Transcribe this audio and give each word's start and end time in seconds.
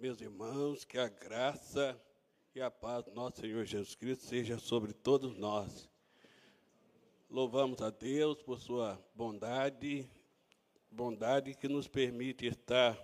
meus 0.00 0.18
irmãos, 0.22 0.82
que 0.82 0.96
a 0.96 1.08
graça 1.08 2.00
e 2.54 2.60
a 2.62 2.70
paz 2.70 3.04
do 3.04 3.10
nosso 3.10 3.42
Senhor 3.42 3.66
Jesus 3.66 3.94
Cristo 3.94 4.24
seja 4.24 4.58
sobre 4.58 4.94
todos 4.94 5.36
nós. 5.36 5.90
Louvamos 7.28 7.82
a 7.82 7.90
Deus 7.90 8.40
por 8.40 8.58
sua 8.58 8.98
bondade, 9.14 10.08
bondade 10.90 11.54
que 11.54 11.68
nos 11.68 11.86
permite 11.86 12.46
estar 12.46 12.98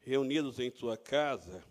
reunidos 0.00 0.60
em 0.60 0.70
sua 0.70 0.98
casa 0.98 1.64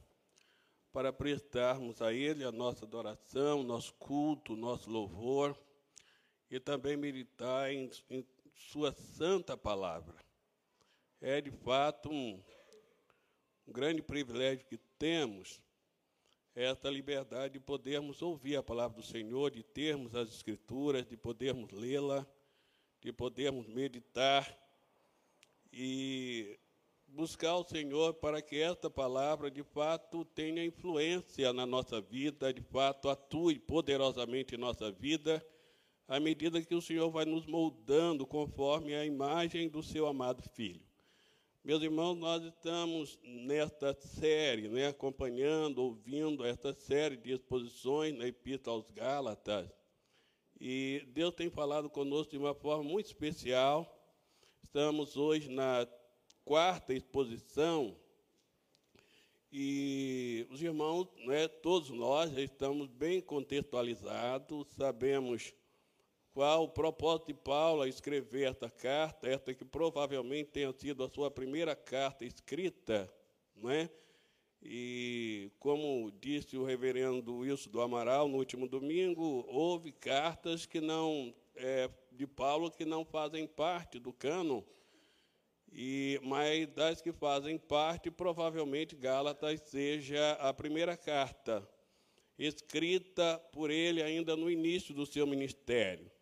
para 0.92 1.14
prestarmos 1.14 2.02
a 2.02 2.12
Ele 2.12 2.44
a 2.44 2.52
nossa 2.52 2.84
adoração, 2.84 3.62
nosso 3.62 3.94
culto, 3.94 4.55
nosso 4.55 4.89
louvor 4.89 5.55
e 6.50 6.59
também 6.59 6.98
meditar 6.98 7.72
em, 7.72 7.92
em 8.09 8.26
Sua 8.55 8.92
santa 8.92 9.55
palavra. 9.55 10.16
É 11.22 11.39
de 11.39 11.52
fato 11.52 12.09
um 12.09 12.42
um 13.68 13.72
grande 13.72 14.02
privilégio 14.02 14.66
que 14.66 14.78
temos 15.00 15.62
é 16.56 16.66
esta 16.66 16.90
liberdade 16.90 17.54
de 17.54 17.60
podermos 17.60 18.22
ouvir 18.22 18.56
a 18.56 18.64
palavra 18.64 18.96
do 18.96 19.04
Senhor, 19.04 19.52
de 19.52 19.62
termos 19.62 20.16
as 20.16 20.30
Escrituras, 20.30 21.06
de 21.06 21.18
podermos 21.18 21.72
lê-la, 21.72 22.26
de 23.02 23.12
podermos 23.12 23.68
meditar 23.68 24.58
e 25.73 26.58
buscar 27.08 27.58
o 27.58 27.64
Senhor 27.64 28.14
para 28.14 28.42
que 28.42 28.58
esta 28.58 28.90
palavra 28.90 29.52
de 29.52 29.64
fato 29.64 30.23
tenha 30.23 30.64
influência 30.64 31.52
na 31.52 31.66
nossa 31.66 32.00
vida, 32.00 32.54
de 32.54 32.62
fato 32.62 33.09
atue 33.09 33.59
poderosamente 33.59 34.56
em 34.56 34.58
nossa 34.58 34.92
vida, 34.92 35.45
à 36.08 36.20
medida 36.20 36.61
que 36.61 36.76
o 36.76 36.82
Senhor 36.82 37.09
vai 37.09 37.26
nos 37.26 37.45
moldando 37.45 38.26
conforme 38.26 38.95
a 38.95 39.06
imagem 39.06 39.67
do 39.67 39.82
seu 39.82 40.08
amado 40.08 40.42
Filho. 40.42 40.84
Meus 41.66 41.81
irmãos, 41.81 42.13
nós 42.13 42.44
estamos 42.44 43.17
nesta 43.23 43.91
série, 43.91 44.67
né, 44.67 44.89
acompanhando, 44.89 45.80
ouvindo 45.80 46.45
esta 46.45 46.71
série 46.71 47.17
de 47.17 47.31
exposições 47.31 48.16
na 48.16 48.27
Epístola 48.27 48.77
aos 48.77 48.91
Gálatas. 48.91 49.67
E 50.61 51.03
Deus 51.08 51.33
tem 51.33 51.49
falado 51.49 51.89
conosco 51.89 52.33
de 52.33 52.38
uma 52.38 52.53
forma 52.53 52.83
muito 52.83 53.08
especial. 53.08 53.91
Estamos 54.63 55.17
hoje 55.17 55.49
na 55.49 55.88
quarta 56.43 56.93
exposição 56.93 57.97
e 59.52 60.45
os 60.52 60.61
irmãos, 60.61 61.08
né, 61.25 61.47
todos 61.47 61.89
nós 61.89 62.38
estamos 62.38 62.91
bem 62.91 63.19
contextualizados, 63.19 64.67
sabemos 64.67 65.52
qual 66.36 66.66
o 66.66 66.69
propósito 66.69 67.28
de 67.28 67.33
Paulo 67.33 67.81
a 67.81 67.88
escrever 67.88 68.50
esta 68.50 68.69
carta, 68.69 69.25
esta 69.25 69.53
que 69.53 69.64
provavelmente 69.64 70.50
tenha 70.50 70.73
sido 70.73 71.02
a 71.02 71.09
sua 71.09 71.31
primeira 71.31 71.73
carta 71.77 72.25
escrita, 72.25 73.09
não 73.55 73.72
é? 73.72 73.89
E 74.61 75.50
como 75.58 76.11
disse 76.19 76.58
o 76.58 76.66
reverendo 76.66 77.38
Wilson 77.38 77.69
do 77.69 77.80
Amaral 77.80 78.27
no 78.27 78.36
último 78.36 78.67
domingo, 78.67 79.45
houve 79.47 79.94
cartas 79.94 80.66
que 80.66 80.81
não 80.81 81.33
é, 81.55 81.89
de 82.11 82.27
Paulo 82.27 82.70
que 82.70 82.83
não 82.83 83.05
fazem 83.05 83.47
parte 83.47 83.97
do 83.97 84.11
cânon, 84.11 84.61
e 85.72 86.20
mas 86.22 86.67
das 86.67 87.02
que 87.02 87.14
fazem 87.14 87.58
parte, 87.58 88.11
provavelmente 88.11 88.94
Gálatas 88.94 89.61
seja 89.61 90.33
a 90.33 90.53
primeira 90.53 90.97
carta 90.97 91.66
escrita 92.38 93.39
por 93.53 93.72
ele 93.72 94.03
ainda 94.03 94.36
no 94.36 94.52
início 94.52 94.94
do 94.94 95.05
seu 95.05 95.25
ministério. 95.25 96.14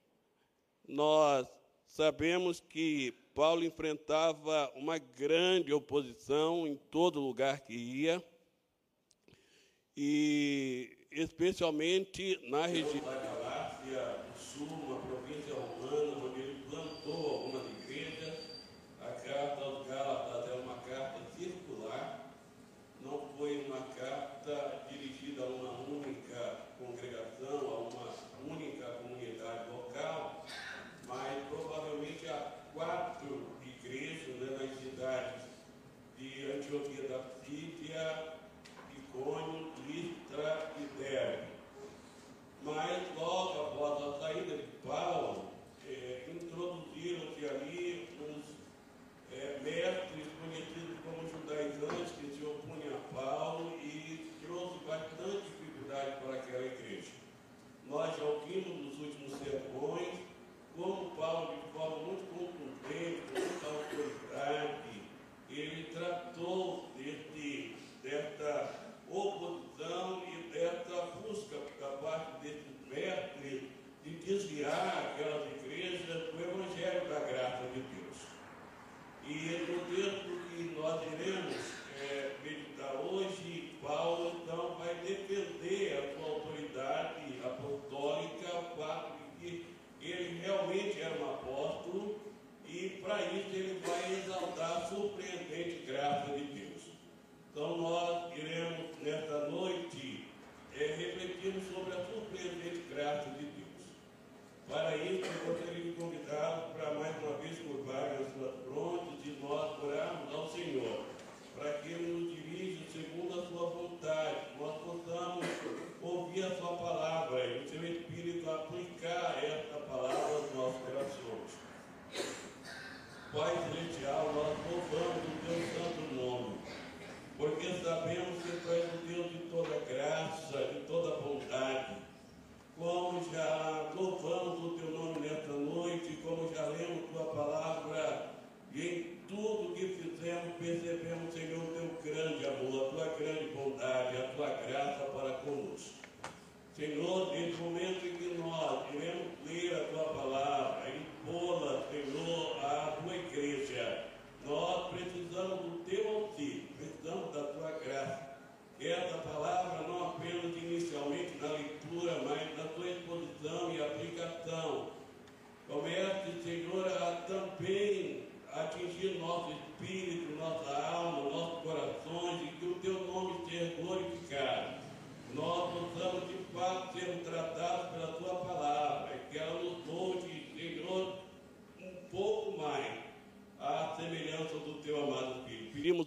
Nós 0.88 1.48
sabemos 1.86 2.60
que 2.60 3.12
Paulo 3.34 3.64
enfrentava 3.64 4.72
uma 4.76 4.98
grande 4.98 5.74
oposição 5.74 6.68
em 6.68 6.76
todo 6.76 7.20
lugar 7.20 7.62
que 7.62 7.74
ia, 7.74 8.24
e 9.96 11.08
especialmente 11.12 12.40
na 12.50 12.66
região 12.66 13.43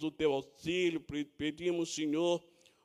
o 0.07 0.11
teu 0.11 0.33
auxílio, 0.33 0.99
pedimos, 1.37 1.93
Senhor, 1.93 2.43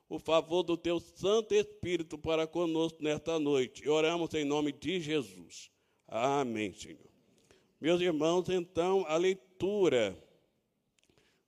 o 0.09 0.19
favor 0.19 0.63
do 0.63 0.77
teu 0.77 0.99
Santo 0.99 1.53
Espírito 1.53 2.17
para 2.17 2.45
conosco 2.45 3.01
nesta 3.01 3.39
noite. 3.39 3.83
E 3.83 3.89
oramos 3.89 4.33
em 4.33 4.45
nome 4.45 4.71
de 4.71 4.99
Jesus. 4.99 5.71
Amém, 6.07 6.73
Senhor. 6.73 7.09
Meus 7.81 7.99
irmãos, 7.99 8.47
então, 8.49 9.05
a 9.07 9.17
leitura 9.17 10.17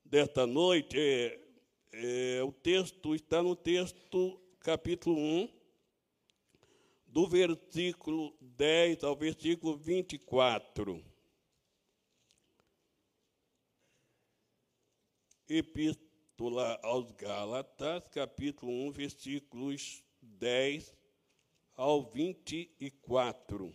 desta 0.03 0.45
noite, 0.47 0.97
é, 0.99 1.39
é, 1.93 2.43
o 2.43 2.51
texto 2.51 3.15
está 3.15 3.41
no 3.41 3.55
texto, 3.55 4.41
capítulo 4.59 5.17
1, 5.17 5.49
do 7.05 7.27
versículo 7.27 8.35
10 8.41 9.03
ao 9.03 9.15
versículo 9.15 9.77
24. 9.77 11.14
Epístola 15.57 16.77
aos 16.83 17.11
Gálatas, 17.11 18.03
capítulo 18.09 18.73
1, 18.87 18.91
versículos 18.91 20.03
10 20.21 20.93
ao 21.77 22.03
24. 22.11 23.73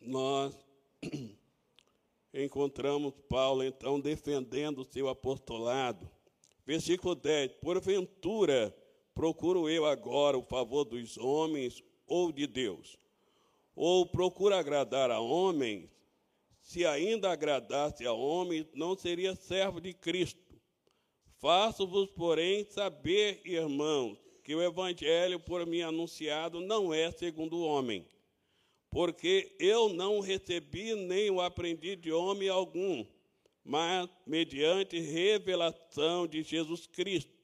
Nós 0.00 0.52
encontramos 2.34 3.14
Paulo, 3.28 3.62
então, 3.62 4.00
defendendo 4.00 4.80
o 4.80 4.84
seu 4.84 5.08
apostolado. 5.08 6.10
Versículo 6.66 7.14
10: 7.14 7.52
Porventura, 7.60 8.76
procuro 9.14 9.70
eu 9.70 9.86
agora 9.86 10.36
o 10.36 10.42
favor 10.42 10.84
dos 10.84 11.16
homens 11.16 11.80
ou 12.12 12.32
de 12.32 12.46
Deus? 12.46 12.96
Ou 13.74 14.06
procuro 14.06 14.54
agradar 14.54 15.10
a 15.10 15.20
homens? 15.20 15.90
Se 16.60 16.86
ainda 16.86 17.30
agradasse 17.30 18.06
a 18.06 18.12
homens, 18.12 18.66
não 18.74 18.96
seria 18.96 19.34
servo 19.34 19.80
de 19.80 19.92
Cristo. 19.92 20.40
Faço-vos, 21.38 22.10
porém, 22.10 22.64
saber, 22.64 23.40
irmãos, 23.44 24.18
que 24.44 24.54
o 24.54 24.62
evangelho 24.62 25.40
por 25.40 25.66
mim 25.66 25.80
anunciado 25.80 26.60
não 26.60 26.94
é 26.94 27.10
segundo 27.10 27.56
o 27.56 27.64
homem 27.64 28.06
porque 28.92 29.56
eu 29.58 29.88
não 29.88 30.20
recebi 30.20 30.94
nem 30.94 31.30
o 31.30 31.40
aprendi 31.40 31.96
de 31.96 32.12
homem 32.12 32.50
algum, 32.50 33.06
mas 33.64 34.06
mediante 34.26 35.00
revelação 35.00 36.26
de 36.26 36.42
Jesus 36.42 36.86
Cristo. 36.86 37.41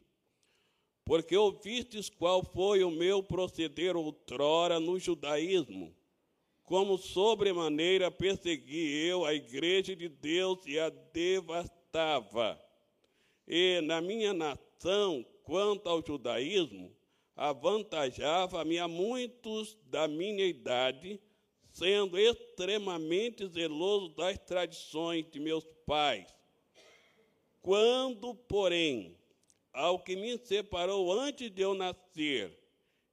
Porque 1.08 1.34
ouvistes 1.34 2.10
qual 2.10 2.44
foi 2.44 2.84
o 2.84 2.90
meu 2.90 3.22
proceder 3.22 3.96
outrora 3.96 4.78
no 4.78 4.98
judaísmo, 4.98 5.96
como 6.64 6.98
sobremaneira 6.98 8.10
persegui 8.10 9.06
eu 9.06 9.24
a 9.24 9.32
igreja 9.32 9.96
de 9.96 10.06
Deus 10.06 10.58
e 10.66 10.78
a 10.78 10.90
devastava. 10.90 12.62
E 13.46 13.80
na 13.80 14.02
minha 14.02 14.34
nação, 14.34 15.24
quanto 15.44 15.88
ao 15.88 16.04
judaísmo, 16.06 16.94
avantajava-me 17.34 18.78
a 18.78 18.86
muitos 18.86 19.78
da 19.86 20.06
minha 20.06 20.44
idade, 20.44 21.18
sendo 21.70 22.18
extremamente 22.18 23.46
zeloso 23.46 24.10
das 24.10 24.36
tradições 24.40 25.24
de 25.30 25.40
meus 25.40 25.64
pais. 25.86 26.30
Quando, 27.62 28.34
porém, 28.34 29.17
ao 29.78 30.00
que 30.00 30.16
me 30.16 30.36
separou 30.38 31.12
antes 31.12 31.52
de 31.52 31.62
eu 31.62 31.72
nascer, 31.72 32.52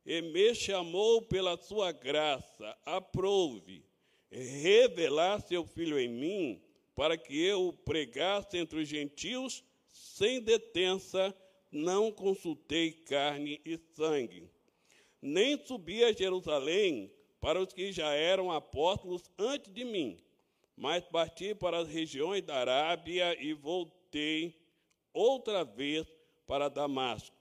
e 0.03 0.19
me 0.19 0.55
chamou 0.55 1.21
pela 1.21 1.55
sua 1.57 1.91
graça, 1.91 2.75
aprove 2.83 3.85
revelar 4.31 5.39
seu 5.41 5.63
filho 5.63 5.99
em 5.99 6.07
mim, 6.07 6.61
para 6.95 7.15
que 7.17 7.39
eu 7.39 7.67
o 7.67 7.73
pregasse 7.73 8.57
entre 8.57 8.79
os 8.79 8.89
gentios, 8.89 9.63
sem 9.91 10.41
detença, 10.41 11.35
não 11.71 12.11
consultei 12.11 12.91
carne 12.91 13.61
e 13.63 13.77
sangue. 13.93 14.49
Nem 15.21 15.63
subi 15.63 16.03
a 16.03 16.11
Jerusalém 16.11 17.11
para 17.39 17.61
os 17.61 17.71
que 17.71 17.91
já 17.91 18.11
eram 18.11 18.51
apóstolos 18.51 19.29
antes 19.37 19.71
de 19.71 19.85
mim, 19.85 20.17
mas 20.75 21.05
parti 21.05 21.53
para 21.53 21.77
as 21.77 21.87
regiões 21.87 22.41
da 22.41 22.55
Arábia 22.55 23.37
e 23.39 23.53
voltei 23.53 24.59
outra 25.13 25.63
vez 25.63 26.14
para 26.45 26.69
Damasco. 26.69 27.35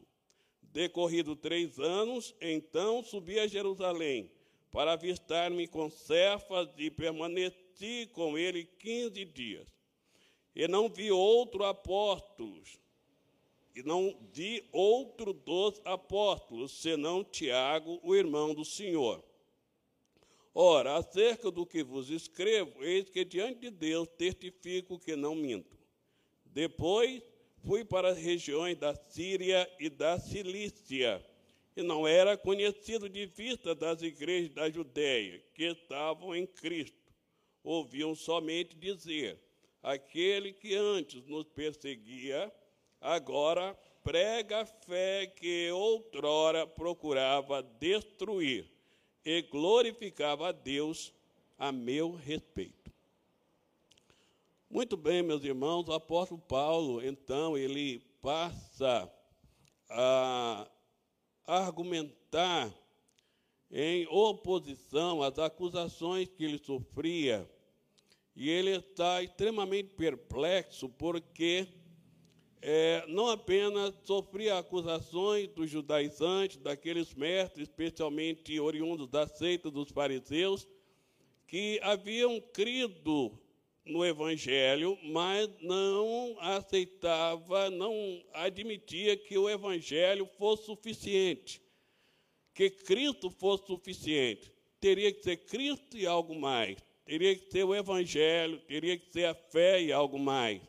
Decorrido 0.62 1.36
três 1.36 1.78
anos, 1.78 2.34
então 2.40 3.02
subi 3.02 3.38
a 3.38 3.46
Jerusalém 3.46 4.30
para 4.70 4.94
avistar-me 4.94 5.68
com 5.68 5.88
Cefas 5.88 6.68
e 6.76 6.90
permaneci 6.90 8.08
com 8.12 8.36
ele 8.36 8.64
quinze 8.64 9.24
dias. 9.24 9.68
E 10.54 10.66
não 10.66 10.88
vi 10.88 11.12
outro 11.12 11.64
apóstolo, 11.64 12.60
e 13.74 13.82
não 13.82 14.16
vi 14.32 14.68
outro 14.72 15.32
dos 15.32 15.80
apóstolos, 15.84 16.80
senão 16.80 17.22
Tiago, 17.22 18.00
o 18.02 18.14
irmão 18.16 18.52
do 18.52 18.64
Senhor. 18.64 19.22
Ora, 20.52 20.96
acerca 20.96 21.50
do 21.50 21.66
que 21.66 21.82
vos 21.82 22.10
escrevo, 22.10 22.82
eis 22.84 23.08
que 23.08 23.24
diante 23.24 23.60
de 23.60 23.70
Deus 23.70 24.08
testifico 24.08 24.98
que 24.98 25.16
não 25.16 25.34
minto. 25.34 25.76
Depois 26.46 27.22
fui 27.64 27.84
para 27.84 28.10
as 28.10 28.18
regiões 28.18 28.76
da 28.76 28.94
Síria 28.94 29.68
e 29.80 29.88
da 29.88 30.18
Cilícia, 30.18 31.24
e 31.76 31.82
não 31.82 32.06
era 32.06 32.36
conhecido 32.36 33.08
de 33.08 33.26
vista 33.26 33.74
das 33.74 34.02
igrejas 34.02 34.50
da 34.50 34.70
Judéia, 34.70 35.42
que 35.54 35.64
estavam 35.64 36.36
em 36.36 36.46
Cristo. 36.46 37.12
Ouviam 37.62 38.14
somente 38.14 38.76
dizer: 38.76 39.40
aquele 39.82 40.52
que 40.52 40.74
antes 40.74 41.24
nos 41.26 41.46
perseguia, 41.46 42.52
agora 43.00 43.76
prega 44.02 44.60
a 44.60 44.66
fé 44.66 45.26
que 45.26 45.70
outrora 45.72 46.66
procurava 46.66 47.62
destruir 47.62 48.70
e 49.24 49.40
glorificava 49.42 50.48
a 50.48 50.52
Deus 50.52 51.12
a 51.58 51.72
meu 51.72 52.12
respeito. 52.12 52.83
Muito 54.74 54.96
bem, 54.96 55.22
meus 55.22 55.44
irmãos, 55.44 55.86
o 55.86 55.92
apóstolo 55.92 56.40
Paulo, 56.40 57.00
então, 57.00 57.56
ele 57.56 58.00
passa 58.20 59.08
a 59.88 60.68
argumentar 61.46 62.74
em 63.70 64.04
oposição 64.08 65.22
às 65.22 65.38
acusações 65.38 66.28
que 66.28 66.42
ele 66.42 66.58
sofria. 66.58 67.48
E 68.34 68.50
ele 68.50 68.72
está 68.72 69.22
extremamente 69.22 69.90
perplexo 69.90 70.88
porque 70.88 71.68
é, 72.60 73.04
não 73.06 73.28
apenas 73.28 73.94
sofria 74.02 74.58
acusações 74.58 75.46
dos 75.50 75.70
judaizantes, 75.70 76.56
daqueles 76.56 77.14
mestres, 77.14 77.68
especialmente 77.68 78.58
oriundos 78.58 79.06
da 79.06 79.28
seita 79.28 79.70
dos 79.70 79.92
fariseus, 79.92 80.66
que 81.46 81.78
haviam 81.80 82.40
crido 82.52 83.38
no 83.84 84.04
Evangelho, 84.04 84.98
mas 85.02 85.48
não 85.60 86.36
aceitava, 86.40 87.68
não 87.70 88.24
admitia 88.32 89.16
que 89.16 89.36
o 89.36 89.48
Evangelho 89.48 90.26
fosse 90.38 90.64
suficiente, 90.64 91.60
que 92.54 92.70
Cristo 92.70 93.30
fosse 93.30 93.66
suficiente. 93.66 94.50
Teria 94.80 95.12
que 95.12 95.22
ser 95.22 95.36
Cristo 95.38 95.96
e 95.96 96.06
algo 96.06 96.34
mais. 96.34 96.78
Teria 97.04 97.36
que 97.36 97.50
ser 97.50 97.64
o 97.64 97.74
Evangelho, 97.74 98.58
teria 98.60 98.98
que 98.98 99.12
ser 99.12 99.26
a 99.26 99.34
fé 99.34 99.82
e 99.82 99.92
algo 99.92 100.18
mais. 100.18 100.62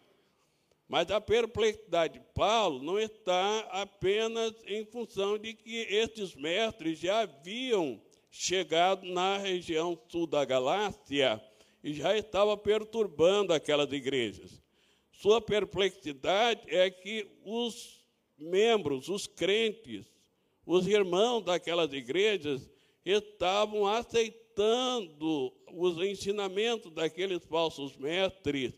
Mas 0.87 1.09
a 1.09 1.19
perplexidade 1.19 2.19
de 2.19 2.25
Paulo 2.33 2.83
não 2.83 2.99
está 2.99 3.59
apenas 3.71 4.53
em 4.67 4.85
função 4.85 5.37
de 5.37 5.53
que 5.53 5.77
estes 5.89 6.35
mestres 6.35 6.99
já 6.99 7.21
haviam 7.21 7.99
chegado 8.29 9.05
na 9.05 9.37
região 9.37 9.97
sul 10.09 10.27
da 10.27 10.43
Galácia 10.45 11.41
e 11.85 11.93
já 11.93 12.17
estava 12.17 12.57
perturbando 12.57 13.53
aquelas 13.53 13.91
igrejas. 13.91 14.59
Sua 15.11 15.39
perplexidade 15.39 16.63
é 16.65 16.89
que 16.89 17.27
os 17.45 18.03
membros, 18.35 19.07
os 19.07 19.27
crentes, 19.27 20.07
os 20.65 20.87
irmãos 20.87 21.43
daquelas 21.43 21.93
igrejas 21.93 22.67
estavam 23.05 23.85
aceitando 23.85 25.53
os 25.71 25.97
ensinamentos 26.01 26.91
daqueles 26.91 27.45
falsos 27.45 27.95
mestres 27.95 28.73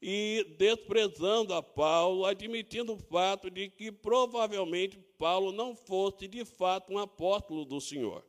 e 0.00 0.56
desprezando 0.56 1.52
a 1.52 1.62
Paulo, 1.62 2.24
admitindo 2.24 2.94
o 2.94 2.98
fato 2.98 3.50
de 3.50 3.68
que 3.68 3.92
provavelmente 3.92 4.98
Paulo 5.18 5.52
não 5.52 5.76
fosse 5.76 6.26
de 6.26 6.42
fato 6.46 6.94
um 6.94 6.98
apóstolo 6.98 7.66
do 7.66 7.82
Senhor. 7.82 8.24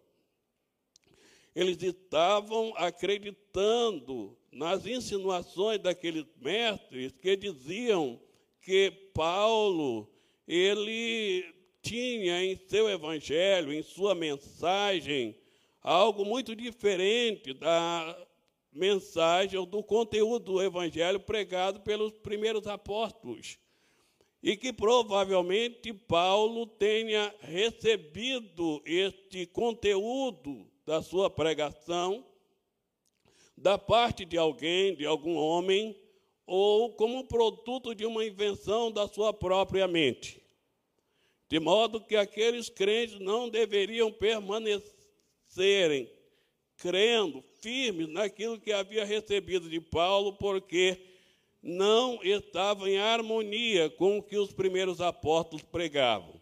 Eles 1.58 1.82
estavam 1.82 2.72
acreditando 2.78 4.38
nas 4.52 4.86
insinuações 4.86 5.80
daqueles 5.80 6.28
mestres 6.40 7.14
que 7.14 7.36
diziam 7.36 8.22
que 8.62 8.92
Paulo 9.12 10.08
ele 10.48 11.44
tinha 11.82 12.44
em 12.44 12.56
seu 12.68 12.88
evangelho, 12.88 13.74
em 13.74 13.82
sua 13.82 14.14
mensagem, 14.14 15.36
algo 15.82 16.24
muito 16.24 16.56
diferente 16.56 17.56
da 17.56 18.28
mensagem 18.72 19.58
ou 19.58 19.66
do 19.66 19.82
conteúdo 19.82 20.54
do 20.54 20.62
evangelho 20.62 21.20
pregado 21.20 21.80
pelos 21.80 22.12
primeiros 22.20 22.68
apóstolos. 22.68 23.58
E 24.44 24.56
que 24.56 24.72
provavelmente 24.72 25.92
Paulo 25.92 26.68
tenha 26.68 27.34
recebido 27.42 28.80
este 28.86 29.48
conteúdo 29.48 30.72
da 30.88 31.02
sua 31.02 31.30
pregação 31.30 32.26
da 33.58 33.78
parte 33.78 34.24
de 34.24 34.38
alguém, 34.38 34.96
de 34.96 35.06
algum 35.06 35.36
homem, 35.36 35.94
ou 36.46 36.94
como 36.94 37.28
produto 37.28 37.94
de 37.94 38.06
uma 38.06 38.24
invenção 38.24 38.90
da 38.90 39.06
sua 39.06 39.34
própria 39.34 39.86
mente. 39.86 40.42
De 41.50 41.60
modo 41.60 42.00
que 42.00 42.16
aqueles 42.16 42.70
crentes 42.70 43.20
não 43.20 43.50
deveriam 43.50 44.12
permanecerem 44.14 46.10
crendo 46.78 47.44
firmes 47.60 48.08
naquilo 48.08 48.60
que 48.60 48.72
havia 48.72 49.04
recebido 49.04 49.70
de 49.70 49.82
Paulo, 49.82 50.34
porque 50.34 51.02
não 51.62 52.24
estava 52.24 52.90
em 52.90 52.98
harmonia 52.98 53.90
com 53.90 54.20
o 54.20 54.24
que 54.24 54.38
os 54.38 54.54
primeiros 54.54 55.02
apóstolos 55.02 55.64
pregavam. 55.64 56.37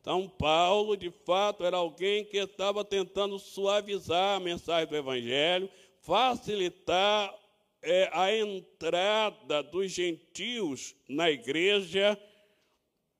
Então, 0.00 0.28
Paulo, 0.28 0.96
de 0.96 1.10
fato, 1.10 1.64
era 1.64 1.76
alguém 1.76 2.24
que 2.24 2.38
estava 2.38 2.84
tentando 2.84 3.38
suavizar 3.38 4.36
a 4.36 4.40
mensagem 4.40 4.88
do 4.88 4.96
Evangelho, 4.96 5.68
facilitar 6.00 7.34
é, 7.82 8.08
a 8.12 8.34
entrada 8.34 9.62
dos 9.62 9.92
gentios 9.92 10.94
na 11.08 11.30
igreja, 11.30 12.18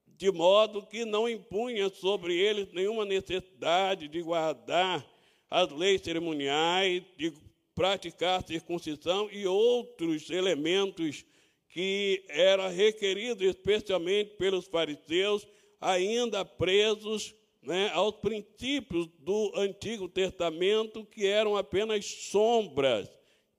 de 0.06 0.30
modo 0.30 0.86
que 0.86 1.04
não 1.04 1.28
impunha 1.28 1.88
sobre 1.90 2.34
eles 2.34 2.72
nenhuma 2.72 3.04
necessidade 3.04 4.08
de 4.08 4.22
guardar 4.22 5.04
as 5.50 5.70
leis 5.70 6.00
cerimoniais, 6.00 7.02
de 7.16 7.32
praticar 7.74 8.40
a 8.40 8.46
circuncisão 8.46 9.28
e 9.30 9.46
outros 9.46 10.30
elementos 10.30 11.24
que 11.70 12.24
era 12.28 12.68
requerido 12.68 13.44
especialmente 13.44 14.34
pelos 14.36 14.66
fariseus, 14.66 15.46
ainda 15.80 16.44
presos 16.44 17.34
né, 17.62 17.90
aos 17.92 18.16
princípios 18.16 19.06
do 19.18 19.52
Antigo 19.54 20.08
Testamento, 20.08 21.04
que 21.04 21.26
eram 21.26 21.56
apenas 21.56 22.04
sombras, 22.04 23.08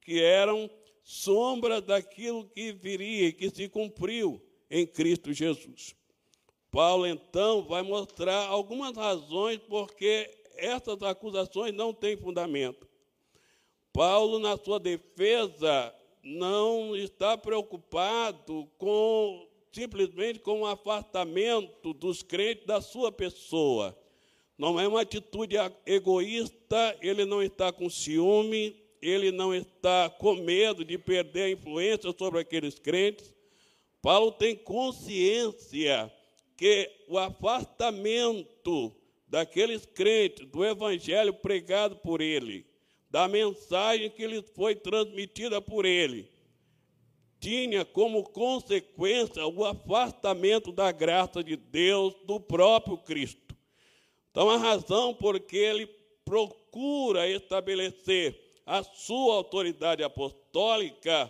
que 0.01 0.21
eram 0.21 0.69
sombras 1.03 1.81
daquilo 1.83 2.45
que 2.45 2.71
viria 2.71 3.27
e 3.27 3.33
que 3.33 3.49
se 3.49 3.67
cumpriu 3.67 4.41
em 4.69 4.85
Cristo 4.85 5.33
Jesus. 5.33 5.95
Paulo, 6.71 7.05
então, 7.05 7.63
vai 7.63 7.81
mostrar 7.81 8.47
algumas 8.47 8.95
razões 8.95 9.59
porque 9.67 10.29
essas 10.55 11.01
acusações 11.01 11.73
não 11.73 11.93
têm 11.93 12.15
fundamento. 12.15 12.87
Paulo, 13.91 14.39
na 14.39 14.55
sua 14.57 14.79
defesa, 14.79 15.93
não 16.23 16.95
está 16.95 17.37
preocupado 17.37 18.69
com 18.77 19.50
simplesmente 19.71 20.39
com 20.39 20.61
o 20.61 20.65
afastamento 20.65 21.93
dos 21.93 22.21
crentes 22.21 22.65
da 22.65 22.81
sua 22.81 23.11
pessoa. 23.11 23.97
Não 24.57 24.79
é 24.79 24.87
uma 24.87 25.01
atitude 25.01 25.55
egoísta, 25.85 26.97
ele 27.01 27.25
não 27.25 27.41
está 27.41 27.71
com 27.71 27.89
ciúme, 27.89 28.75
ele 29.01 29.31
não 29.31 29.55
está 29.55 30.09
com 30.09 30.35
medo 30.35 30.85
de 30.85 30.97
perder 30.97 31.43
a 31.43 31.49
influência 31.49 32.13
sobre 32.17 32.41
aqueles 32.41 32.77
crentes. 32.77 33.33
Paulo 34.01 34.31
tem 34.31 34.55
consciência 34.55 36.11
que 36.57 36.89
o 37.07 37.17
afastamento 37.17 38.95
daqueles 39.27 39.85
crentes 39.85 40.45
do 40.47 40.63
evangelho 40.63 41.33
pregado 41.33 41.95
por 41.95 42.21
ele, 42.21 42.65
da 43.09 43.27
mensagem 43.27 44.09
que 44.09 44.27
lhes 44.27 44.43
foi 44.53 44.75
transmitida 44.75 45.61
por 45.61 45.85
ele, 45.85 46.30
tinha 47.41 47.83
como 47.83 48.23
consequência 48.23 49.45
o 49.47 49.65
afastamento 49.65 50.71
da 50.71 50.91
graça 50.91 51.43
de 51.43 51.55
Deus 51.55 52.13
do 52.23 52.39
próprio 52.39 52.97
Cristo. 52.97 53.57
Então, 54.29 54.49
a 54.49 54.57
razão 54.57 55.13
por 55.13 55.39
que 55.39 55.57
ele 55.57 55.87
procura 56.23 57.27
estabelecer 57.27 58.39
a 58.65 58.83
sua 58.83 59.33
autoridade 59.33 60.03
apostólica 60.03 61.29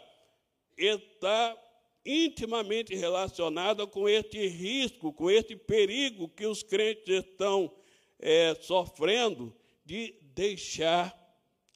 está 0.78 1.58
intimamente 2.06 2.94
relacionada 2.94 3.88
com 3.88 4.10
este 4.10 4.48
risco, 4.48 5.14
com 5.14 5.32
este 5.32 5.56
perigo 5.56 6.28
que 6.28 6.46
os 6.46 6.62
crentes 6.62 7.24
estão 7.24 7.72
é, 8.20 8.54
sofrendo 8.56 9.56
de 9.86 10.14
deixar 10.22 11.18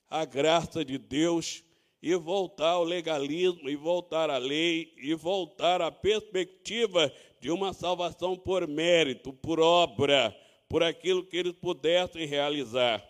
a 0.09 0.25
graça 0.25 0.83
de 0.83 0.97
Deus 0.97 1.64
e 2.05 2.13
voltar 2.13 2.73
ao 2.73 2.83
legalismo, 2.83 3.67
e 3.67 3.75
voltar 3.75 4.29
à 4.29 4.37
lei, 4.37 4.93
e 4.95 5.15
voltar 5.15 5.81
à 5.81 5.91
perspectiva 5.91 7.11
de 7.41 7.49
uma 7.49 7.73
salvação 7.73 8.37
por 8.37 8.67
mérito, 8.67 9.33
por 9.33 9.59
obra, 9.59 10.31
por 10.69 10.83
aquilo 10.83 11.25
que 11.25 11.35
eles 11.35 11.53
pudessem 11.53 12.27
realizar. 12.27 13.03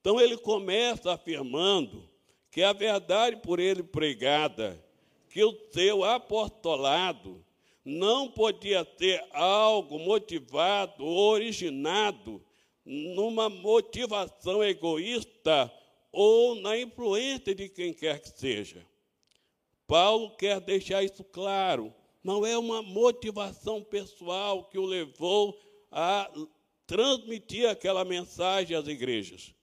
Então 0.00 0.18
ele 0.18 0.38
começa 0.38 1.12
afirmando 1.12 2.08
que 2.50 2.62
a 2.62 2.72
verdade 2.72 3.36
por 3.36 3.60
ele 3.60 3.82
pregada, 3.82 4.82
que 5.28 5.44
o 5.44 5.54
seu 5.70 6.04
apostolado 6.04 7.44
não 7.84 8.30
podia 8.30 8.82
ter 8.82 9.22
algo 9.30 9.98
motivado, 9.98 11.04
originado 11.04 12.42
numa 12.82 13.50
motivação 13.50 14.64
egoísta 14.64 15.70
ou 16.20 16.56
na 16.56 16.76
influência 16.76 17.54
de 17.54 17.68
quem 17.68 17.94
quer 17.94 18.18
que 18.18 18.28
seja. 18.28 18.84
Paulo 19.86 20.34
quer 20.36 20.60
deixar 20.60 21.04
isso 21.04 21.22
claro. 21.22 21.94
Não 22.24 22.44
é 22.44 22.58
uma 22.58 22.82
motivação 22.82 23.84
pessoal 23.84 24.64
que 24.64 24.76
o 24.76 24.84
levou 24.84 25.56
a 25.92 26.28
transmitir 26.88 27.68
aquela 27.68 28.04
mensagem 28.04 28.76
às 28.76 28.88
igrejas. 28.88 29.54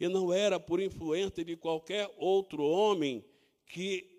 E 0.00 0.08
não 0.08 0.32
era 0.32 0.58
por 0.58 0.80
influência 0.80 1.44
de 1.44 1.56
qualquer 1.56 2.12
outro 2.18 2.64
homem 2.64 3.24
que 3.64 4.10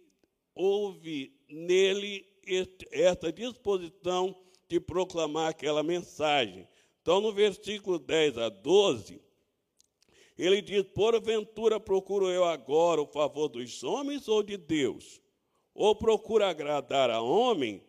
houve 0.55 1.37
nele 1.49 2.25
essa 2.93 3.29
disposição 3.29 4.33
de 4.69 4.79
proclamar 4.79 5.49
aquela 5.49 5.83
mensagem. 5.83 6.65
Então, 7.01 7.19
no 7.19 7.33
versículo 7.33 7.99
10 7.99 8.37
a 8.37 8.47
12, 8.47 9.26
ele 10.37 10.61
diz: 10.61 10.83
Porventura 10.83 11.79
procuro 11.79 12.29
eu 12.29 12.45
agora 12.45 13.01
o 13.01 13.07
favor 13.07 13.47
dos 13.47 13.83
homens 13.83 14.27
ou 14.27 14.43
de 14.43 14.55
Deus? 14.55 15.21
Ou 15.73 15.95
procuro 15.95 16.43
agradar 16.43 17.09
a 17.09 17.21
homem? 17.21 17.83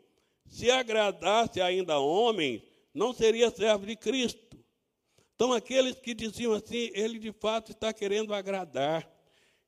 Se 0.47 0.71
agradasse 0.71 1.61
ainda 1.61 1.95
a 1.95 1.99
homem, 1.99 2.63
não 2.95 3.13
seria 3.13 3.51
servo 3.51 3.85
de 3.85 3.97
Cristo. 3.97 4.59
Então, 5.35 5.53
aqueles 5.53 6.01
que 6.01 6.15
diziam 6.15 6.53
assim, 6.53 6.91
ele 6.95 7.19
de 7.19 7.33
fato 7.33 7.71
está 7.71 7.93
querendo 7.93 8.35
agradar. 8.35 9.09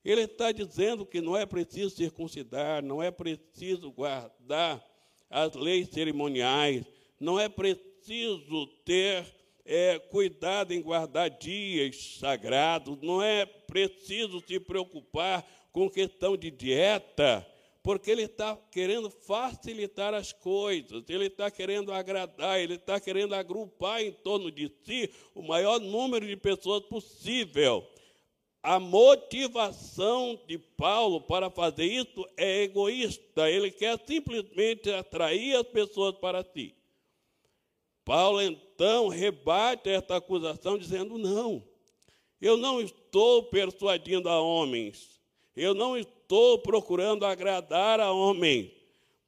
Ele 0.05 0.23
está 0.23 0.51
dizendo 0.51 1.05
que 1.05 1.21
não 1.21 1.37
é 1.37 1.45
preciso 1.45 1.95
circuncidar, 1.95 2.83
não 2.83 3.03
é 3.03 3.11
preciso 3.11 3.93
guardar 3.93 4.85
as 5.29 5.55
leis 5.55 5.89
cerimoniais, 5.91 6.85
não 7.21 7.39
é 7.39 7.49
preciso 7.49 8.67
ter 8.85 9.25
é, 9.65 9.99
cuidado 9.99 10.73
em 10.73 10.83
guardar 10.83 11.31
dias 11.31 12.19
sagrados, 12.19 12.99
não 13.03 13.23
é 13.23 13.45
preciso 13.45 14.43
se 14.47 14.59
preocupar 14.59 15.47
com 15.73 15.89
questão 15.89 16.37
de 16.37 16.51
dieta, 16.51 17.47
porque 17.83 18.11
ele 18.11 18.23
está 18.23 18.57
querendo 18.71 19.11
facilitar 19.11 20.13
as 20.13 20.33
coisas, 20.33 21.05
ele 21.09 21.27
está 21.27 21.51
querendo 21.51 21.93
agradar, 21.93 22.61
ele 22.61 22.75
está 22.75 23.01
querendo 23.01 23.35
agrupar 23.35 24.03
em 24.03 24.13
torno 24.13 24.51
de 24.51 24.71
si 24.85 25.11
o 25.35 25.43
maior 25.43 25.81
número 25.81 26.27
de 26.27 26.37
pessoas 26.37 26.83
possível. 26.85 27.87
A 28.63 28.79
motivação 28.79 30.39
de 30.47 30.59
Paulo 30.59 31.23
para 31.23 31.49
fazer 31.49 31.87
isso 31.87 32.29
é 32.37 32.65
egoísta, 32.65 33.51
ele 33.51 33.71
quer 33.71 33.99
simplesmente 34.07 34.91
atrair 34.91 35.57
as 35.57 35.67
pessoas 35.67 36.15
para 36.19 36.45
si. 36.45 36.75
Paulo 38.11 38.43
então 38.43 39.07
rebate 39.07 39.89
esta 39.89 40.17
acusação 40.17 40.77
dizendo: 40.77 41.17
não, 41.17 41.63
eu 42.41 42.57
não 42.57 42.81
estou 42.81 43.45
persuadindo 43.45 44.29
a 44.29 44.41
homens, 44.41 45.21
eu 45.55 45.75
não 45.75 45.97
estou 45.97 46.59
procurando 46.59 47.25
agradar 47.25 48.01
a 48.01 48.11
homens, 48.11 48.73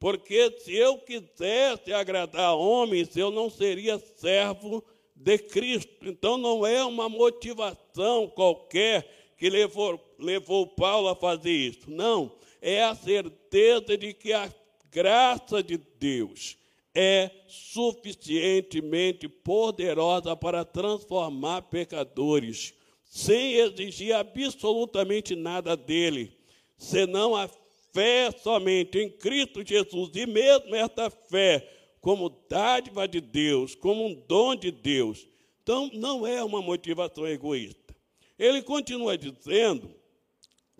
porque 0.00 0.50
se 0.58 0.74
eu 0.74 0.98
quisesse 0.98 1.92
agradar 1.92 2.46
a 2.46 2.54
homens, 2.54 3.16
eu 3.16 3.30
não 3.30 3.48
seria 3.48 4.00
servo 4.16 4.82
de 5.14 5.38
Cristo. 5.38 5.92
Então 6.02 6.36
não 6.36 6.66
é 6.66 6.84
uma 6.84 7.08
motivação 7.08 8.26
qualquer 8.26 9.08
que 9.36 9.48
levou, 9.48 10.00
levou 10.18 10.66
Paulo 10.66 11.06
a 11.06 11.14
fazer 11.14 11.52
isso. 11.52 11.88
Não, 11.88 12.32
é 12.60 12.82
a 12.82 12.96
certeza 12.96 13.96
de 13.96 14.12
que 14.12 14.32
a 14.32 14.52
graça 14.90 15.62
de 15.62 15.76
Deus 15.76 16.60
é 16.94 17.30
suficientemente 17.48 19.28
poderosa 19.28 20.36
para 20.36 20.64
transformar 20.64 21.62
pecadores, 21.62 22.74
sem 23.04 23.54
exigir 23.54 24.14
absolutamente 24.14 25.34
nada 25.34 25.76
dele, 25.76 26.36
senão 26.76 27.34
a 27.36 27.48
fé 27.92 28.30
somente 28.30 28.98
em 28.98 29.10
Cristo 29.10 29.66
Jesus, 29.66 30.10
e 30.14 30.26
mesmo 30.26 30.74
esta 30.74 31.10
fé 31.10 31.68
como 32.00 32.28
dádiva 32.48 33.06
de 33.06 33.20
Deus, 33.20 33.74
como 33.74 34.06
um 34.06 34.14
dom 34.14 34.56
de 34.56 34.70
Deus. 34.70 35.26
Então, 35.62 35.88
não 35.94 36.26
é 36.26 36.42
uma 36.42 36.60
motivação 36.60 37.26
egoísta. 37.26 37.94
Ele 38.38 38.60
continua 38.62 39.16
dizendo 39.16 39.94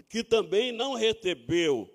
que 0.09 0.25
também 0.25 0.73
não 0.73 0.95
recebeu 0.95 1.89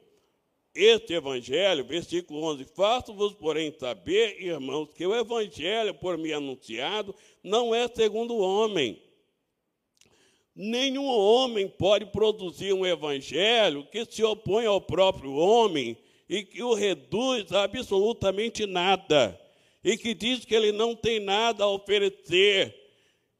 este 0.78 1.14
evangelho, 1.14 1.84
versículo 1.84 2.44
11: 2.44 2.66
Faço-vos, 2.76 3.34
porém, 3.34 3.74
saber, 3.78 4.42
irmãos, 4.42 4.90
que 4.94 5.06
o 5.06 5.16
evangelho 5.16 5.94
por 5.96 6.18
mim 6.18 6.32
anunciado 6.32 7.16
não 7.44 7.74
é 7.74 7.88
segundo 7.88 8.36
o 8.36 8.40
homem. 8.40 9.02
Nenhum 10.56 11.06
homem 11.06 11.68
pode 11.68 12.06
produzir 12.08 12.74
um 12.74 12.86
evangelho 12.86 13.86
que 13.92 14.06
se 14.06 14.24
opõe 14.24 14.66
ao 14.66 14.82
próprio 14.82 15.34
homem 15.34 15.98
e 16.30 16.44
que 16.44 16.62
o 16.64 16.74
reduz 16.74 17.52
a 17.52 17.64
absolutamente 17.64 18.66
nada, 18.66 19.40
e 19.84 19.98
que 19.98 20.14
diz 20.14 20.44
que 20.46 20.56
ele 20.56 20.72
não 20.72 20.96
tem 20.96 21.20
nada 21.20 21.64
a 21.64 21.70
oferecer, 21.70 22.76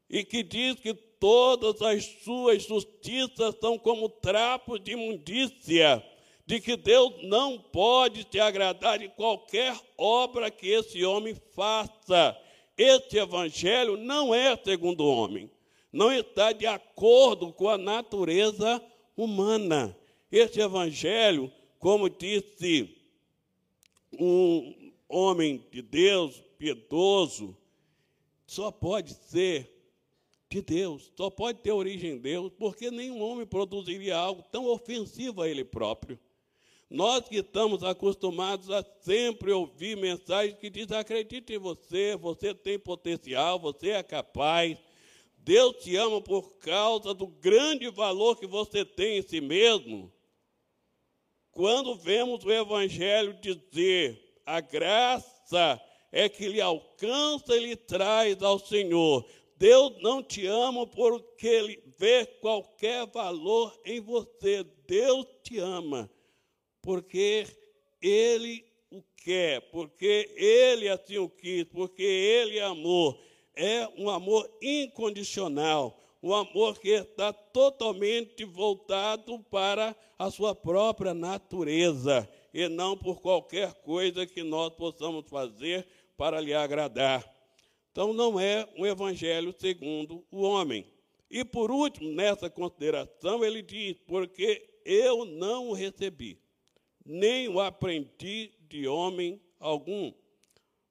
e 0.08 0.24
que 0.24 0.42
diz 0.42 0.76
que 0.76 0.94
todas 0.94 1.82
as 1.82 2.04
suas 2.22 2.62
justiças 2.62 3.56
são 3.60 3.78
como 3.78 4.08
trapos 4.08 4.80
de 4.80 4.92
imundícia, 4.92 6.02
de 6.48 6.62
que 6.62 6.78
Deus 6.78 7.12
não 7.24 7.58
pode 7.58 8.26
se 8.32 8.40
agradar 8.40 8.98
de 8.98 9.10
qualquer 9.10 9.78
obra 9.98 10.50
que 10.50 10.66
esse 10.66 11.04
homem 11.04 11.36
faça. 11.54 12.34
Esse 12.74 13.18
evangelho 13.18 13.98
não 13.98 14.34
é 14.34 14.56
segundo 14.56 15.04
o 15.04 15.14
homem, 15.14 15.50
não 15.92 16.10
está 16.10 16.52
de 16.52 16.66
acordo 16.66 17.52
com 17.52 17.68
a 17.68 17.76
natureza 17.76 18.82
humana. 19.14 19.94
Esse 20.32 20.58
evangelho 20.58 21.52
como 21.78 22.08
disse 22.08 22.96
um 24.18 24.90
homem 25.06 25.62
de 25.70 25.82
Deus, 25.82 26.42
piedoso, 26.56 27.54
só 28.46 28.70
pode 28.70 29.12
ser 29.12 29.70
de 30.48 30.62
Deus, 30.62 31.12
só 31.14 31.28
pode 31.28 31.58
ter 31.58 31.72
origem 31.72 32.12
em 32.12 32.18
Deus, 32.18 32.50
porque 32.58 32.90
nenhum 32.90 33.20
homem 33.20 33.44
produziria 33.44 34.16
algo 34.16 34.42
tão 34.50 34.64
ofensivo 34.64 35.42
a 35.42 35.48
ele 35.48 35.62
próprio. 35.62 36.18
Nós 36.90 37.28
que 37.28 37.36
estamos 37.36 37.84
acostumados 37.84 38.70
a 38.70 38.82
sempre 39.02 39.52
ouvir 39.52 39.96
mensagens 39.96 40.58
que 40.58 40.70
dizem: 40.70 40.96
acredite 40.96 41.52
em 41.52 41.58
você, 41.58 42.16
você 42.16 42.54
tem 42.54 42.78
potencial, 42.78 43.58
você 43.58 43.90
é 43.90 44.02
capaz. 44.02 44.78
Deus 45.36 45.76
te 45.82 45.96
ama 45.96 46.20
por 46.20 46.56
causa 46.58 47.12
do 47.12 47.26
grande 47.26 47.90
valor 47.90 48.36
que 48.36 48.46
você 48.46 48.84
tem 48.84 49.18
em 49.18 49.22
si 49.22 49.40
mesmo. 49.40 50.12
Quando 51.50 51.94
vemos 51.94 52.44
o 52.44 52.50
Evangelho 52.50 53.34
dizer 53.34 54.40
a 54.46 54.60
graça 54.60 55.80
é 56.10 56.28
que 56.28 56.48
lhe 56.48 56.60
alcança 56.60 57.54
e 57.54 57.66
lhe 57.66 57.76
traz 57.76 58.42
ao 58.42 58.58
Senhor. 58.58 59.26
Deus 59.56 60.00
não 60.00 60.22
te 60.22 60.46
ama 60.46 60.86
porque 60.86 61.46
ele 61.46 61.82
vê 61.98 62.24
qualquer 62.24 63.06
valor 63.08 63.78
em 63.84 64.00
você. 64.00 64.64
Deus 64.86 65.26
te 65.42 65.58
ama 65.58 66.08
porque 66.82 67.46
ele 68.00 68.64
o 68.90 69.02
quer, 69.16 69.60
porque 69.70 70.32
ele 70.36 70.88
assim 70.88 71.18
o 71.18 71.28
quis, 71.28 71.64
porque 71.64 72.02
ele 72.02 72.58
é 72.58 72.62
amor. 72.62 73.18
É 73.54 73.88
um 73.96 74.08
amor 74.08 74.48
incondicional 74.62 75.98
um 76.22 76.34
amor 76.34 76.78
que 76.78 76.90
está 76.90 77.32
totalmente 77.32 78.44
voltado 78.44 79.38
para 79.50 79.94
a 80.18 80.30
sua 80.30 80.54
própria 80.54 81.14
natureza 81.14 82.28
e 82.52 82.68
não 82.68 82.96
por 82.96 83.20
qualquer 83.20 83.72
coisa 83.74 84.26
que 84.26 84.42
nós 84.42 84.74
possamos 84.74 85.28
fazer 85.28 85.86
para 86.16 86.40
lhe 86.40 86.52
agradar. 86.52 87.24
Então, 87.92 88.12
não 88.12 88.38
é 88.38 88.68
um 88.76 88.84
evangelho 88.84 89.54
segundo 89.58 90.24
o 90.30 90.42
homem. 90.42 90.86
E 91.30 91.44
por 91.44 91.70
último, 91.70 92.10
nessa 92.10 92.50
consideração, 92.50 93.44
ele 93.44 93.62
diz: 93.62 93.96
porque 94.06 94.80
eu 94.84 95.24
não 95.24 95.68
o 95.68 95.72
recebi, 95.72 96.40
nem 97.08 97.48
o 97.48 97.58
aprendi 97.58 98.52
de 98.68 98.86
homem 98.86 99.40
algum, 99.58 100.12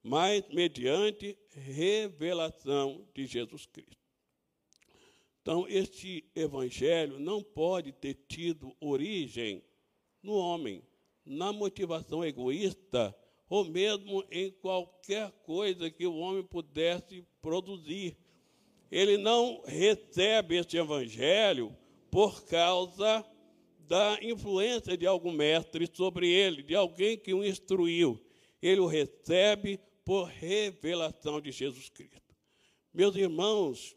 mas 0.02 0.44
mediante 0.50 1.38
revelação 1.52 3.08
de 3.14 3.28
Jesus 3.28 3.68
Cristo. 3.68 3.96
Então, 5.44 5.68
este 5.68 6.26
evangelho 6.36 7.20
não 7.20 7.44
pode 7.44 7.92
ter 7.92 8.16
tido 8.28 8.76
origem 8.82 9.64
no 10.24 10.34
homem, 10.34 10.82
na 11.24 11.54
motivação 11.54 12.26
egoísta, 12.26 13.16
ou 13.48 13.64
mesmo 13.66 14.26
em 14.32 14.50
qualquer 14.50 15.32
coisa 15.44 15.90
que 15.92 16.08
o 16.08 16.18
homem 16.18 16.44
pudesse 16.44 17.24
produzir. 17.40 18.18
Ele 18.92 19.18
não 19.18 19.62
recebe 19.66 20.58
este 20.58 20.78
evangelho 20.78 21.78
por 22.10 22.44
causa 22.46 23.24
da 23.88 24.19
influência 24.21 24.97
de 24.97 25.08
algum 25.08 25.32
mestre 25.32 25.89
sobre 25.91 26.30
ele, 26.30 26.62
de 26.62 26.76
alguém 26.76 27.17
que 27.17 27.34
o 27.34 27.43
instruiu. 27.43 28.21
Ele 28.62 28.82
o 28.82 28.86
recebe 28.86 29.80
por 30.04 30.26
revelação 30.26 31.39
de 31.39 31.52
Jesus 31.52 31.89
Cristo. 31.89 32.36
Meus 32.93 33.15
irmãos, 33.15 33.95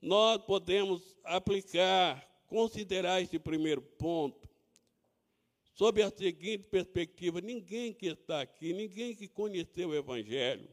nós 0.00 0.38
podemos 0.44 1.16
aplicar, 1.24 2.22
considerar 2.46 3.22
esse 3.22 3.38
primeiro 3.38 3.80
ponto, 3.80 4.48
sob 5.72 6.02
a 6.02 6.10
seguinte 6.10 6.68
perspectiva: 6.68 7.40
ninguém 7.40 7.94
que 7.94 8.06
está 8.06 8.42
aqui, 8.42 8.72
ninguém 8.72 9.14
que 9.14 9.26
conheceu 9.26 9.90
o 9.90 9.94
Evangelho, 9.94 10.68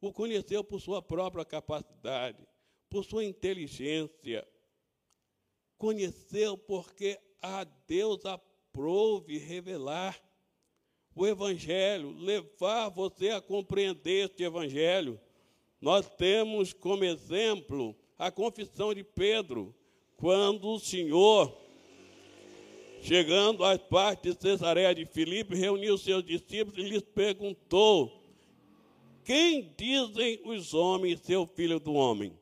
o 0.00 0.12
conheceu 0.12 0.62
por 0.62 0.80
sua 0.80 1.02
própria 1.02 1.44
capacidade, 1.44 2.46
por 2.88 3.04
sua 3.04 3.24
inteligência, 3.24 4.46
conheceu 5.76 6.56
porque 6.56 7.18
a 7.42 7.64
Deus 7.86 8.24
aprove 8.24 9.38
revelar 9.38 10.20
o 11.14 11.26
Evangelho, 11.26 12.14
levar 12.18 12.90
você 12.90 13.30
a 13.30 13.40
compreender 13.40 14.26
este 14.26 14.42
Evangelho. 14.42 15.18
Nós 15.80 16.08
temos 16.08 16.74
como 16.74 17.04
exemplo 17.04 17.96
a 18.18 18.30
confissão 18.30 18.92
de 18.92 19.02
Pedro, 19.02 19.74
quando 20.16 20.68
o 20.68 20.78
Senhor, 20.78 21.56
chegando 23.02 23.64
às 23.64 23.78
partes 23.78 24.34
de 24.34 24.42
Cesareia 24.42 24.94
de 24.94 25.06
Filipe, 25.06 25.54
reuniu 25.54 25.96
seus 25.96 26.22
discípulos 26.22 26.78
e 26.78 26.88
lhes 26.88 27.02
perguntou: 27.02 28.12
Quem 29.24 29.74
dizem 29.76 30.40
os 30.44 30.74
homens 30.74 31.20
ser 31.20 31.36
o 31.36 31.46
filho 31.46 31.80
do 31.80 31.94
homem? 31.94 32.38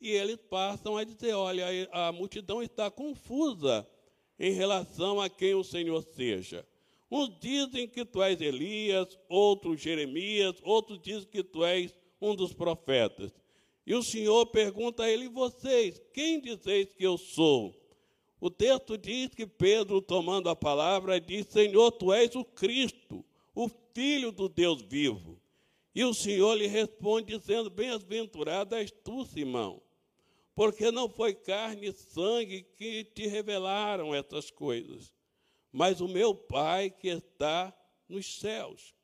E 0.00 0.10
eles 0.10 0.38
passam 0.48 0.96
a 0.96 1.04
dizer: 1.04 1.34
Olha, 1.34 1.66
a 1.90 2.12
multidão 2.12 2.62
está 2.62 2.90
confusa 2.90 3.88
em 4.38 4.52
relação 4.52 5.20
a 5.20 5.28
quem 5.28 5.54
o 5.54 5.64
Senhor 5.64 6.02
seja. 6.02 6.66
Uns 7.10 7.38
dizem 7.38 7.88
que 7.88 8.04
tu 8.04 8.22
és 8.22 8.40
Elias, 8.40 9.18
outros 9.28 9.80
Jeremias, 9.80 10.56
outros 10.62 11.00
dizem 11.00 11.28
que 11.28 11.42
tu 11.42 11.64
és 11.64 11.94
um 12.20 12.34
dos 12.34 12.52
profetas. 12.52 13.32
E 13.86 13.94
o 13.94 14.02
Senhor 14.02 14.46
pergunta 14.46 15.04
a 15.04 15.10
ele: 15.10 15.28
vocês, 15.28 16.00
quem 16.12 16.40
dizeis 16.40 16.92
que 16.94 17.04
eu 17.04 17.16
sou? 17.16 17.74
O 18.40 18.50
texto 18.50 18.98
diz 18.98 19.34
que 19.34 19.46
Pedro, 19.46 20.02
tomando 20.02 20.48
a 20.48 20.56
palavra, 20.56 21.20
diz: 21.20 21.46
Senhor, 21.46 21.92
tu 21.92 22.12
és 22.12 22.34
o 22.34 22.44
Cristo, 22.44 23.24
o 23.54 23.68
Filho 23.94 24.32
do 24.32 24.48
Deus 24.48 24.82
vivo. 24.82 25.40
E 25.94 26.04
o 26.04 26.12
Senhor 26.12 26.54
lhe 26.54 26.66
responde, 26.66 27.38
dizendo: 27.38 27.70
Bem-aventurado 27.70 28.74
és 28.74 28.90
tu, 28.90 29.24
Simão, 29.24 29.80
porque 30.56 30.90
não 30.90 31.06
foi 31.06 31.34
carne 31.34 31.88
e 31.88 31.92
sangue 31.92 32.66
que 32.76 33.04
te 33.04 33.26
revelaram 33.26 34.14
essas 34.14 34.50
coisas, 34.50 35.12
mas 35.70 36.00
o 36.00 36.08
meu 36.08 36.34
Pai 36.34 36.88
que 36.88 37.08
está 37.08 37.76
nos 38.08 38.40
céus. 38.40 38.94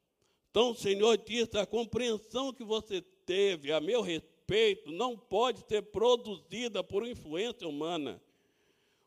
Então 0.51 0.71
o 0.71 0.75
Senhor 0.75 1.19
diz: 1.19 1.55
a 1.55 1.67
compreensão 1.67 2.55
que 2.55 2.65
você 2.65 3.03
teve 3.27 3.71
a 3.71 3.81
meu 3.81 4.01
respeito, 4.01 4.91
não 4.91 5.17
pode 5.17 5.61
ser 5.69 5.83
produzida 5.83 6.83
por 6.83 7.07
influência 7.07 7.69
humana. 7.69 8.21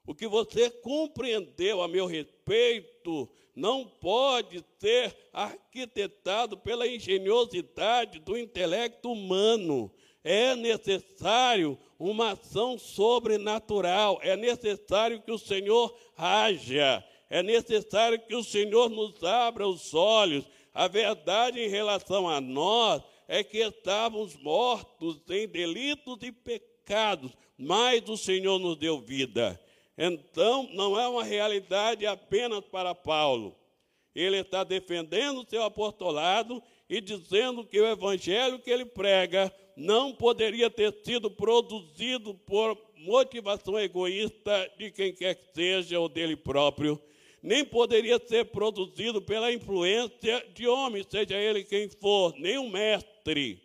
O 0.05 0.13
que 0.13 0.27
você 0.27 0.69
compreendeu 0.69 1.81
a 1.81 1.87
meu 1.87 2.05
respeito 2.05 3.27
não 3.55 3.87
pode 3.87 4.63
ser 4.77 5.15
arquitetado 5.33 6.57
pela 6.57 6.87
engenhosidade 6.87 8.19
do 8.19 8.37
intelecto 8.37 9.11
humano. 9.11 9.91
É 10.23 10.55
necessário 10.55 11.77
uma 11.99 12.31
ação 12.31 12.77
sobrenatural, 12.77 14.19
é 14.21 14.35
necessário 14.35 15.21
que 15.21 15.31
o 15.31 15.39
Senhor 15.39 15.95
haja, 16.17 17.03
é 17.29 17.41
necessário 17.41 18.19
que 18.19 18.35
o 18.35 18.43
Senhor 18.43 18.89
nos 18.89 19.23
abra 19.23 19.67
os 19.67 19.93
olhos. 19.93 20.45
A 20.73 20.87
verdade 20.87 21.59
em 21.59 21.69
relação 21.69 22.29
a 22.29 22.39
nós 22.41 23.01
é 23.27 23.43
que 23.43 23.59
estávamos 23.59 24.35
mortos 24.35 25.21
em 25.29 25.47
delitos 25.47 26.17
e 26.21 26.31
pecados 26.31 27.31
mas 27.57 28.07
o 28.07 28.17
Senhor 28.17 28.59
nos 28.59 28.77
deu 28.77 28.99
vida. 28.99 29.59
Então, 29.97 30.69
não 30.73 30.99
é 30.99 31.07
uma 31.07 31.23
realidade 31.23 32.05
apenas 32.05 32.61
para 32.65 32.93
Paulo. 32.93 33.55
Ele 34.13 34.37
está 34.37 34.63
defendendo 34.63 35.41
o 35.41 35.49
seu 35.49 35.63
apostolado 35.63 36.61
e 36.89 37.01
dizendo 37.01 37.65
que 37.65 37.79
o 37.79 37.87
evangelho 37.87 38.59
que 38.59 38.69
ele 38.69 38.85
prega 38.85 39.53
não 39.75 40.13
poderia 40.13 40.69
ter 40.69 40.93
sido 41.03 41.29
produzido 41.29 42.33
por 42.33 42.77
motivação 42.97 43.77
egoísta 43.77 44.71
de 44.77 44.89
quem 44.89 45.13
quer 45.13 45.35
que 45.35 45.53
seja 45.53 45.99
ou 45.99 46.07
dele 46.07 46.35
próprio, 46.35 47.01
nem 47.41 47.63
poderia 47.63 48.19
ser 48.25 48.45
produzido 48.45 49.21
pela 49.21 49.51
influência 49.51 50.43
de 50.53 50.67
homem, 50.67 51.05
seja 51.07 51.35
ele 51.35 51.63
quem 51.63 51.89
for, 51.89 52.33
nem 52.39 52.57
um 52.57 52.69
mestre, 52.69 53.61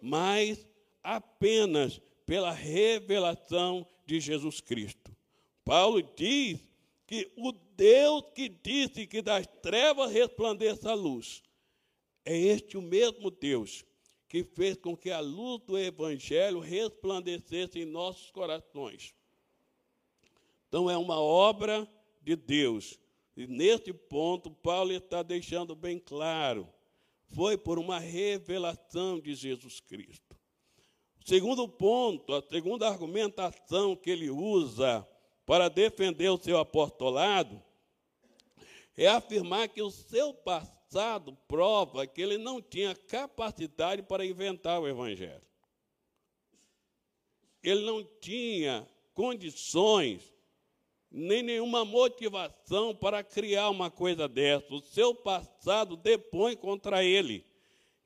mas 0.00 0.66
apenas 1.02 2.00
pela 2.24 2.50
revelação 2.50 3.86
de 4.04 4.18
Jesus 4.18 4.60
Cristo. 4.60 5.14
Paulo 5.64 6.02
diz 6.16 6.58
que 7.06 7.30
o 7.36 7.52
Deus 7.76 8.24
que 8.34 8.48
disse 8.48 9.06
que 9.06 9.22
das 9.22 9.46
trevas 9.62 10.10
resplandeça 10.10 10.90
a 10.90 10.94
luz, 10.94 11.42
é 12.24 12.36
este 12.36 12.76
o 12.76 12.82
mesmo 12.82 13.30
Deus 13.30 13.84
que 14.28 14.42
fez 14.42 14.76
com 14.76 14.96
que 14.96 15.10
a 15.10 15.20
luz 15.20 15.62
do 15.64 15.78
Evangelho 15.78 16.58
resplandecesse 16.58 17.80
em 17.80 17.84
nossos 17.84 18.30
corações. 18.30 19.14
Então, 20.68 20.90
é 20.90 20.96
uma 20.96 21.20
obra 21.20 21.88
de 22.20 22.34
Deus. 22.34 22.98
E 23.36 23.46
nesse 23.46 23.92
ponto, 23.92 24.50
Paulo 24.50 24.92
está 24.92 25.22
deixando 25.22 25.76
bem 25.76 25.98
claro: 25.98 26.68
foi 27.28 27.56
por 27.56 27.78
uma 27.78 27.98
revelação 27.98 29.20
de 29.20 29.34
Jesus 29.34 29.80
Cristo. 29.80 30.36
O 31.24 31.28
segundo 31.28 31.68
ponto, 31.68 32.32
a 32.34 32.42
segunda 32.42 32.88
argumentação 32.88 33.94
que 33.94 34.10
ele 34.10 34.30
usa 34.30 35.06
para 35.44 35.68
defender 35.68 36.28
o 36.28 36.38
seu 36.38 36.58
apostolado 36.58 37.62
é 38.96 39.06
afirmar 39.06 39.68
que 39.68 39.82
o 39.82 39.90
seu 39.90 40.32
passado 40.32 41.36
prova 41.46 42.06
que 42.06 42.22
ele 42.22 42.38
não 42.38 42.62
tinha 42.62 42.94
capacidade 42.94 44.02
para 44.02 44.24
inventar 44.24 44.80
o 44.80 44.88
Evangelho. 44.88 45.42
Ele 47.62 47.84
não 47.84 48.02
tinha 48.20 48.88
condições, 49.12 50.32
nem 51.10 51.42
nenhuma 51.42 51.84
motivação 51.84 52.94
para 52.94 53.22
criar 53.22 53.68
uma 53.68 53.90
coisa 53.90 54.26
dessa. 54.26 54.72
O 54.72 54.80
seu 54.80 55.14
passado 55.14 55.96
depõe 55.96 56.56
contra 56.56 57.04
ele. 57.04 57.44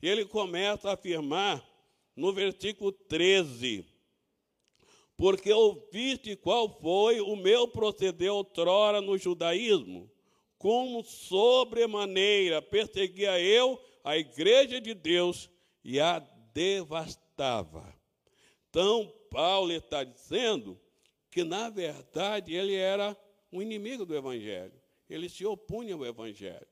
E 0.03 0.09
ele 0.09 0.25
começa 0.25 0.91
a 0.91 0.95
afirmar 0.95 1.65
no 2.17 2.33
versículo 2.33 2.91
13: 2.91 3.85
Porque 5.17 5.53
ouviste 5.53 6.35
qual 6.37 6.81
foi 6.81 7.21
o 7.21 7.37
meu 7.37 7.69
proceder 7.69 8.33
outrora 8.33 9.01
no 9.01 9.19
judaísmo 9.19 10.11
como 10.61 11.03
sobremaneira 11.03 12.61
perseguia 12.61 13.41
eu 13.41 13.81
a 14.05 14.19
igreja 14.19 14.79
de 14.79 14.93
Deus 14.93 15.49
e 15.83 15.99
a 15.99 16.19
devastava. 16.53 17.97
Então, 18.69 19.11
Paulo 19.31 19.73
está 19.73 20.05
dizendo 20.05 20.79
que, 21.31 21.45
na 21.45 21.71
verdade, 21.71 22.55
ele 22.55 22.75
era 22.75 23.17
um 23.51 23.63
inimigo 23.63 24.05
do 24.05 24.15
Evangelho. 24.15 24.75
Ele 25.09 25.31
se 25.31 25.47
opunha 25.47 25.95
ao 25.95 26.05
Evangelho. 26.05 26.69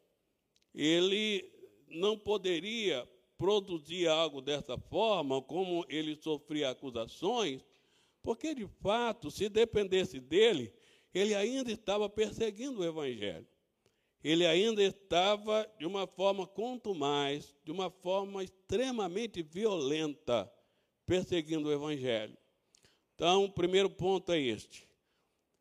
Ele 0.75 1.51
não 1.89 2.19
poderia 2.19 3.09
produzir 3.39 4.07
algo 4.07 4.43
dessa 4.43 4.77
forma, 4.77 5.41
como 5.41 5.87
ele 5.89 6.15
sofria 6.15 6.71
acusações, 6.71 7.65
porque, 8.23 8.55
de 8.55 8.67
fato, 8.83 9.31
se 9.31 9.49
dependesse 9.49 10.21
dele, 10.21 10.75
ele 11.15 11.35
ainda 11.35 11.73
estava 11.73 12.07
perseguindo 12.07 12.81
o 12.81 12.85
Evangelho 12.85 13.49
ele 14.23 14.47
ainda 14.47 14.83
estava 14.83 15.69
de 15.79 15.87
uma 15.87 16.07
forma 16.07 16.49
mais, 16.97 17.55
de 17.65 17.71
uma 17.71 17.91
forma 17.91 18.43
extremamente 18.43 19.43
violenta, 19.43 20.51
perseguindo 21.07 21.69
o 21.69 21.73
Evangelho. 21.73 22.37
Então, 23.15 23.45
o 23.45 23.53
primeiro 23.53 23.89
ponto 23.89 24.33
é 24.33 24.41
este: 24.41 24.89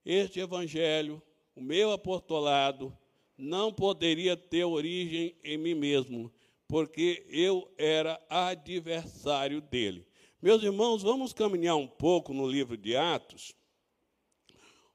este 0.05 0.39
Evangelho, 0.39 1.21
o 1.55 1.61
meu 1.61 1.91
apostolado, 1.91 2.95
não 3.37 3.71
poderia 3.71 4.35
ter 4.35 4.63
origem 4.63 5.35
em 5.43 5.57
mim 5.57 5.75
mesmo, 5.75 6.33
porque 6.67 7.25
eu 7.29 7.71
era 7.77 8.19
adversário 8.29 9.61
dele. 9.61 10.05
Meus 10.41 10.63
irmãos, 10.63 11.03
vamos 11.03 11.33
caminhar 11.33 11.75
um 11.75 11.87
pouco 11.87 12.33
no 12.33 12.47
livro 12.47 12.75
de 12.75 12.95
Atos 12.95 13.55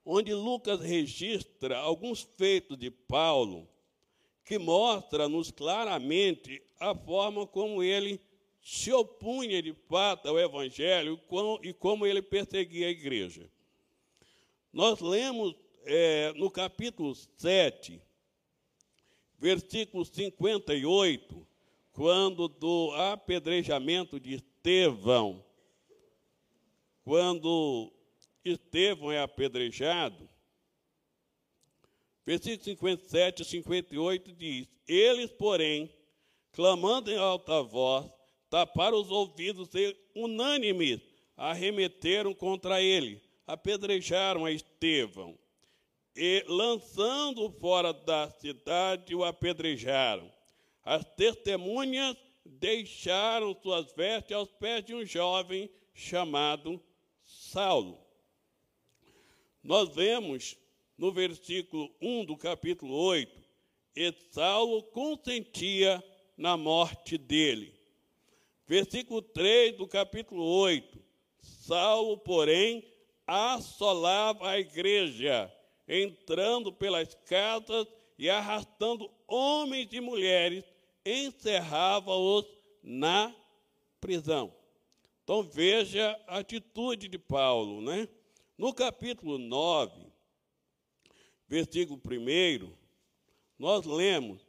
onde 0.05 0.35
Lucas 0.35 0.81
registra 0.81 1.79
alguns 1.79 2.23
feitos 2.37 2.77
de 2.77 2.91
Paulo 2.91 3.69
que 4.45 4.59
mostra-nos 4.59 5.51
claramente 5.51 6.63
a 6.79 6.95
forma 6.95 7.47
como 7.47 7.83
ele 7.83 8.21
se 8.61 8.93
opunha 8.93 9.63
de 9.63 9.73
fato 9.89 10.29
ao 10.29 10.39
Evangelho 10.39 11.21
e 11.63 11.73
como 11.73 12.07
ele 12.07 12.23
perseguia 12.23 12.89
a 12.89 12.91
igreja. 12.91 13.51
Nós 14.73 15.01
lemos 15.01 15.55
é, 15.85 16.33
no 16.35 16.51
capítulo 16.51 17.15
7, 17.15 18.01
versículo 19.39 20.05
58, 20.05 21.47
quando 21.93 22.49
do 22.49 22.93
apedrejamento 22.93 24.19
de 24.19 24.35
Estevão, 24.35 25.45
quando 27.05 27.93
Estevão 28.45 29.13
é 29.13 29.21
apedrejado, 29.21 30.29
versículo 32.25 32.65
57 32.65 33.43
e 33.43 33.45
58 33.45 34.33
diz: 34.33 34.69
Eles, 34.87 35.31
porém, 35.31 35.93
clamando 36.53 37.11
em 37.11 37.17
alta 37.17 37.63
voz, 37.63 38.11
taparam 38.51 39.01
os 39.01 39.11
ouvidos 39.11 39.75
e, 39.75 39.97
unânimes, 40.15 41.01
arremeteram 41.37 42.35
contra 42.35 42.83
ele, 42.83 43.23
apedrejaram 43.47 44.45
a 44.45 44.53
Estevão. 44.53 45.39
E, 46.15 46.45
lançando-o 46.47 47.51
fora 47.51 47.93
da 47.93 48.29
cidade, 48.31 49.15
o 49.15 49.25
apedrejaram. 49.25 50.31
As 50.85 51.05
testemunhas 51.15 52.17
deixaram 52.45 53.57
suas 53.63 53.93
vestes 53.93 54.37
aos 54.37 54.51
pés 54.51 54.85
de 54.85 54.95
um 54.95 55.07
jovem 55.07 55.71
chamado 55.95 56.83
Saulo. 57.23 58.12
Nós 59.63 59.95
vemos 59.95 60.57
no 60.99 61.13
versículo 61.13 61.95
1 62.01 62.25
do 62.25 62.37
capítulo 62.37 62.95
8, 62.95 63.41
e 63.95 64.13
Saulo 64.31 64.83
consentia 64.85 66.03
na 66.37 66.57
morte 66.57 67.17
dele. 67.17 67.73
Versículo 68.67 69.23
3 69.23 69.77
do 69.77 69.87
capítulo 69.87 70.43
8, 70.43 70.99
Saulo, 71.41 72.19
porém, 72.19 72.85
assolava 73.27 74.51
a 74.51 74.59
igreja, 74.59 75.53
entrando 75.87 76.73
pelas 76.73 77.15
casas 77.27 77.87
e 78.19 78.29
arrastando 78.29 79.11
homens 79.29 79.89
e 79.93 80.01
mulheres, 80.01 80.65
encerrava-os 81.05 82.47
na 82.83 83.35
prisão. 84.01 84.53
Então 85.23 85.43
veja 85.43 86.19
a 86.27 86.39
atitude 86.39 87.07
de 87.09 87.19
Paulo, 87.19 87.81
né? 87.81 88.09
No 88.63 88.73
capítulo 88.73 89.39
9, 89.39 89.91
versículo 91.49 92.01
1, 92.01 92.73
nós 93.59 93.85
lemos: 93.85 94.47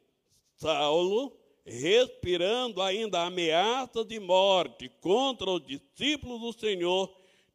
Saulo, 0.53 1.35
respirando 1.65 2.79
ainda 2.79 3.23
ameaça 3.23 4.05
de 4.05 4.19
morte 4.19 4.87
contra 5.01 5.49
os 5.49 5.65
discípulos 5.65 6.39
do 6.41 6.53
Senhor, 6.53 7.11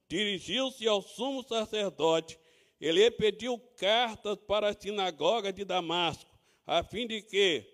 dirigiu-se 0.08 0.88
ao 0.88 1.00
sumo 1.00 1.44
sacerdote. 1.44 2.36
Ele 2.80 3.08
pediu 3.08 3.56
cartas 3.76 4.36
para 4.44 4.70
a 4.70 4.74
sinagoga 4.74 5.52
de 5.52 5.64
Damasco, 5.64 6.36
a 6.66 6.82
fim 6.82 7.06
de 7.06 7.22
que, 7.22 7.64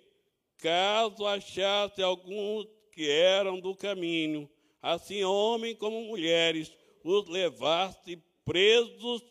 caso 0.58 1.26
achasse 1.26 2.02
alguns 2.02 2.66
que 2.92 3.08
eram 3.08 3.58
do 3.58 3.74
caminho, 3.74 4.46
assim 4.82 5.24
homens 5.24 5.78
como 5.78 6.02
mulheres, 6.02 6.70
os 7.02 7.26
levasse 7.30 8.22
presos 8.44 9.22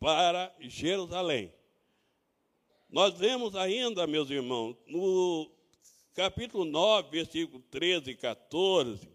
para 0.00 0.54
Jerusalém. 0.60 1.52
Nós 2.88 3.18
vemos 3.18 3.54
ainda, 3.54 4.06
meus 4.06 4.30
irmãos, 4.30 4.76
no 4.86 5.50
capítulo 6.14 6.64
9, 6.64 7.10
versículo 7.10 7.62
13 7.70 8.12
e 8.12 8.16
14, 8.16 9.08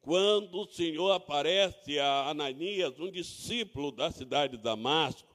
quando 0.00 0.60
o 0.60 0.68
Senhor 0.68 1.10
aparece 1.10 1.98
a 1.98 2.28
Ananias, 2.28 2.98
um 3.00 3.10
discípulo 3.10 3.90
da 3.90 4.12
cidade 4.12 4.56
de 4.56 4.62
Damasco, 4.62 5.34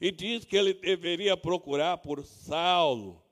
e 0.00 0.10
diz 0.10 0.44
que 0.44 0.56
ele 0.56 0.74
deveria 0.74 1.36
procurar 1.36 1.98
por 1.98 2.24
Saulo 2.24 3.22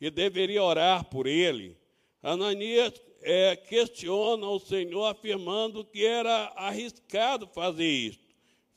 e 0.00 0.10
deveria 0.10 0.62
orar 0.62 1.04
por 1.06 1.26
ele, 1.26 1.76
Ananias 2.22 3.02
é, 3.22 3.54
questiona 3.56 4.46
o 4.48 4.58
Senhor, 4.58 5.04
afirmando 5.06 5.84
que 5.84 6.04
era 6.04 6.52
arriscado 6.56 7.46
fazer 7.48 7.88
isso. 7.88 8.20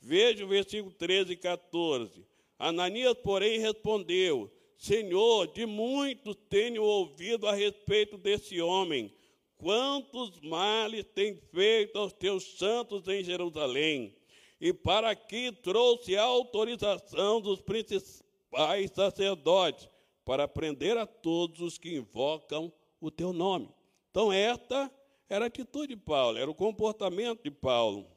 Veja 0.00 0.44
o 0.44 0.48
versículo 0.48 0.92
13 0.92 1.32
e 1.32 1.36
14. 1.36 2.26
Ananias, 2.58 3.14
porém, 3.22 3.58
respondeu: 3.58 4.50
Senhor, 4.76 5.46
de 5.46 5.64
muitos 5.64 6.36
tenho 6.48 6.82
ouvido 6.82 7.48
a 7.48 7.54
respeito 7.54 8.18
desse 8.18 8.60
homem. 8.60 9.12
Quantos 9.56 10.40
males 10.40 11.06
tem 11.14 11.36
feito 11.52 11.98
aos 11.98 12.12
teus 12.12 12.58
santos 12.58 13.08
em 13.08 13.24
Jerusalém? 13.24 14.14
E 14.60 14.72
para 14.72 15.10
aqui 15.10 15.50
trouxe 15.50 16.16
a 16.16 16.22
autorização 16.22 17.40
dos 17.40 17.60
principais 17.60 18.90
sacerdotes 18.90 19.88
para 20.24 20.46
prender 20.46 20.98
a 20.98 21.06
todos 21.06 21.60
os 21.60 21.78
que 21.78 21.96
invocam 21.96 22.72
o 23.00 23.10
teu 23.10 23.32
nome. 23.32 23.68
Então, 24.14 24.32
esta 24.32 24.88
era 25.28 25.46
a 25.46 25.48
atitude 25.48 25.88
de 25.88 25.96
Paulo, 25.96 26.38
era 26.38 26.48
o 26.48 26.54
comportamento 26.54 27.42
de 27.42 27.50
Paulo. 27.50 28.08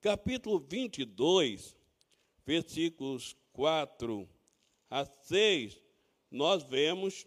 Capítulo 0.00 0.58
22, 0.58 1.76
versículos 2.46 3.36
4 3.52 4.26
a 4.88 5.04
6, 5.04 5.78
nós 6.30 6.62
vemos 6.62 7.26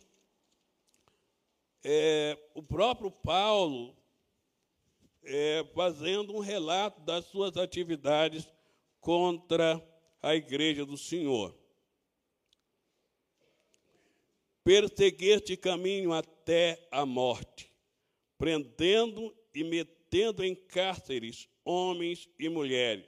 é, 1.84 2.36
o 2.56 2.64
próprio 2.64 3.12
Paulo 3.12 3.96
é, 5.24 5.64
fazendo 5.76 6.34
um 6.34 6.40
relato 6.40 7.02
das 7.02 7.26
suas 7.26 7.56
atividades 7.56 8.50
contra 9.00 9.80
a 10.24 10.34
igreja 10.34 10.84
do 10.84 10.98
Senhor. 10.98 11.56
Persegui 14.68 15.30
este 15.30 15.56
caminho 15.56 16.12
até 16.12 16.86
a 16.92 17.06
morte, 17.06 17.72
prendendo 18.38 19.34
e 19.56 19.64
metendo 19.64 20.44
em 20.44 20.54
cárceres 20.54 21.48
homens 21.64 22.28
e 22.38 22.50
mulheres, 22.50 23.06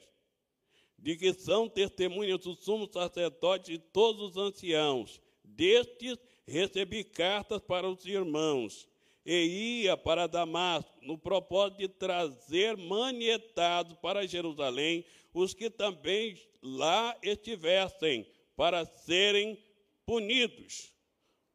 de 0.98 1.18
que 1.18 1.34
são 1.34 1.68
testemunhas 1.68 2.40
do 2.40 2.56
sumo 2.56 2.90
sacerdote 2.90 3.74
e 3.74 3.78
todos 3.78 4.22
os 4.22 4.38
anciãos. 4.38 5.20
Destes 5.44 6.18
recebi 6.48 7.04
cartas 7.04 7.62
para 7.62 7.90
os 7.90 8.06
irmãos, 8.06 8.88
e 9.26 9.82
ia 9.84 9.98
para 9.98 10.28
Damasco, 10.28 10.98
no 11.02 11.18
propósito 11.18 11.80
de 11.80 11.90
trazer 11.90 12.78
manietados 12.78 13.98
para 13.98 14.26
Jerusalém 14.26 15.04
os 15.34 15.54
que 15.54 15.70
também 15.70 16.42
lá 16.64 17.18
estivessem, 17.22 18.26
para 18.56 18.86
serem 18.86 19.62
punidos. 20.06 20.98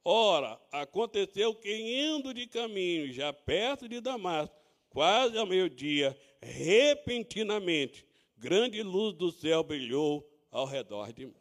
Ora, 0.05 0.61
aconteceu 0.71 1.55
que, 1.55 1.75
indo 1.75 2.35
de 2.35 2.47
caminho, 2.47 3.11
já 3.11 3.33
perto 3.33 3.89
de 3.89 4.03
Damasco, 4.03 4.55
quase 4.91 5.39
ao 5.39 5.47
meio-dia, 5.47 6.15
repentinamente, 6.43 8.07
grande 8.37 8.83
luz 8.83 9.15
do 9.17 9.33
céu 9.33 9.65
brilhou 9.65 10.29
ao 10.51 10.67
redor 10.67 11.11
de 11.11 11.25
mim. 11.25 11.35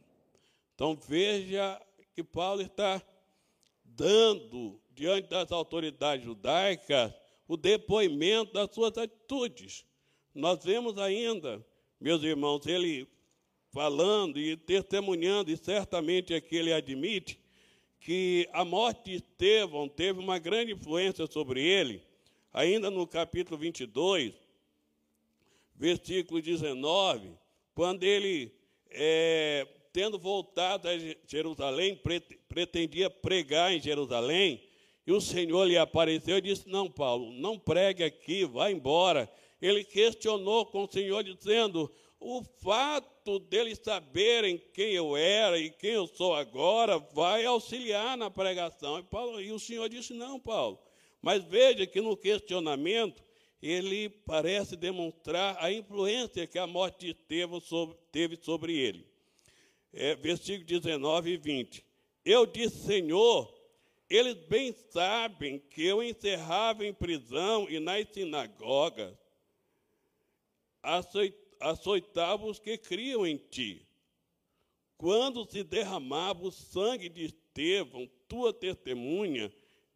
Então 0.74 0.96
veja 0.96 1.80
que 2.16 2.24
Paulo 2.24 2.62
está 2.62 3.04
dando, 3.84 4.82
diante 4.92 5.28
das 5.28 5.52
autoridades 5.52 6.24
judaicas, 6.24 7.14
o 7.48 7.58
depoimento 7.58 8.54
das 8.54 8.74
suas 8.74 8.98
atitudes. 8.98 9.86
Nós 10.34 10.64
vemos 10.64 10.98
ainda, 10.98 11.64
meus 12.00 12.24
irmãos, 12.24 12.66
ele 12.66 13.08
falando 13.72 14.40
e 14.40 14.56
testemunhando, 14.56 15.52
e 15.52 15.58
certamente 15.58 16.34
aqui 16.34 16.56
ele 16.56 16.72
admite, 16.72 17.43
que 18.04 18.50
a 18.52 18.66
morte 18.66 19.12
de 19.12 19.16
Estevão 19.16 19.88
teve 19.88 20.20
uma 20.20 20.38
grande 20.38 20.74
influência 20.74 21.26
sobre 21.26 21.62
ele, 21.64 22.04
ainda 22.52 22.92
no 22.92 23.08
capítulo 23.08 23.58
22, 23.58 24.34
versículo 25.74 26.42
19, 26.42 27.32
quando 27.74 28.04
ele, 28.04 28.54
é, 28.90 29.66
tendo 29.94 30.20
voltado 30.20 30.90
a 30.90 30.92
Jerusalém, 31.26 31.98
pretendia 32.50 33.10
pregar 33.10 33.72
em 33.74 33.80
Jerusalém, 33.80 34.62
e 35.08 35.12
o 35.14 35.22
Senhor 35.22 35.64
lhe 35.64 35.78
apareceu 35.78 36.38
e 36.38 36.42
disse: 36.42 36.68
Não, 36.68 36.92
Paulo, 36.92 37.32
não 37.32 37.58
pregue 37.58 38.04
aqui, 38.04 38.44
vá 38.44 38.70
embora. 38.70 39.32
Ele 39.62 39.82
questionou 39.84 40.66
com 40.66 40.84
o 40.84 40.92
Senhor, 40.92 41.24
dizendo: 41.24 41.90
o 42.24 42.42
fato 42.62 43.38
deles 43.38 43.80
saberem 43.84 44.58
quem 44.74 44.94
eu 44.94 45.18
era 45.18 45.60
e 45.60 45.70
quem 45.70 45.92
eu 45.92 46.08
sou 46.08 46.34
agora 46.34 46.98
vai 46.98 47.46
auxiliar 47.46 48.18
na 48.18 48.32
pregação. 48.32 48.98
E, 48.98 49.04
Paulo, 49.04 49.42
e 49.42 49.52
o 49.52 49.60
Senhor 49.60 49.90
disse: 49.90 50.14
Não, 50.14 50.40
Paulo. 50.40 50.80
Mas 51.22 51.44
veja 51.44 51.86
que 51.86 52.00
no 52.00 52.16
questionamento 52.16 53.22
ele 53.62 54.10
parece 54.10 54.76
demonstrar 54.76 55.58
a 55.60 55.72
influência 55.72 56.48
que 56.48 56.58
a 56.58 56.68
morte 56.68 57.14
de 57.14 57.62
sobre, 57.62 57.98
teve 58.12 58.38
sobre 58.42 58.78
ele. 58.78 59.06
É, 59.94 60.16
versículo 60.16 60.66
19 60.66 61.32
e 61.32 61.38
20. 61.38 61.86
Eu 62.26 62.46
disse, 62.46 62.86
Senhor, 62.86 63.54
eles 64.10 64.36
bem 64.48 64.74
sabem 64.90 65.60
que 65.60 65.84
eu 65.84 66.02
encerrava 66.02 66.86
em 66.86 66.94
prisão 66.94 67.70
e 67.70 67.80
nas 67.80 68.08
sinagogas, 68.10 69.16
açoitava 70.82 71.43
os 72.46 72.60
que 72.60 72.78
criam 72.78 73.26
em 73.26 73.38
ti. 73.38 73.88
Quando 74.98 75.50
se 75.50 75.64
derramava 75.64 76.44
o 76.46 76.52
sangue 76.52 77.10
de 77.10 77.26
Estevão, 77.26 78.10
tua 78.28 78.54
testemunha, 78.54 79.54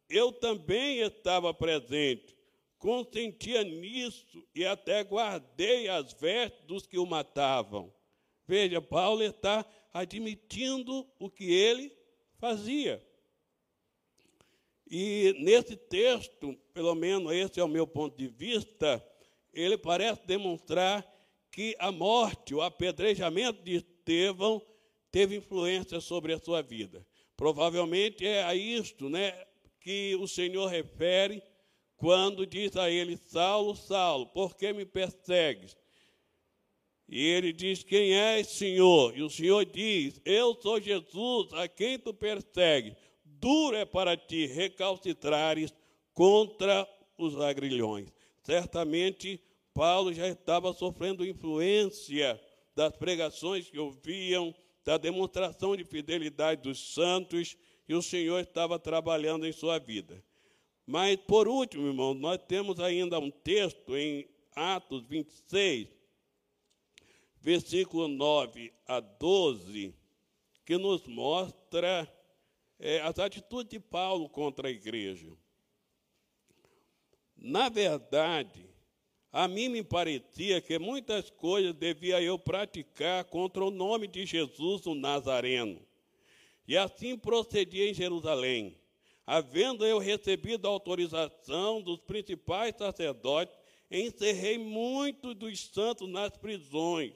eu 0.08 0.32
também 0.32 1.00
estava 1.00 1.52
presente, 1.52 2.36
consentia 2.78 3.62
nisso 3.64 4.46
e 4.54 4.64
até 4.64 5.02
guardei 5.02 5.88
as 5.88 6.12
vestes 6.12 6.64
dos 6.64 6.86
que 6.86 6.98
o 6.98 7.06
matavam. 7.06 7.92
Veja, 8.46 8.80
Paulo 8.80 9.22
está 9.22 9.64
admitindo 9.92 11.06
o 11.18 11.30
que 11.30 11.52
ele 11.52 11.92
fazia. 12.38 13.02
E 14.90 15.34
nesse 15.38 15.76
texto, 15.76 16.54
pelo 16.72 16.94
menos 16.94 17.30
esse 17.32 17.60
é 17.60 17.64
o 17.64 17.68
meu 17.68 17.86
ponto 17.86 18.16
de 18.16 18.26
vista, 18.26 19.04
ele 19.52 19.76
parece 19.76 20.26
demonstrar 20.26 21.06
que 21.58 21.74
a 21.80 21.90
morte, 21.90 22.54
o 22.54 22.62
apedrejamento 22.62 23.64
de 23.64 23.78
Estevão 23.78 24.64
teve 25.10 25.34
influência 25.34 26.00
sobre 26.00 26.32
a 26.32 26.38
sua 26.38 26.62
vida. 26.62 27.04
Provavelmente 27.36 28.24
é 28.24 28.44
a 28.44 28.54
isto 28.54 29.10
né, 29.10 29.32
que 29.80 30.14
o 30.20 30.28
Senhor 30.28 30.68
refere 30.68 31.42
quando 31.96 32.46
diz 32.46 32.76
a 32.76 32.88
ele: 32.88 33.16
Saulo, 33.16 33.74
Saulo, 33.74 34.26
por 34.26 34.56
que 34.56 34.72
me 34.72 34.86
persegues? 34.86 35.76
E 37.08 37.26
ele 37.26 37.52
diz: 37.52 37.82
Quem 37.82 38.14
és, 38.14 38.46
Senhor? 38.46 39.18
E 39.18 39.22
o 39.24 39.28
Senhor 39.28 39.64
diz: 39.64 40.20
Eu 40.24 40.54
sou 40.62 40.80
Jesus, 40.80 41.52
a 41.54 41.66
quem 41.66 41.98
tu 41.98 42.14
persegues. 42.14 42.94
Duro 43.24 43.74
é 43.74 43.84
para 43.84 44.16
ti 44.16 44.46
recalcitrares 44.46 45.74
contra 46.14 46.88
os 47.16 47.36
agrilhões. 47.40 48.12
Certamente 48.44 49.42
Paulo 49.78 50.12
já 50.12 50.26
estava 50.26 50.72
sofrendo 50.72 51.24
influência 51.24 52.42
das 52.74 52.96
pregações 52.96 53.70
que 53.70 53.78
ouviam, 53.78 54.52
da 54.84 54.98
demonstração 54.98 55.76
de 55.76 55.84
fidelidade 55.84 56.62
dos 56.62 56.94
santos, 56.94 57.56
e 57.88 57.94
o 57.94 58.02
Senhor 58.02 58.40
estava 58.40 58.76
trabalhando 58.76 59.46
em 59.46 59.52
sua 59.52 59.78
vida. 59.78 60.20
Mas, 60.84 61.14
por 61.14 61.46
último, 61.46 61.86
irmão, 61.86 62.12
nós 62.12 62.40
temos 62.48 62.80
ainda 62.80 63.20
um 63.20 63.30
texto 63.30 63.96
em 63.96 64.28
Atos 64.52 65.06
26, 65.06 65.86
versículo 67.40 68.08
9 68.08 68.72
a 68.84 68.98
12, 68.98 69.94
que 70.64 70.76
nos 70.76 71.06
mostra 71.06 72.12
é, 72.80 73.00
as 73.02 73.16
atitudes 73.20 73.70
de 73.70 73.78
Paulo 73.78 74.28
contra 74.28 74.66
a 74.66 74.72
igreja. 74.72 75.30
Na 77.36 77.68
verdade, 77.68 78.67
a 79.32 79.46
mim 79.46 79.68
me 79.68 79.82
parecia 79.82 80.60
que 80.60 80.78
muitas 80.78 81.28
coisas 81.28 81.74
devia 81.74 82.20
eu 82.20 82.38
praticar 82.38 83.24
contra 83.24 83.62
o 83.62 83.70
nome 83.70 84.06
de 84.06 84.24
Jesus, 84.24 84.86
o 84.86 84.94
Nazareno. 84.94 85.80
E 86.66 86.76
assim 86.76 87.16
procedi 87.16 87.82
em 87.82 87.94
Jerusalém. 87.94 88.76
Havendo 89.26 89.84
eu 89.84 89.98
recebido 89.98 90.66
a 90.66 90.70
autorização 90.70 91.82
dos 91.82 92.00
principais 92.00 92.74
sacerdotes, 92.76 93.54
encerrei 93.90 94.56
muitos 94.56 95.34
dos 95.34 95.60
santos 95.66 96.08
nas 96.08 96.34
prisões. 96.36 97.12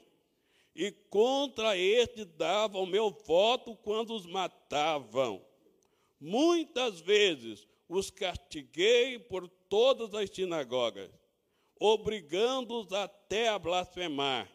E 0.75 0.91
contra 0.91 1.75
estes 1.75 2.27
davam 2.37 2.85
meu 2.85 3.09
voto 3.09 3.75
quando 3.77 4.13
os 4.13 4.27
matavam. 4.27 5.43
Muitas 6.19 6.99
vezes 7.01 7.67
os 7.89 8.11
castiguei 8.11 9.17
por 9.17 9.47
todas 9.67 10.13
as 10.13 10.29
sinagogas 10.29 11.09
obrigando-os 11.79 12.91
até 12.91 13.49
a 13.49 13.59
blasfemar, 13.59 14.51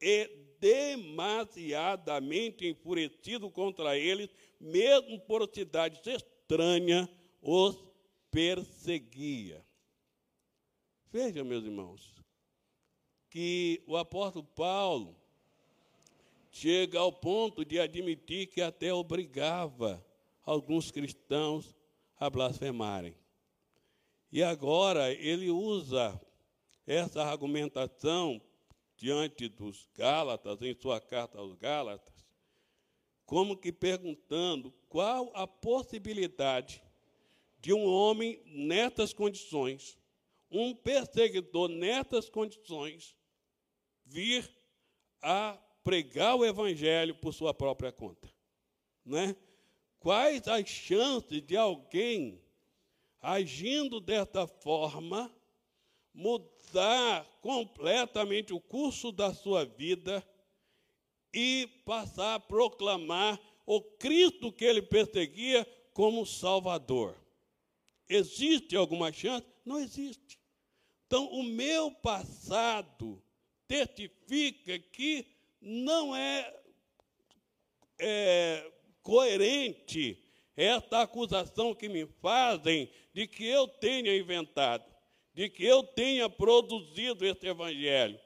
e 0.00 0.48
demasiadamente 0.60 2.66
enfurecido 2.66 3.50
contra 3.50 3.96
eles, 3.96 4.28
mesmo 4.60 5.20
por 5.20 5.48
cidades 5.52 6.04
estranhas, 6.06 7.08
os 7.40 7.76
perseguia. 8.30 9.64
Veja, 11.10 11.42
meus 11.42 11.64
irmãos, 11.64 12.14
que 13.30 13.82
o 13.86 13.96
apóstolo 13.96 14.44
Paulo 14.44 15.16
chega 16.50 16.98
ao 16.98 17.12
ponto 17.12 17.64
de 17.64 17.78
admitir 17.78 18.48
que 18.48 18.60
até 18.60 18.92
obrigava 18.92 20.04
alguns 20.44 20.90
cristãos 20.90 21.76
a 22.18 22.28
blasfemarem. 22.28 23.14
E 24.30 24.42
agora 24.42 25.12
ele 25.12 25.50
usa 25.50 26.20
essa 26.88 27.22
argumentação 27.22 28.40
diante 28.96 29.46
dos 29.46 29.86
Gálatas, 29.94 30.62
em 30.62 30.74
sua 30.74 30.98
carta 30.98 31.38
aos 31.38 31.54
Gálatas, 31.54 32.14
como 33.26 33.58
que 33.58 33.70
perguntando 33.70 34.72
qual 34.88 35.30
a 35.34 35.46
possibilidade 35.46 36.82
de 37.60 37.74
um 37.74 37.84
homem 37.84 38.42
nestas 38.46 39.12
condições, 39.12 39.98
um 40.50 40.74
perseguidor 40.74 41.68
nestas 41.68 42.30
condições, 42.30 43.14
vir 44.06 44.50
a 45.20 45.58
pregar 45.84 46.36
o 46.36 46.44
evangelho 46.44 47.14
por 47.16 47.34
sua 47.34 47.52
própria 47.52 47.92
conta, 47.92 48.32
né? 49.04 49.36
Quais 50.00 50.48
as 50.48 50.66
chances 50.66 51.42
de 51.42 51.56
alguém 51.56 52.42
agindo 53.20 54.00
desta 54.00 54.46
forma 54.46 55.30
mudar 56.18 57.24
completamente 57.40 58.52
o 58.52 58.60
curso 58.60 59.12
da 59.12 59.32
sua 59.32 59.64
vida 59.64 60.26
e 61.32 61.68
passar 61.84 62.34
a 62.34 62.40
proclamar 62.40 63.40
o 63.64 63.80
Cristo 63.80 64.50
que 64.50 64.64
ele 64.64 64.82
perseguia 64.82 65.64
como 65.92 66.26
Salvador. 66.26 67.16
Existe 68.08 68.74
alguma 68.74 69.12
chance? 69.12 69.46
Não 69.64 69.78
existe. 69.78 70.40
Então, 71.06 71.26
o 71.26 71.44
meu 71.44 71.92
passado 71.92 73.22
testifica 73.68 74.76
que 74.76 75.24
não 75.60 76.16
é, 76.16 76.52
é 78.00 78.72
coerente 79.02 80.20
esta 80.56 81.02
acusação 81.02 81.76
que 81.76 81.88
me 81.88 82.06
fazem 82.20 82.90
de 83.14 83.28
que 83.28 83.46
eu 83.46 83.68
tenha 83.68 84.16
inventado, 84.16 84.84
de 85.38 85.48
que 85.48 85.64
eu 85.64 85.84
tenha 85.84 86.28
produzido 86.28 87.24
este 87.24 87.46
evangelho, 87.46 88.18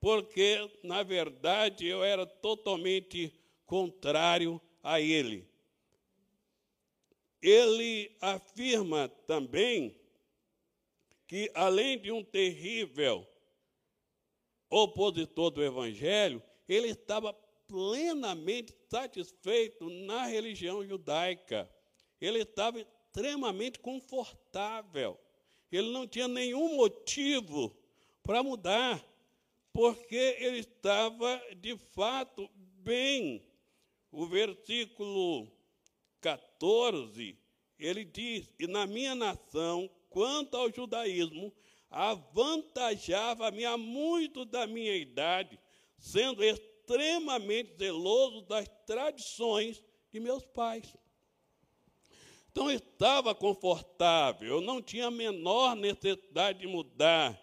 porque, 0.00 0.58
na 0.82 1.04
verdade, 1.04 1.86
eu 1.86 2.02
era 2.02 2.26
totalmente 2.26 3.32
contrário 3.64 4.60
a 4.82 5.00
ele. 5.00 5.48
Ele 7.40 8.16
afirma 8.20 9.08
também 9.24 9.96
que, 11.28 11.48
além 11.54 11.96
de 12.00 12.10
um 12.10 12.24
terrível 12.24 13.24
opositor 14.68 15.48
do 15.52 15.62
Evangelho, 15.62 16.42
ele 16.68 16.88
estava 16.88 17.32
plenamente 17.68 18.74
satisfeito 18.90 19.88
na 19.88 20.26
religião 20.26 20.84
judaica. 20.84 21.70
Ele 22.20 22.40
estava 22.40 22.80
extremamente 22.80 23.78
confortável. 23.78 25.16
Ele 25.72 25.90
não 25.90 26.06
tinha 26.06 26.28
nenhum 26.28 26.76
motivo 26.76 27.74
para 28.22 28.42
mudar, 28.42 29.02
porque 29.72 30.36
ele 30.38 30.58
estava 30.58 31.40
de 31.56 31.76
fato 31.94 32.48
bem. 32.54 33.42
O 34.10 34.26
versículo 34.26 35.50
14, 36.20 37.38
ele 37.78 38.04
diz: 38.04 38.52
E 38.58 38.66
na 38.66 38.86
minha 38.86 39.14
nação, 39.14 39.90
quanto 40.10 40.58
ao 40.58 40.70
judaísmo, 40.70 41.50
avantajava-me 41.90 43.64
a 43.64 43.78
muito 43.78 44.44
da 44.44 44.66
minha 44.66 44.94
idade, 44.94 45.58
sendo 45.98 46.44
extremamente 46.44 47.76
zeloso 47.78 48.42
das 48.42 48.68
tradições 48.86 49.82
de 50.12 50.20
meus 50.20 50.44
pais. 50.44 50.94
Então 52.52 52.70
eu 52.70 52.76
estava 52.76 53.34
confortável, 53.34 54.46
eu 54.56 54.60
não 54.60 54.80
tinha 54.80 55.06
a 55.06 55.10
menor 55.10 55.74
necessidade 55.74 56.60
de 56.60 56.66
mudar. 56.68 57.36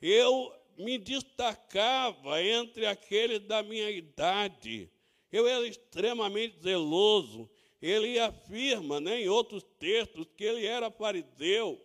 Eu 0.00 0.52
me 0.76 0.98
destacava 0.98 2.42
entre 2.42 2.86
aqueles 2.86 3.40
da 3.40 3.62
minha 3.62 3.90
idade. 3.90 4.90
Eu 5.30 5.46
era 5.46 5.66
extremamente 5.66 6.60
zeloso. 6.60 7.48
Ele 7.80 8.18
afirma 8.18 8.98
né, 9.00 9.20
em 9.20 9.28
outros 9.28 9.62
textos 9.78 10.26
que 10.36 10.44
ele 10.44 10.66
era 10.66 10.90
fariseu 10.90 11.80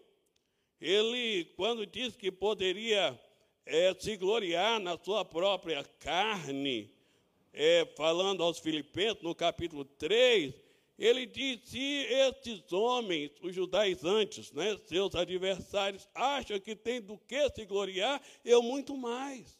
ele, 0.79 1.45
quando 1.57 1.85
diz 1.85 2.15
que 2.15 2.31
poderia 2.31 3.19
é, 3.65 3.93
se 3.99 4.15
gloriar 4.15 4.79
na 4.79 4.97
sua 4.97 5.25
própria 5.25 5.83
carne, 5.99 6.89
é, 7.51 7.85
falando 7.97 8.41
aos 8.41 8.59
Filipenses, 8.59 9.21
no 9.21 9.35
capítulo 9.35 9.83
3, 9.83 10.53
ele 10.99 11.25
diz: 11.25 11.61
se 11.69 11.79
estes 11.79 12.71
homens, 12.71 13.31
os 13.41 13.55
judaizantes, 13.55 14.51
né, 14.51 14.77
seus 14.85 15.15
adversários, 15.15 16.07
acham 16.13 16.59
que 16.59 16.75
tem 16.75 17.01
do 17.01 17.17
que 17.17 17.49
se 17.49 17.65
gloriar, 17.65 18.21
eu 18.43 18.61
muito 18.61 18.95
mais. 18.95 19.57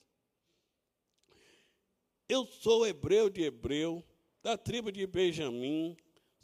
Eu 2.28 2.46
sou 2.46 2.86
hebreu 2.86 3.30
de 3.30 3.42
hebreu, 3.42 4.06
da 4.44 4.56
tribo 4.56 4.92
de 4.92 5.08
Benjamim, 5.08 5.98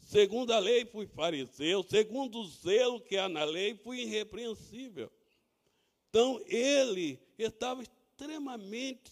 Segundo 0.06 0.52
a 0.54 0.60
lei, 0.60 0.86
fui 0.86 1.08
fariseu. 1.08 1.82
Segundo 1.82 2.40
o 2.40 2.48
zelo 2.48 3.02
que 3.02 3.18
há 3.18 3.28
na 3.28 3.44
lei, 3.44 3.76
fui 3.76 4.02
irrepreensível. 4.02 5.12
Então, 6.10 6.40
ele 6.46 7.20
estava 7.38 7.82
extremamente 7.82 9.12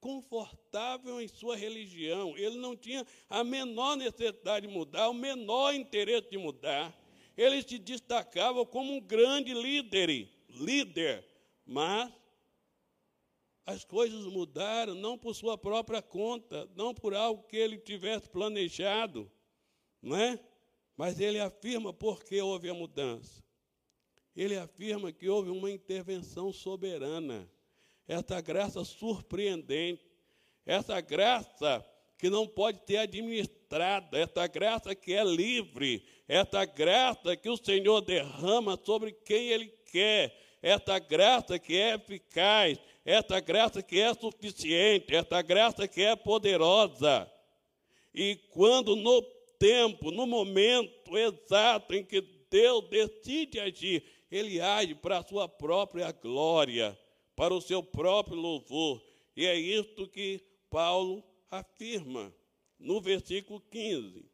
confortável 0.00 1.20
em 1.20 1.28
sua 1.28 1.56
religião. 1.56 2.36
Ele 2.36 2.58
não 2.58 2.76
tinha 2.76 3.06
a 3.28 3.44
menor 3.44 3.96
necessidade 3.96 4.66
de 4.66 4.72
mudar, 4.72 5.08
o 5.08 5.14
menor 5.14 5.74
interesse 5.74 6.30
de 6.30 6.38
mudar. 6.38 6.96
Ele 7.36 7.62
se 7.62 7.78
destacava 7.78 8.64
como 8.66 8.92
um 8.92 9.00
grande 9.00 9.54
líder, 9.54 10.28
líder, 10.48 11.24
mas 11.64 12.12
as 13.64 13.84
coisas 13.84 14.24
mudaram 14.26 14.94
não 14.94 15.16
por 15.16 15.34
sua 15.34 15.56
própria 15.56 16.02
conta, 16.02 16.68
não 16.74 16.92
por 16.92 17.14
algo 17.14 17.44
que 17.44 17.56
ele 17.56 17.78
tivesse 17.78 18.28
planejado 18.28 19.30
não 20.02 20.16
é? 20.16 20.38
Mas 20.96 21.20
ele 21.20 21.40
afirma 21.40 21.92
por 21.92 22.22
que 22.22 22.40
houve 22.40 22.68
a 22.68 22.74
mudança. 22.74 23.42
Ele 24.34 24.56
afirma 24.56 25.12
que 25.12 25.28
houve 25.28 25.50
uma 25.50 25.70
intervenção 25.70 26.52
soberana, 26.52 27.50
essa 28.10 28.40
graça 28.40 28.84
surpreendente, 28.84 30.02
essa 30.66 31.00
graça 31.00 31.86
que 32.18 32.28
não 32.28 32.44
pode 32.44 32.80
ser 32.84 32.96
administrada, 32.96 34.18
essa 34.18 34.48
graça 34.48 34.96
que 34.96 35.12
é 35.12 35.22
livre, 35.22 36.04
essa 36.26 36.64
graça 36.64 37.36
que 37.36 37.48
o 37.48 37.56
Senhor 37.56 38.00
derrama 38.00 38.76
sobre 38.84 39.12
quem 39.12 39.50
Ele 39.50 39.68
quer, 39.92 40.36
essa 40.60 40.98
graça 40.98 41.56
que 41.56 41.76
é 41.76 41.94
eficaz, 41.94 42.78
essa 43.04 43.38
graça 43.38 43.80
que 43.80 44.00
é 44.00 44.12
suficiente, 44.12 45.14
essa 45.14 45.40
graça 45.40 45.86
que 45.86 46.02
é 46.02 46.16
poderosa. 46.16 47.30
E 48.12 48.34
quando 48.50 48.96
no 48.96 49.22
tempo, 49.56 50.10
no 50.10 50.26
momento 50.26 51.16
exato 51.16 51.94
em 51.94 52.04
que 52.04 52.20
Deus 52.50 52.88
decide 52.90 53.60
agir, 53.60 54.02
ele 54.28 54.60
age 54.60 54.96
para 54.96 55.18
a 55.18 55.24
sua 55.24 55.48
própria 55.48 56.10
glória, 56.10 56.98
para 57.40 57.54
o 57.54 57.60
seu 57.62 57.82
próprio 57.82 58.36
louvor. 58.36 59.02
E 59.34 59.46
é 59.46 59.58
isto 59.58 60.06
que 60.06 60.44
Paulo 60.68 61.24
afirma 61.50 62.36
no 62.78 63.00
versículo 63.00 63.62
15. 63.62 64.30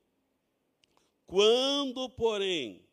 Quando, 1.25 2.11
porém, 2.11 2.85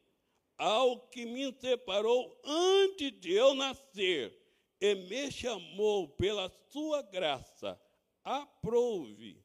ao 0.56 1.08
que 1.08 1.26
me 1.26 1.52
separou 1.60 2.40
antes 2.44 3.20
de 3.20 3.34
eu 3.34 3.56
nascer 3.56 4.40
e 4.80 4.94
me 4.94 5.32
chamou 5.32 6.08
pela 6.10 6.48
sua 6.70 7.02
graça, 7.02 7.82
aprove 8.24 9.44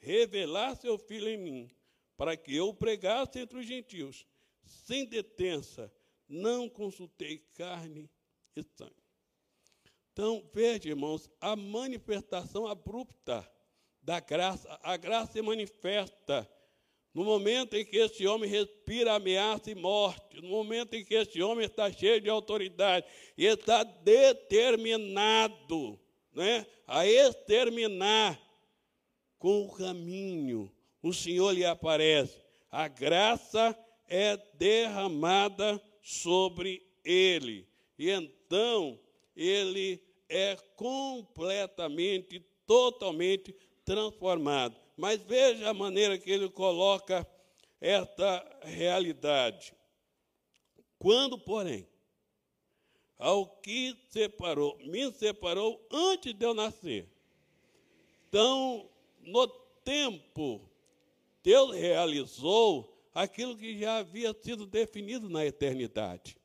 revelar 0.00 0.74
seu 0.74 0.98
filho 0.98 1.28
em 1.28 1.38
mim, 1.38 1.70
para 2.16 2.36
que 2.36 2.56
eu 2.56 2.74
pregasse 2.74 3.38
entre 3.38 3.60
os 3.60 3.64
gentios, 3.64 4.26
sem 4.64 5.04
detença, 5.04 5.88
não 6.28 6.68
consultei 6.68 7.38
carne 7.54 8.10
e 8.56 8.62
sangue. 8.64 8.99
Então, 10.12 10.44
veja, 10.52 10.88
irmãos, 10.88 11.30
a 11.40 11.56
manifestação 11.56 12.66
abrupta 12.66 13.48
da 14.02 14.20
graça, 14.20 14.78
a 14.82 14.96
graça 14.96 15.32
se 15.32 15.42
manifesta 15.42 16.48
no 17.12 17.24
momento 17.24 17.76
em 17.76 17.84
que 17.84 17.96
esse 17.96 18.24
homem 18.26 18.48
respira 18.48 19.14
ameaça 19.14 19.70
e 19.70 19.74
morte, 19.74 20.40
no 20.40 20.48
momento 20.48 20.94
em 20.94 21.04
que 21.04 21.14
esse 21.14 21.42
homem 21.42 21.66
está 21.66 21.90
cheio 21.90 22.20
de 22.20 22.30
autoridade 22.30 23.04
e 23.36 23.46
está 23.46 23.82
determinado 23.82 25.98
né, 26.32 26.64
a 26.86 27.04
exterminar 27.06 28.40
com 29.38 29.64
o 29.64 29.72
caminho 29.72 30.72
o 31.02 31.12
Senhor 31.12 31.52
lhe 31.52 31.64
aparece. 31.64 32.38
A 32.70 32.88
graça 32.88 33.76
é 34.08 34.36
derramada 34.54 35.80
sobre 36.02 36.82
ele. 37.04 37.66
E 37.98 38.10
então 38.10 38.98
ele 39.40 40.02
é 40.28 40.54
completamente, 40.76 42.40
totalmente 42.66 43.56
transformado. 43.86 44.76
Mas 44.96 45.22
veja 45.22 45.70
a 45.70 45.74
maneira 45.74 46.18
que 46.18 46.30
ele 46.30 46.50
coloca 46.50 47.26
esta 47.80 48.60
realidade. 48.62 49.72
Quando, 50.98 51.38
porém, 51.38 51.88
ao 53.18 53.46
que 53.46 53.96
separou, 54.10 54.78
me 54.84 55.10
separou 55.12 55.80
antes 55.90 56.34
de 56.34 56.44
eu 56.44 56.52
nascer. 56.52 57.08
Então, 58.28 58.90
no 59.22 59.48
tempo, 59.82 60.68
Deus 61.42 61.74
realizou 61.74 62.94
aquilo 63.14 63.56
que 63.56 63.78
já 63.78 63.96
havia 63.98 64.34
sido 64.34 64.66
definido 64.66 65.30
na 65.30 65.46
eternidade. 65.46 66.39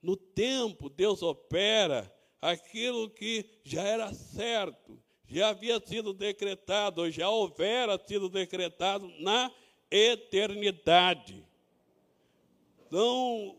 No 0.00 0.16
tempo, 0.16 0.88
Deus 0.88 1.22
opera 1.22 2.12
aquilo 2.40 3.10
que 3.10 3.44
já 3.64 3.82
era 3.82 4.14
certo, 4.14 5.02
já 5.26 5.48
havia 5.48 5.80
sido 5.80 6.12
decretado, 6.12 7.02
ou 7.02 7.10
já 7.10 7.28
houvera 7.28 7.98
sido 8.06 8.28
decretado 8.28 9.08
na 9.20 9.52
eternidade. 9.90 11.44
Então, 12.86 13.58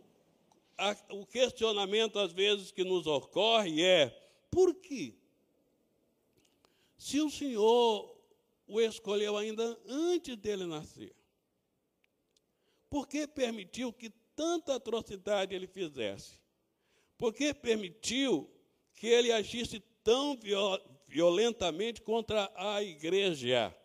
a, 0.77 0.95
o 1.11 1.25
questionamento 1.25 2.17
às 2.17 2.31
vezes 2.31 2.71
que 2.71 2.83
nos 2.83 3.05
ocorre 3.05 3.83
é: 3.83 4.09
por 4.49 4.73
quê? 4.75 5.13
Se 6.97 7.19
o 7.21 7.29
Senhor 7.29 8.17
o 8.67 8.81
escolheu 8.81 9.37
ainda 9.37 9.79
antes 9.87 10.35
dele 10.37 10.65
nascer, 10.65 11.15
por 12.89 13.07
que 13.07 13.27
permitiu 13.27 13.93
que 13.93 14.11
tanta 14.39 14.75
atrocidade 14.75 15.53
ele 15.53 15.67
fizesse? 15.67 16.39
Por 17.17 17.33
que 17.33 17.53
permitiu 17.53 18.49
que 18.95 19.05
ele 19.05 19.33
agisse 19.33 19.81
tão 20.01 20.39
violentamente 21.05 22.01
contra 22.01 22.49
a 22.55 22.81
igreja? 22.81 23.75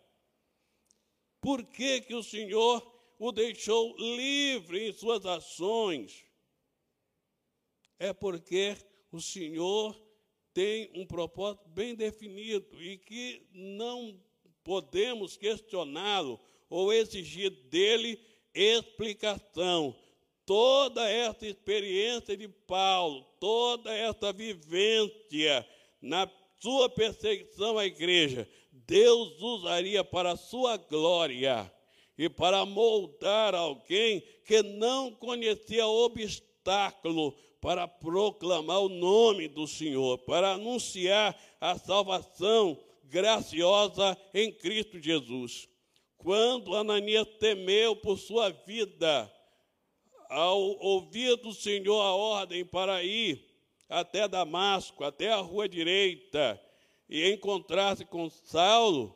Por 1.41 1.61
que, 1.65 1.99
que 1.99 2.15
o 2.15 2.23
Senhor 2.23 2.89
o 3.19 3.33
deixou 3.33 3.97
livre 3.97 4.87
em 4.87 4.93
suas 4.93 5.25
ações? 5.25 6.23
É 7.99 8.13
porque 8.13 8.77
o 9.11 9.19
Senhor 9.19 9.93
tem 10.53 10.89
um 10.95 11.05
propósito 11.05 11.67
bem 11.67 11.95
definido 11.95 12.81
e 12.81 12.97
que 12.97 13.45
não 13.51 14.17
podemos 14.63 15.35
questioná-lo 15.35 16.39
ou 16.69 16.93
exigir 16.93 17.49
dele 17.49 18.17
explicação. 18.53 20.04
Toda 20.45 21.09
essa 21.09 21.47
experiência 21.47 22.37
de 22.37 22.47
Paulo, 22.47 23.25
toda 23.39 23.93
essa 23.93 24.31
vivência 24.31 25.67
na 26.01 26.29
sua 26.59 26.87
perseguição 26.89 27.77
à 27.77 27.85
igreja, 27.85 28.47
Deus 28.71 29.41
usaria 29.41 30.03
para 30.03 30.33
a 30.33 30.37
sua 30.37 30.77
glória 30.77 31.71
e 32.17 32.29
para 32.29 32.65
moldar 32.65 33.55
alguém 33.55 34.21
que 34.45 34.61
não 34.61 35.11
conhecia 35.11 35.87
obstáculo 35.87 37.35
para 37.59 37.87
proclamar 37.87 38.81
o 38.81 38.89
nome 38.89 39.47
do 39.47 39.67
Senhor, 39.67 40.19
para 40.19 40.53
anunciar 40.53 41.35
a 41.59 41.75
salvação 41.77 42.79
graciosa 43.05 44.15
em 44.33 44.51
Cristo 44.51 44.99
Jesus. 44.99 45.67
Quando 46.17 46.75
Ananias 46.75 47.27
temeu 47.39 47.95
por 47.95 48.17
sua 48.19 48.49
vida, 48.49 49.31
ao 50.29 50.59
ouvir 50.79 51.35
do 51.37 51.53
Senhor 51.53 52.01
a 52.01 52.13
ordem 52.13 52.65
para 52.65 53.03
ir 53.03 53.43
até 53.89 54.27
Damasco, 54.27 55.03
até 55.03 55.31
a 55.31 55.37
rua 55.37 55.69
direita, 55.69 56.61
e 57.07 57.31
encontrar-se 57.31 58.03
com 58.05 58.29
Saulo, 58.29 59.15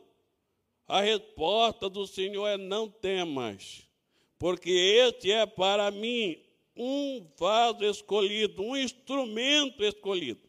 a 0.86 1.00
resposta 1.00 1.88
do 1.88 2.06
Senhor 2.06 2.46
é: 2.46 2.56
não 2.56 2.88
temas, 2.88 3.86
porque 4.38 4.70
este 4.70 5.30
é 5.30 5.44
para 5.46 5.90
mim 5.90 6.36
um 6.76 7.26
vaso 7.38 7.84
escolhido, 7.84 8.62
um 8.62 8.76
instrumento 8.76 9.84
escolhido. 9.84 10.48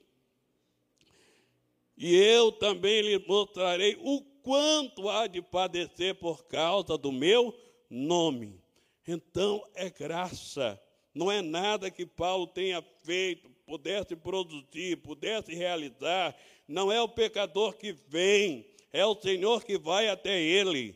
E 1.97 2.15
eu 2.15 2.51
também 2.51 3.01
lhe 3.01 3.19
mostrarei 3.19 3.97
o 4.01 4.21
quanto 4.41 5.09
há 5.09 5.27
de 5.27 5.41
padecer 5.41 6.15
por 6.15 6.45
causa 6.45 6.97
do 6.97 7.11
meu 7.11 7.53
nome. 7.89 8.60
Então 9.07 9.65
é 9.73 9.89
graça, 9.89 10.79
não 11.13 11.31
é 11.31 11.41
nada 11.41 11.91
que 11.91 12.05
Paulo 12.05 12.47
tenha 12.47 12.81
feito, 13.03 13.49
pudesse 13.65 14.15
produzir, 14.15 14.97
pudesse 14.97 15.53
realizar. 15.53 16.35
Não 16.67 16.91
é 16.91 17.01
o 17.01 17.07
pecador 17.07 17.75
que 17.75 17.93
vem, 18.07 18.65
é 18.93 19.05
o 19.05 19.15
Senhor 19.15 19.63
que 19.63 19.77
vai 19.77 20.07
até 20.07 20.41
ele. 20.41 20.95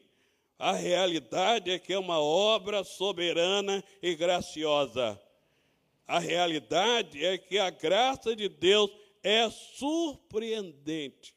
A 0.57 0.71
realidade 0.71 1.69
é 1.69 1.79
que 1.79 1.91
é 1.91 1.99
uma 1.99 2.19
obra 2.19 2.83
soberana 2.83 3.83
e 4.01 4.15
graciosa. 4.15 5.19
A 6.07 6.19
realidade 6.19 7.25
é 7.25 7.37
que 7.37 7.57
a 7.57 7.69
graça 7.69 8.35
de 8.35 8.47
Deus 8.47 8.89
é 9.23 9.49
surpreendente. 9.49 11.35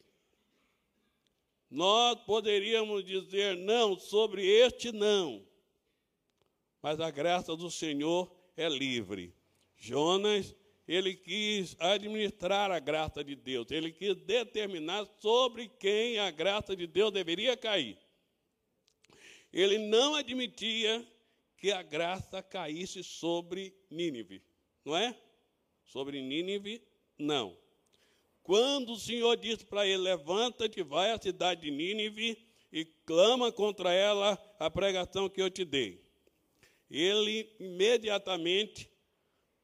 Nós 1.70 2.18
poderíamos 2.20 3.04
dizer 3.04 3.56
não 3.56 3.98
sobre 3.98 4.46
este 4.46 4.92
não, 4.92 5.44
mas 6.82 7.00
a 7.00 7.10
graça 7.10 7.56
do 7.56 7.70
Senhor 7.70 8.30
é 8.56 8.68
livre. 8.68 9.34
Jonas, 9.76 10.54
ele 10.86 11.14
quis 11.14 11.76
administrar 11.78 12.70
a 12.70 12.78
graça 12.78 13.22
de 13.22 13.34
Deus, 13.34 13.70
ele 13.70 13.92
quis 13.92 14.16
determinar 14.16 15.06
sobre 15.18 15.68
quem 15.68 16.18
a 16.18 16.30
graça 16.30 16.74
de 16.74 16.86
Deus 16.86 17.12
deveria 17.12 17.56
cair. 17.56 17.98
Ele 19.52 19.78
não 19.78 20.14
admitia 20.14 21.06
que 21.56 21.72
a 21.72 21.82
graça 21.82 22.42
caísse 22.42 23.02
sobre 23.02 23.74
Nínive, 23.90 24.42
não 24.84 24.96
é? 24.96 25.14
Sobre 25.84 26.22
Nínive, 26.22 26.82
não. 27.18 27.56
Quando 28.42 28.92
o 28.92 28.98
Senhor 28.98 29.36
disse 29.36 29.64
para 29.64 29.86
ele: 29.86 30.02
Levanta-te, 30.02 30.82
vai 30.82 31.10
à 31.10 31.18
cidade 31.20 31.62
de 31.62 31.70
Nínive 31.70 32.38
e 32.72 32.84
clama 32.84 33.52
contra 33.52 33.92
ela 33.92 34.38
a 34.58 34.70
pregação 34.70 35.28
que 35.28 35.42
eu 35.42 35.50
te 35.50 35.64
dei. 35.64 36.07
Ele 36.90 37.50
imediatamente 37.60 38.88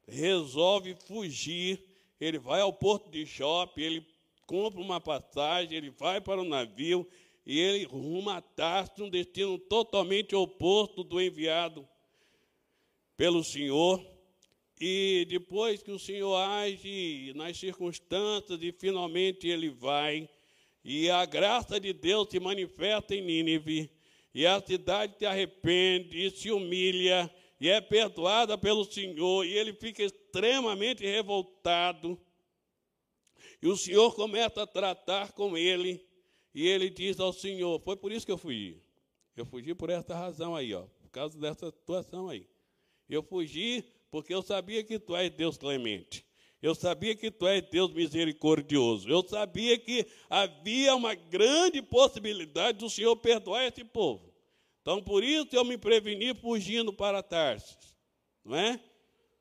resolve 0.06 0.94
fugir. 1.06 1.82
Ele 2.20 2.38
vai 2.38 2.60
ao 2.60 2.72
porto 2.72 3.10
de 3.10 3.24
Jope, 3.24 3.82
ele 3.82 4.06
compra 4.46 4.80
uma 4.80 5.00
passagem, 5.00 5.76
ele 5.76 5.90
vai 5.90 6.20
para 6.20 6.40
o 6.40 6.44
navio 6.44 7.08
e 7.46 7.58
ele 7.58 7.84
ruma 7.84 8.36
a 8.36 8.40
Tarso, 8.40 9.04
um 9.04 9.10
destino 9.10 9.58
totalmente 9.58 10.34
oposto 10.34 11.04
do 11.04 11.20
enviado 11.20 11.86
pelo 13.16 13.44
Senhor. 13.44 14.04
E 14.80 15.26
depois 15.28 15.82
que 15.82 15.90
o 15.90 15.98
Senhor 15.98 16.34
age 16.34 17.32
nas 17.36 17.56
circunstâncias 17.56 18.58
e 18.60 18.72
finalmente 18.72 19.46
ele 19.46 19.70
vai, 19.70 20.28
e 20.84 21.08
a 21.08 21.24
graça 21.24 21.78
de 21.78 21.92
Deus 21.92 22.28
se 22.30 22.40
manifesta 22.40 23.14
em 23.14 23.22
Nínive, 23.22 23.90
e 24.34 24.44
a 24.46 24.60
cidade 24.60 25.16
se 25.16 25.24
arrepende 25.24 26.26
e 26.26 26.30
se 26.30 26.50
humilha, 26.50 27.32
e 27.60 27.68
é 27.68 27.80
perdoada 27.80 28.58
pelo 28.58 28.84
Senhor, 28.84 29.46
e 29.46 29.56
ele 29.56 29.72
fica 29.72 30.02
extremamente 30.02 31.04
revoltado. 31.04 32.20
E 33.62 33.68
o 33.68 33.76
Senhor 33.76 34.12
começa 34.14 34.64
a 34.64 34.66
tratar 34.66 35.32
com 35.32 35.56
ele, 35.56 36.04
e 36.52 36.66
ele 36.66 36.90
diz 36.90 37.20
ao 37.20 37.32
Senhor: 37.32 37.80
Foi 37.80 37.96
por 37.96 38.10
isso 38.10 38.26
que 38.26 38.32
eu 38.32 38.38
fugi. 38.38 38.82
Eu 39.36 39.46
fugi 39.46 39.74
por 39.74 39.88
essa 39.88 40.14
razão 40.14 40.54
aí, 40.54 40.74
ó, 40.74 40.82
por 41.00 41.10
causa 41.10 41.38
dessa 41.38 41.70
situação 41.70 42.28
aí. 42.28 42.46
Eu 43.08 43.22
fugi 43.22 43.84
porque 44.10 44.34
eu 44.34 44.42
sabia 44.42 44.82
que 44.82 44.98
tu 44.98 45.14
és 45.14 45.30
Deus 45.30 45.56
clemente. 45.56 46.23
Eu 46.64 46.74
sabia 46.74 47.14
que 47.14 47.30
tu 47.30 47.46
és 47.46 47.60
Deus 47.60 47.92
misericordioso. 47.92 49.06
Eu 49.06 49.22
sabia 49.28 49.76
que 49.76 50.06
havia 50.30 50.96
uma 50.96 51.14
grande 51.14 51.82
possibilidade 51.82 52.78
do 52.78 52.88
Senhor 52.88 53.14
perdoar 53.16 53.66
esse 53.66 53.84
povo. 53.84 54.32
Então, 54.80 55.02
por 55.02 55.22
isso 55.22 55.48
eu 55.52 55.62
me 55.62 55.76
preveni 55.76 56.34
fugindo 56.34 56.90
para 56.90 57.22
Tarsis. 57.22 57.76
Não 58.42 58.56
é? 58.56 58.80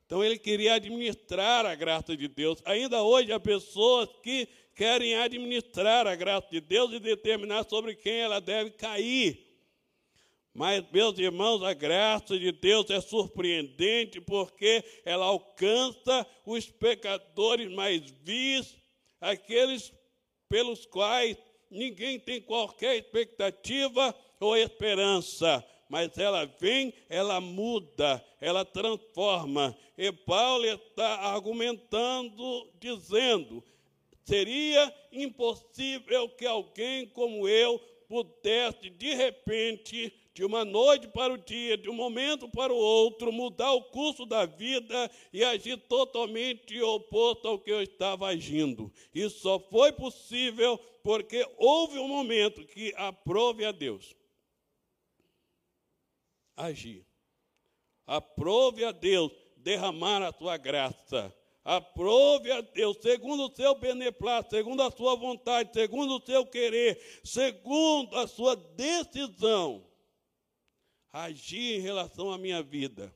Então, 0.06 0.22
ele 0.22 0.38
queria 0.38 0.74
administrar 0.74 1.66
a 1.66 1.74
graça 1.76 2.18
de 2.18 2.28
Deus. 2.28 2.62
Ainda 2.66 3.02
hoje 3.02 3.32
há 3.32 3.40
pessoas 3.40 4.10
que 4.22 4.46
querem 4.76 5.16
administrar 5.16 6.06
a 6.06 6.16
graça 6.16 6.50
de 6.52 6.60
Deus 6.60 6.92
e 6.92 7.00
determinar 7.00 7.64
sobre 7.70 7.96
quem 7.96 8.16
ela 8.16 8.42
deve 8.42 8.72
cair. 8.72 9.53
Mas, 10.54 10.84
meus 10.92 11.18
irmãos, 11.18 11.64
a 11.64 11.74
graça 11.74 12.38
de 12.38 12.52
Deus 12.52 12.90
é 12.92 13.02
surpreendente 13.02 14.22
porque 14.22 14.84
ela 15.04 15.26
alcança 15.26 16.28
os 16.46 16.70
pecadores 16.70 17.72
mais 17.72 18.02
vis, 18.22 18.78
aqueles 19.20 19.92
pelos 20.48 20.86
quais 20.86 21.36
ninguém 21.72 22.20
tem 22.20 22.40
qualquer 22.40 22.98
expectativa 22.98 24.16
ou 24.40 24.56
esperança. 24.56 25.66
mas 25.90 26.18
ela 26.18 26.46
vem, 26.60 26.94
ela 27.08 27.40
muda, 27.40 28.24
ela 28.42 28.66
transforma. 28.66 29.78
E 29.96 30.12
Paulo 30.12 30.66
está 30.66 31.20
argumentando, 31.34 32.72
dizendo: 32.80 33.64
seria 34.24 34.94
impossível 35.12 36.30
que 36.30 36.46
alguém 36.46 37.08
como 37.08 37.48
eu 37.48 37.80
pudesse, 38.08 38.90
de 38.90 39.14
repente, 39.14 40.14
de 40.34 40.44
uma 40.44 40.66
noite 40.66 41.08
para 41.08 41.34
o 41.34 41.38
dia, 41.38 41.78
de 41.78 41.90
um 41.90 41.94
momento 41.94 42.50
para 42.50 42.74
o 42.74 42.78
outro, 42.78 43.32
mudar 43.32 43.72
o 43.74 43.84
curso 43.84 44.26
da 44.26 44.46
vida 44.46 45.12
e 45.32 45.44
agir 45.44 45.78
totalmente 45.78 46.82
oposto 46.82 47.48
ao 47.48 47.60
que 47.60 47.72
eu 47.72 47.82
estava 47.82 48.28
agindo. 48.28 48.92
Isso 49.14 49.40
só 49.40 49.60
foi 49.60 49.92
possível 49.92 50.78
porque 51.04 51.48
houve 51.58 52.00
um 52.00 52.08
momento 52.08 52.66
que 52.66 52.94
aprove 52.98 53.64
a 53.64 53.72
Deus 53.72 54.16
agir. 56.56 57.06
Aprove 58.06 58.84
a 58.84 58.92
Deus 58.92 59.32
derramar 59.58 60.22
a 60.22 60.34
sua 60.34 60.58
graça. 60.58 61.34
Aprove 61.64 62.52
a 62.52 62.60
Deus, 62.60 62.98
segundo 63.02 63.46
o 63.48 63.56
seu 63.56 63.74
beneplácito, 63.76 64.56
segundo 64.56 64.82
a 64.82 64.92
sua 64.92 65.16
vontade, 65.16 65.72
segundo 65.72 66.18
o 66.18 66.26
seu 66.26 66.46
querer, 66.46 67.00
segundo 67.24 68.18
a 68.18 68.28
sua 68.28 68.56
decisão 68.56 69.93
agir 71.14 71.76
em 71.76 71.80
relação 71.80 72.32
à 72.32 72.40
minha 72.40 72.64
vida 72.64 73.16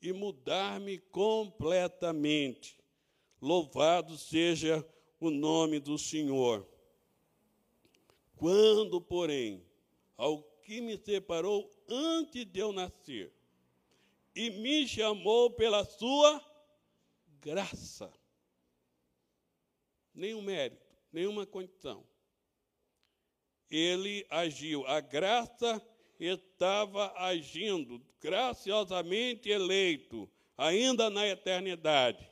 e 0.00 0.10
mudar-me 0.10 0.98
completamente. 0.98 2.78
Louvado 3.42 4.16
seja 4.16 4.86
o 5.20 5.28
nome 5.30 5.78
do 5.78 5.98
Senhor. 5.98 6.66
Quando, 8.36 9.02
porém, 9.02 9.62
ao 10.16 10.42
que 10.42 10.80
me 10.80 10.96
separou 10.96 11.70
antes 11.86 12.46
de 12.46 12.58
eu 12.58 12.72
nascer 12.72 13.30
e 14.34 14.48
me 14.50 14.88
chamou 14.88 15.50
pela 15.50 15.84
sua 15.84 16.42
graça, 17.38 18.10
nenhum 20.14 20.40
mérito, 20.40 20.86
nenhuma 21.12 21.44
condição. 21.44 22.06
Ele 23.70 24.26
agiu. 24.30 24.86
A 24.86 25.00
graça 25.00 25.80
estava 26.26 27.12
agindo, 27.16 28.00
graciosamente 28.20 29.48
eleito, 29.48 30.28
ainda 30.56 31.08
na 31.08 31.26
eternidade, 31.26 32.28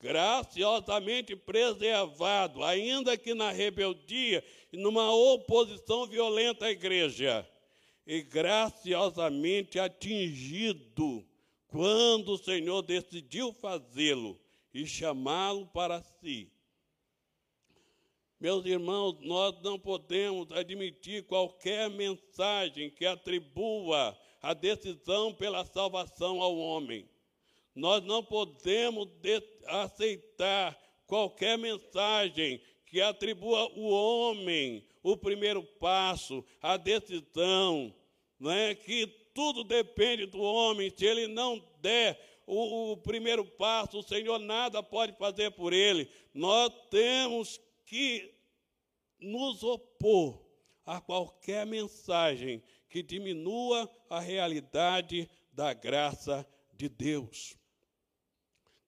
graciosamente 0.00 1.36
preservado, 1.36 2.62
ainda 2.64 3.16
que 3.16 3.34
na 3.34 3.50
rebeldia 3.50 4.44
e 4.72 4.76
numa 4.76 5.14
oposição 5.14 6.06
violenta 6.06 6.66
à 6.66 6.70
igreja, 6.70 7.48
e 8.06 8.22
graciosamente 8.22 9.78
atingido 9.78 11.24
quando 11.68 12.32
o 12.32 12.38
Senhor 12.38 12.82
decidiu 12.82 13.52
fazê-lo 13.52 14.38
e 14.74 14.86
chamá-lo 14.86 15.66
para 15.68 16.02
si 16.02 16.51
meus 18.42 18.66
irmãos, 18.66 19.16
nós 19.20 19.54
não 19.62 19.78
podemos 19.78 20.50
admitir 20.50 21.22
qualquer 21.22 21.88
mensagem 21.88 22.90
que 22.90 23.06
atribua 23.06 24.18
a 24.42 24.52
decisão 24.52 25.32
pela 25.32 25.64
salvação 25.64 26.42
ao 26.42 26.58
homem. 26.58 27.08
Nós 27.72 28.02
não 28.02 28.20
podemos 28.20 29.08
aceitar 29.64 30.76
qualquer 31.06 31.56
mensagem 31.56 32.60
que 32.84 33.00
atribua 33.00 33.70
o 33.78 33.88
homem 33.88 34.84
o 35.04 35.16
primeiro 35.16 35.62
passo, 35.62 36.44
a 36.60 36.76
decisão, 36.76 37.94
não 38.40 38.50
é 38.50 38.74
que 38.74 39.06
tudo 39.32 39.62
depende 39.62 40.26
do 40.26 40.40
homem. 40.40 40.92
Se 40.96 41.04
ele 41.04 41.28
não 41.28 41.64
der 41.80 42.42
o, 42.46 42.92
o 42.92 42.96
primeiro 42.96 43.44
passo, 43.44 43.98
o 43.98 44.02
Senhor 44.02 44.38
nada 44.38 44.82
pode 44.82 45.16
fazer 45.16 45.52
por 45.52 45.72
ele. 45.72 46.08
Nós 46.34 46.72
temos 46.90 47.60
que 47.92 48.34
nos 49.20 49.62
opor 49.62 50.42
a 50.86 50.98
qualquer 50.98 51.66
mensagem 51.66 52.62
que 52.88 53.02
diminua 53.02 53.86
a 54.08 54.18
realidade 54.18 55.28
da 55.52 55.74
graça 55.74 56.48
de 56.72 56.88
Deus. 56.88 57.54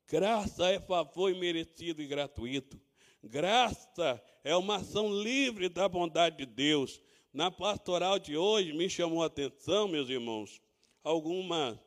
Graça 0.08 0.70
é 0.70 0.80
favor 0.80 1.30
imerecido 1.30 2.00
e 2.00 2.06
gratuito. 2.06 2.80
Graça 3.22 4.24
é 4.42 4.56
uma 4.56 4.76
ação 4.76 5.12
livre 5.12 5.68
da 5.68 5.86
bondade 5.86 6.38
de 6.38 6.46
Deus. 6.46 6.98
Na 7.30 7.50
pastoral 7.50 8.18
de 8.18 8.38
hoje 8.38 8.72
me 8.72 8.88
chamou 8.88 9.22
a 9.22 9.26
atenção, 9.26 9.86
meus 9.86 10.08
irmãos, 10.08 10.62
algumas 11.02 11.78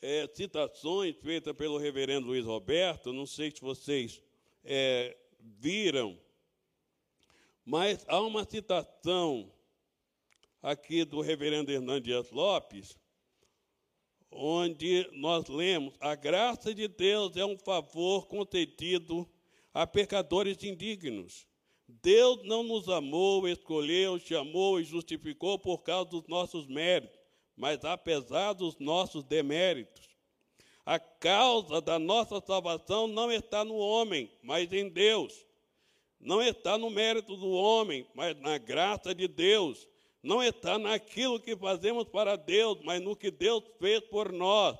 é, 0.00 0.28
citações 0.32 1.16
feitas 1.16 1.56
pelo 1.56 1.76
reverendo 1.76 2.28
Luiz 2.28 2.44
Roberto, 2.44 3.12
não 3.12 3.26
sei 3.26 3.50
se 3.50 3.60
vocês 3.60 4.22
é, 4.64 5.16
viram, 5.42 6.18
mas 7.64 8.04
há 8.08 8.20
uma 8.20 8.44
citação 8.44 9.52
aqui 10.62 11.04
do 11.04 11.20
reverendo 11.20 11.70
Hernandes 11.70 12.30
Lopes, 12.30 12.98
onde 14.30 15.08
nós 15.12 15.48
lemos: 15.48 15.94
a 16.00 16.14
graça 16.14 16.74
de 16.74 16.88
Deus 16.88 17.36
é 17.36 17.44
um 17.44 17.58
favor 17.58 18.26
concedido 18.26 19.28
a 19.72 19.86
pecadores 19.86 20.62
indignos. 20.62 21.46
Deus 22.02 22.42
não 22.44 22.62
nos 22.62 22.88
amou, 22.88 23.48
escolheu, 23.48 24.18
chamou 24.18 24.80
e 24.80 24.84
justificou 24.84 25.58
por 25.58 25.82
causa 25.82 26.10
dos 26.10 26.26
nossos 26.28 26.66
méritos, 26.66 27.18
mas 27.56 27.84
apesar 27.84 28.52
dos 28.52 28.78
nossos 28.78 29.24
deméritos. 29.24 30.09
A 30.84 30.98
causa 30.98 31.80
da 31.80 31.98
nossa 31.98 32.40
salvação 32.40 33.06
não 33.06 33.30
está 33.30 33.64
no 33.64 33.76
homem, 33.76 34.30
mas 34.42 34.72
em 34.72 34.88
Deus 34.88 35.50
não 36.20 36.42
está 36.42 36.76
no 36.76 36.90
mérito 36.90 37.34
do 37.34 37.50
homem, 37.50 38.06
mas 38.14 38.38
na 38.40 38.58
graça 38.58 39.14
de 39.14 39.26
Deus. 39.26 39.88
Não 40.22 40.42
está 40.42 40.78
naquilo 40.78 41.40
que 41.40 41.56
fazemos 41.56 42.04
para 42.04 42.36
Deus, 42.36 42.78
mas 42.84 43.00
no 43.00 43.16
que 43.16 43.30
Deus 43.30 43.64
fez 43.78 44.00
por 44.00 44.30
nós. 44.30 44.76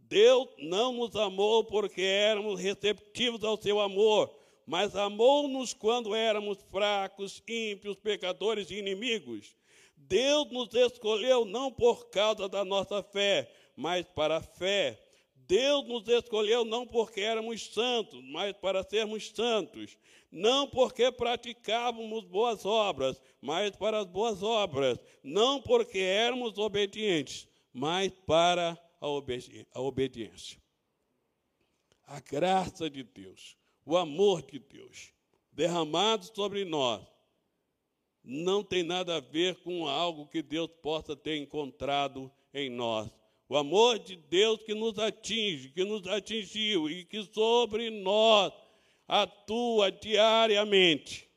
Deus 0.00 0.48
não 0.58 0.92
nos 0.92 1.14
amou 1.14 1.62
porque 1.62 2.02
éramos 2.02 2.60
receptivos 2.60 3.44
ao 3.44 3.56
seu 3.56 3.80
amor, 3.80 4.34
mas 4.66 4.96
amou-nos 4.96 5.72
quando 5.72 6.14
éramos 6.14 6.58
fracos, 6.70 7.40
ímpios, 7.48 7.96
pecadores 7.96 8.70
e 8.70 8.74
inimigos. 8.74 9.56
Deus 9.96 10.50
nos 10.50 10.74
escolheu 10.74 11.44
não 11.44 11.70
por 11.70 12.10
causa 12.10 12.48
da 12.48 12.64
nossa 12.64 13.00
fé, 13.00 13.48
mas 13.76 14.04
para 14.06 14.38
a 14.38 14.42
fé. 14.42 14.98
Deus 15.46 15.86
nos 15.86 16.08
escolheu 16.08 16.64
não 16.64 16.86
porque 16.86 17.20
éramos 17.20 17.66
santos, 17.66 18.22
mas 18.24 18.52
para 18.54 18.82
sermos 18.82 19.30
santos 19.30 19.96
não 20.34 20.66
porque 20.66 21.12
praticávamos 21.12 22.24
boas 22.24 22.66
obras, 22.66 23.22
mas 23.40 23.76
para 23.76 24.00
as 24.00 24.06
boas 24.06 24.42
obras, 24.42 24.98
não 25.22 25.62
porque 25.62 26.00
éramos 26.00 26.58
obedientes, 26.58 27.46
mas 27.72 28.12
para 28.26 28.76
a, 29.00 29.06
obedi 29.06 29.64
a 29.72 29.80
obediência. 29.80 30.60
A 32.04 32.18
graça 32.18 32.90
de 32.90 33.04
Deus, 33.04 33.56
o 33.86 33.96
amor 33.96 34.42
de 34.42 34.58
Deus, 34.58 35.12
derramado 35.52 36.24
sobre 36.34 36.64
nós, 36.64 37.00
não 38.24 38.64
tem 38.64 38.82
nada 38.82 39.16
a 39.16 39.20
ver 39.20 39.54
com 39.62 39.86
algo 39.86 40.26
que 40.26 40.42
Deus 40.42 40.68
possa 40.82 41.14
ter 41.14 41.36
encontrado 41.36 42.30
em 42.52 42.68
nós. 42.68 43.08
O 43.54 43.56
amor 43.56 44.00
de 44.00 44.16
Deus 44.16 44.60
que 44.64 44.74
nos 44.74 44.98
atinge, 44.98 45.68
que 45.68 45.84
nos 45.84 46.04
atingiu 46.08 46.90
e 46.90 47.04
que 47.04 47.22
sobre 47.22 47.88
nós 47.88 48.52
atua 49.06 49.92
diariamente, 49.92 51.30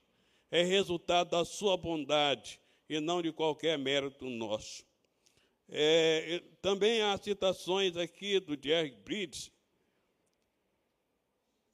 é 0.50 0.64
resultado 0.64 1.30
da 1.30 1.46
sua 1.46 1.78
bondade 1.78 2.60
e 2.90 3.00
não 3.00 3.22
de 3.22 3.32
qualquer 3.32 3.78
mérito 3.78 4.26
nosso. 4.26 4.84
É, 5.70 6.42
também 6.60 7.04
há 7.04 7.16
citações 7.20 7.96
aqui 7.96 8.40
do 8.40 8.58
Jerry 8.60 8.98
Bridges, 9.06 9.52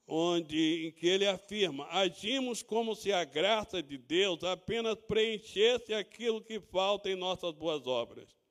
onde 0.05 0.87
em 0.87 0.91
que 0.91 1.07
ele 1.07 1.25
afirma: 1.25 1.87
agimos 1.89 2.61
como 2.61 2.97
se 2.97 3.13
a 3.13 3.23
graça 3.23 3.81
de 3.81 3.97
Deus 3.97 4.43
apenas 4.43 4.99
preenchesse 5.07 5.93
aquilo 5.93 6.41
que 6.41 6.59
falta 6.59 7.09
em 7.09 7.15
nossas 7.15 7.53
boas 7.53 7.87
obras. 7.87 8.42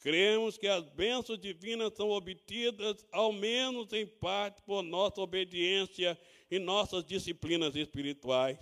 Cremos 0.00 0.56
que 0.56 0.68
as 0.68 0.88
bênçãos 0.90 1.40
divinas 1.40 1.92
são 1.94 2.10
obtidas, 2.10 3.04
ao 3.10 3.32
menos 3.32 3.92
em 3.92 4.06
parte, 4.06 4.62
por 4.62 4.82
nossa 4.82 5.20
obediência 5.20 6.18
em 6.50 6.58
nossas 6.58 7.04
disciplinas 7.04 7.74
espirituais. 7.74 8.58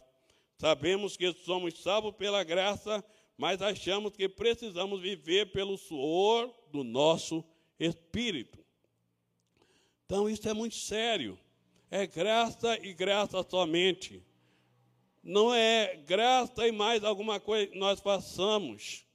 Sabemos 0.56 1.16
que 1.16 1.30
somos 1.32 1.78
salvos 1.82 2.14
pela 2.16 2.42
graça, 2.42 3.04
mas 3.36 3.60
achamos 3.60 4.16
que 4.16 4.28
precisamos 4.28 5.02
viver 5.02 5.52
pelo 5.52 5.76
suor 5.76 6.52
do 6.72 6.82
nosso 6.82 7.44
espírito. 7.78 8.58
Então, 10.06 10.30
isso 10.30 10.48
é 10.48 10.54
muito 10.54 10.76
sério. 10.76 11.38
É 11.90 12.06
graça 12.06 12.78
e 12.82 12.94
graça 12.94 13.44
somente. 13.48 14.24
Não 15.22 15.54
é 15.54 15.96
graça 16.06 16.66
e 16.66 16.72
mais 16.72 17.04
alguma 17.04 17.38
coisa 17.38 17.66
que 17.66 17.78
nós 17.78 18.00
façamos. 18.00 19.05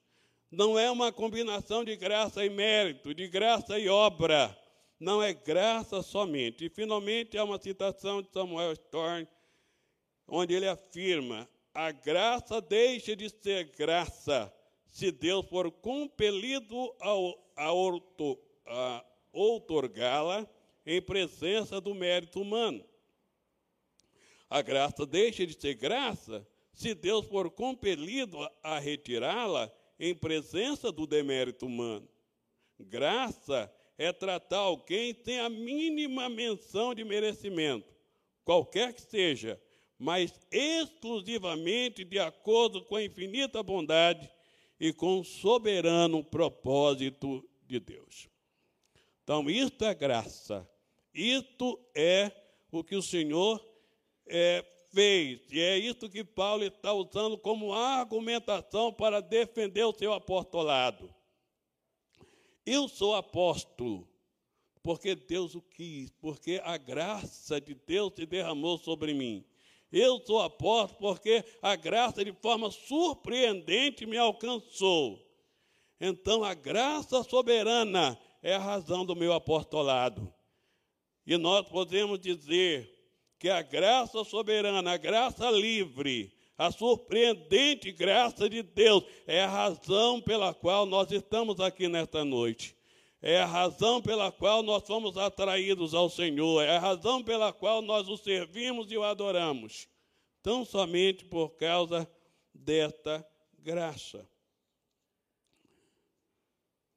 Não 0.52 0.78
é 0.78 0.91
uma 0.91 1.14
combinação 1.14 1.82
de 1.82 1.95
graça 1.95 2.43
e 2.43 2.49
mérito, 2.49 3.14
de 3.14 3.26
graça 3.30 3.80
e 3.80 3.88
obra. 3.88 4.58
Não 4.99 5.24
é 5.24 5.34
graça 5.34 6.04
somente. 6.04 6.66
E, 6.66 6.70
finalmente, 6.70 7.38
há 7.38 7.43
uma 7.45 7.58
citação 7.58 8.22
de 8.22 8.30
Samuel 8.30 8.74
Storm, 8.74 9.26
onde 10.28 10.54
ele 10.54 10.68
afirma: 10.68 11.47
a 11.74 11.91
graça 11.91 12.60
deixa 12.60 13.16
de 13.16 13.30
ser 13.30 13.72
graça 13.78 14.54
se 14.88 15.10
Deus 15.10 15.47
for 15.47 15.72
compelido 15.72 16.93
a, 16.99 17.72
outorgá-la 19.32 20.45
em 20.86 21.02
presença 21.02 21.80
do 21.80 21.95
mérito 21.95 22.41
humano. 22.41 22.84
A 24.49 24.62
graça 24.62 25.06
deixa 25.06 25.47
de 25.47 25.54
ser 25.54 25.76
graça 25.76 26.45
se 26.74 26.93
Deus 26.93 27.26
for 27.28 27.49
compelido 27.49 28.38
a 28.62 28.80
retirá-la 28.80 29.72
em 30.02 30.16
presença 30.16 30.91
do 30.91 31.06
demérito 31.06 31.68
humano. 31.68 32.10
Graça 32.80 33.72
é 33.99 34.12
tratar 34.12 34.58
alguém 34.58 35.14
sem 35.14 35.39
a 35.39 35.47
mínima 35.47 36.28
menção 36.28 36.95
de 36.95 37.04
merecimento, 37.04 37.93
qualquer 38.43 38.93
que 38.93 39.02
seja, 39.04 39.62
mas 39.99 40.34
exclusivamente 40.52 42.04
de 42.04 42.18
acordo 42.18 42.84
com 42.84 42.95
a 42.95 43.04
infinita 43.04 43.62
bondade 43.62 44.28
e 44.80 44.91
com 44.91 45.20
o 45.20 45.24
soberano 45.24 46.24
propósito 46.24 47.47
de 47.68 47.80
Deus. 47.80 48.28
Então, 49.24 49.47
isto 49.47 49.86
é 49.86 49.93
graça, 49.93 50.68
isto 51.14 51.80
é 51.93 52.32
o 52.72 52.84
que 52.84 52.95
o 52.95 53.04
Senhor 53.04 53.64
é, 54.26 54.66
fez, 54.94 55.42
e 55.52 55.60
é 55.60 55.78
isso 55.78 56.10
que 56.10 56.24
Paulo 56.24 56.64
está 56.64 56.94
usando 56.94 57.38
como 57.38 57.74
argumentação 57.74 58.94
para 58.94 59.22
defender 59.22 59.84
o 59.86 59.94
seu 59.94 60.14
apostolado. 60.14 61.14
Eu 62.66 62.88
sou 62.88 63.16
apóstolo, 63.16 64.08
porque 64.84 65.16
Deus 65.16 65.56
o 65.56 65.62
quis, 65.62 66.12
porque 66.20 66.62
a 66.64 66.78
graça 66.78 67.60
de 67.60 67.74
Deus 67.74 68.14
se 68.16 68.26
derramou 68.26 68.78
sobre 68.78 69.14
mim. 69.14 69.46
Eu 69.92 70.20
sou 70.26 70.39
apóstolo 70.39 71.00
porque 71.00 71.44
a 71.62 71.76
graça 71.76 72.24
de 72.24 72.32
forma 72.34 72.72
surpreendente 72.72 74.06
me 74.06 74.18
alcançou. 74.18 75.20
Então 76.00 76.44
a 76.44 76.54
graça 76.54 77.24
soberana 77.24 78.18
é 78.42 78.56
a 78.56 78.60
razão 78.60 79.06
do 79.06 79.16
meu 79.16 79.34
apostolado. 79.34 80.34
E 81.26 81.38
nós 81.38 81.68
podemos 81.68 82.20
dizer 82.20 82.91
que 83.42 83.50
a 83.50 83.64
graça 83.64 84.24
soberana, 84.24 84.92
a 84.92 84.98
graça 84.98 85.50
livre, 85.50 86.32
a 86.56 86.72
surpreendente 86.72 87.92
graça 87.92 88.48
de 88.48 88.62
Deus 88.62 89.04
é 89.26 89.42
a 89.42 89.50
razão 89.50 90.22
pela 90.22 90.54
qual 90.54 90.86
nós 90.86 91.12
estamos 91.12 91.60
aqui 91.60 91.88
nesta 91.88 92.24
noite. 92.24 92.78
É 93.20 93.42
a 93.42 93.46
razão 93.48 94.00
pela 94.00 94.32
qual 94.32 94.62
nós 94.62 94.86
fomos 94.86 95.18
atraídos 95.18 95.96
ao 95.96 96.08
Senhor, 96.08 96.62
é 96.62 96.78
a 96.78 96.80
razão 96.80 97.24
pela 97.24 97.52
qual 97.52 97.82
nós 97.82 98.08
o 98.08 98.16
servimos 98.16 98.92
e 98.92 98.98
o 98.98 99.04
adoramos. 99.04 99.88
Tão 100.44 100.64
somente 100.64 101.26
por 101.26 101.50
causa 101.56 102.08
desta 102.54 103.28
graça. 103.58 104.24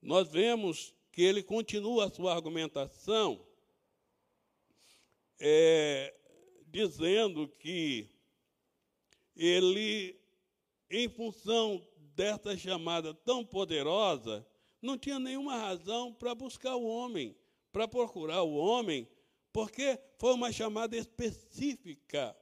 Nós 0.02 0.30
vemos 0.30 0.94
que 1.10 1.22
ele 1.22 1.42
continua 1.42 2.04
a 2.04 2.10
sua 2.10 2.34
argumentação 2.34 3.40
é, 5.40 6.14
dizendo 6.74 7.46
que 7.46 8.10
ele, 9.36 10.20
em 10.90 11.08
função 11.08 11.80
dessa 12.16 12.58
chamada 12.58 13.14
tão 13.14 13.44
poderosa, 13.44 14.44
não 14.82 14.98
tinha 14.98 15.20
nenhuma 15.20 15.56
razão 15.56 16.12
para 16.12 16.34
buscar 16.34 16.74
o 16.74 16.84
homem, 16.84 17.36
para 17.70 17.86
procurar 17.86 18.42
o 18.42 18.56
homem, 18.56 19.08
porque 19.52 19.96
foi 20.18 20.34
uma 20.34 20.50
chamada 20.50 20.96
específica, 20.96 22.36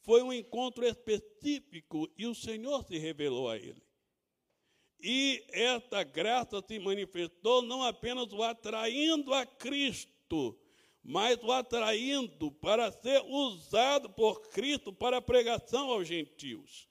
foi 0.00 0.22
um 0.24 0.32
encontro 0.32 0.84
específico 0.84 2.10
e 2.18 2.26
o 2.26 2.34
Senhor 2.34 2.84
se 2.84 2.98
revelou 2.98 3.48
a 3.48 3.56
ele. 3.56 3.80
E 5.00 5.44
esta 5.52 6.02
graça 6.02 6.60
se 6.66 6.80
manifestou 6.80 7.62
não 7.62 7.84
apenas 7.84 8.32
o 8.32 8.42
atraindo 8.42 9.32
a 9.32 9.46
Cristo, 9.46 10.58
mas 11.08 11.42
o 11.42 11.50
atraindo 11.50 12.52
para 12.52 12.92
ser 12.92 13.22
usado 13.22 14.10
por 14.10 14.50
Cristo 14.50 14.92
para 14.92 15.22
pregação 15.22 15.90
aos 15.90 16.06
gentios. 16.06 16.86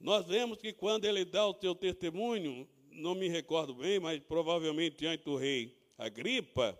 Nós 0.00 0.26
vemos 0.26 0.58
que 0.58 0.72
quando 0.72 1.04
ele 1.04 1.24
dá 1.24 1.46
o 1.46 1.56
seu 1.60 1.76
testemunho, 1.76 2.68
não 2.90 3.14
me 3.14 3.28
recordo 3.28 3.76
bem, 3.76 4.00
mas 4.00 4.18
provavelmente 4.18 4.96
diante 4.96 5.22
do 5.22 5.36
rei 5.36 5.78
Agripa, 5.96 6.76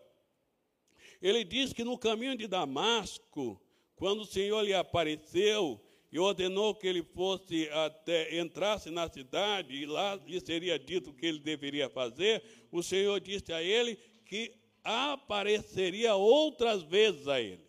ele 1.22 1.44
diz 1.44 1.72
que 1.72 1.84
no 1.84 1.96
caminho 1.96 2.36
de 2.36 2.48
Damasco, 2.48 3.62
quando 3.94 4.22
o 4.22 4.26
Senhor 4.26 4.60
lhe 4.60 4.74
apareceu 4.74 5.80
e 6.10 6.18
ordenou 6.18 6.74
que 6.74 6.88
ele 6.88 7.04
fosse 7.04 7.68
até 7.70 8.40
entrasse 8.40 8.90
na 8.90 9.08
cidade 9.08 9.72
e 9.72 9.86
lá 9.86 10.16
lhe 10.16 10.40
seria 10.40 10.76
dito 10.76 11.10
o 11.10 11.14
que 11.14 11.26
ele 11.26 11.38
deveria 11.38 11.88
fazer, 11.88 12.42
o 12.72 12.82
Senhor 12.82 13.20
disse 13.20 13.52
a 13.52 13.62
ele 13.62 13.94
que 14.24 14.63
apareceria 14.84 16.14
outras 16.14 16.82
vezes 16.82 17.26
a 17.26 17.40
ele. 17.40 17.64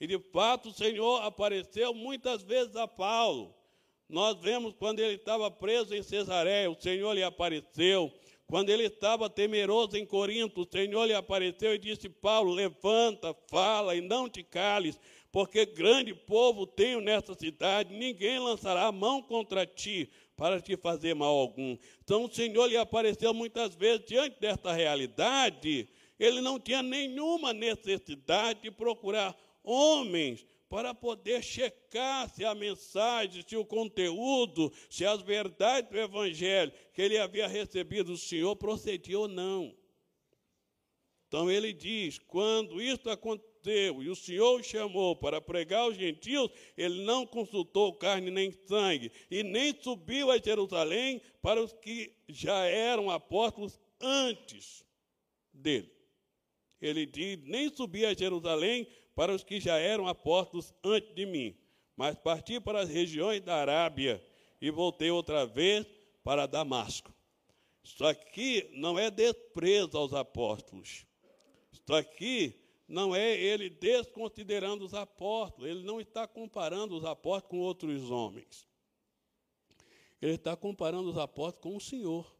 E 0.00 0.06
de 0.06 0.18
fato 0.18 0.70
o 0.70 0.72
Senhor 0.72 1.22
apareceu 1.22 1.92
muitas 1.92 2.42
vezes 2.42 2.74
a 2.76 2.88
Paulo. 2.88 3.54
Nós 4.08 4.40
vemos 4.40 4.74
quando 4.74 5.00
ele 5.00 5.16
estava 5.16 5.50
preso 5.50 5.94
em 5.94 6.02
Cesareia, 6.02 6.70
o 6.70 6.80
Senhor 6.80 7.12
lhe 7.12 7.22
apareceu. 7.22 8.10
Quando 8.46 8.70
ele 8.70 8.84
estava 8.84 9.28
temeroso 9.28 9.98
em 9.98 10.06
Corinto, 10.06 10.62
o 10.62 10.68
Senhor 10.70 11.04
lhe 11.04 11.12
apareceu 11.12 11.74
e 11.74 11.78
disse: 11.78 12.08
Paulo, 12.08 12.50
levanta, 12.50 13.36
fala 13.50 13.94
e 13.94 14.00
não 14.00 14.26
te 14.26 14.42
cales, 14.42 14.98
porque 15.30 15.66
grande 15.66 16.14
povo 16.14 16.66
tenho 16.66 17.02
nesta 17.02 17.34
cidade, 17.34 17.94
ninguém 17.94 18.38
lançará 18.38 18.90
mão 18.90 19.20
contra 19.20 19.66
ti 19.66 20.10
para 20.34 20.60
te 20.60 20.76
fazer 20.78 21.14
mal 21.14 21.36
algum. 21.36 21.76
Então 22.02 22.24
o 22.24 22.32
Senhor 22.32 22.66
lhe 22.66 22.76
apareceu 22.78 23.34
muitas 23.34 23.74
vezes 23.74 24.06
diante 24.06 24.40
desta 24.40 24.72
realidade 24.72 25.86
ele 26.18 26.40
não 26.40 26.58
tinha 26.58 26.82
nenhuma 26.82 27.52
necessidade 27.52 28.62
de 28.62 28.70
procurar 28.70 29.38
homens 29.62 30.44
para 30.68 30.92
poder 30.92 31.42
checar 31.42 32.28
se 32.28 32.44
a 32.44 32.54
mensagem, 32.54 33.44
se 33.46 33.56
o 33.56 33.64
conteúdo, 33.64 34.72
se 34.90 35.04
as 35.04 35.22
verdades 35.22 35.90
do 35.90 35.98
Evangelho 35.98 36.72
que 36.92 37.00
ele 37.00 37.18
havia 37.18 37.46
recebido 37.46 38.12
do 38.12 38.18
Senhor 38.18 38.54
procedia 38.56 39.18
ou 39.18 39.28
não. 39.28 39.74
Então 41.26 41.50
ele 41.50 41.72
diz: 41.72 42.18
quando 42.18 42.82
isso 42.82 43.08
aconteceu 43.08 44.02
e 44.02 44.08
o 44.08 44.16
Senhor 44.16 44.60
o 44.60 44.62
chamou 44.62 45.16
para 45.16 45.40
pregar 45.40 45.80
aos 45.80 45.96
gentios, 45.96 46.50
ele 46.76 47.02
não 47.02 47.26
consultou 47.26 47.94
carne 47.94 48.30
nem 48.30 48.50
sangue, 48.66 49.10
e 49.30 49.42
nem 49.42 49.74
subiu 49.80 50.30
a 50.30 50.38
Jerusalém 50.38 51.20
para 51.40 51.62
os 51.62 51.72
que 51.72 52.14
já 52.28 52.64
eram 52.66 53.10
apóstolos 53.10 53.80
antes 54.00 54.84
dele 55.52 55.97
ele 56.80 57.06
diz: 57.06 57.38
Nem 57.44 57.74
subi 57.74 58.04
a 58.04 58.14
Jerusalém 58.14 58.88
para 59.14 59.34
os 59.34 59.42
que 59.42 59.60
já 59.60 59.78
eram 59.78 60.06
apóstolos 60.06 60.72
antes 60.84 61.14
de 61.14 61.26
mim, 61.26 61.56
mas 61.96 62.16
parti 62.16 62.60
para 62.60 62.80
as 62.80 62.88
regiões 62.88 63.40
da 63.40 63.56
Arábia 63.56 64.22
e 64.60 64.70
voltei 64.70 65.10
outra 65.10 65.44
vez 65.44 65.86
para 66.22 66.46
Damasco. 66.46 67.12
Isso 67.82 68.04
aqui 68.04 68.68
não 68.74 68.98
é 68.98 69.10
desprezo 69.10 69.96
aos 69.96 70.12
apóstolos. 70.12 71.06
Isso 71.72 71.94
aqui 71.94 72.54
não 72.86 73.14
é 73.14 73.36
ele 73.36 73.70
desconsiderando 73.70 74.84
os 74.84 74.94
apóstolos. 74.94 75.70
Ele 75.70 75.82
não 75.82 76.00
está 76.00 76.26
comparando 76.26 76.96
os 76.96 77.04
apóstolos 77.04 77.50
com 77.50 77.58
outros 77.58 78.10
homens. 78.10 78.68
Ele 80.20 80.34
está 80.34 80.56
comparando 80.56 81.08
os 81.08 81.18
apóstolos 81.18 81.62
com 81.62 81.76
o 81.76 81.80
Senhor. 81.80 82.36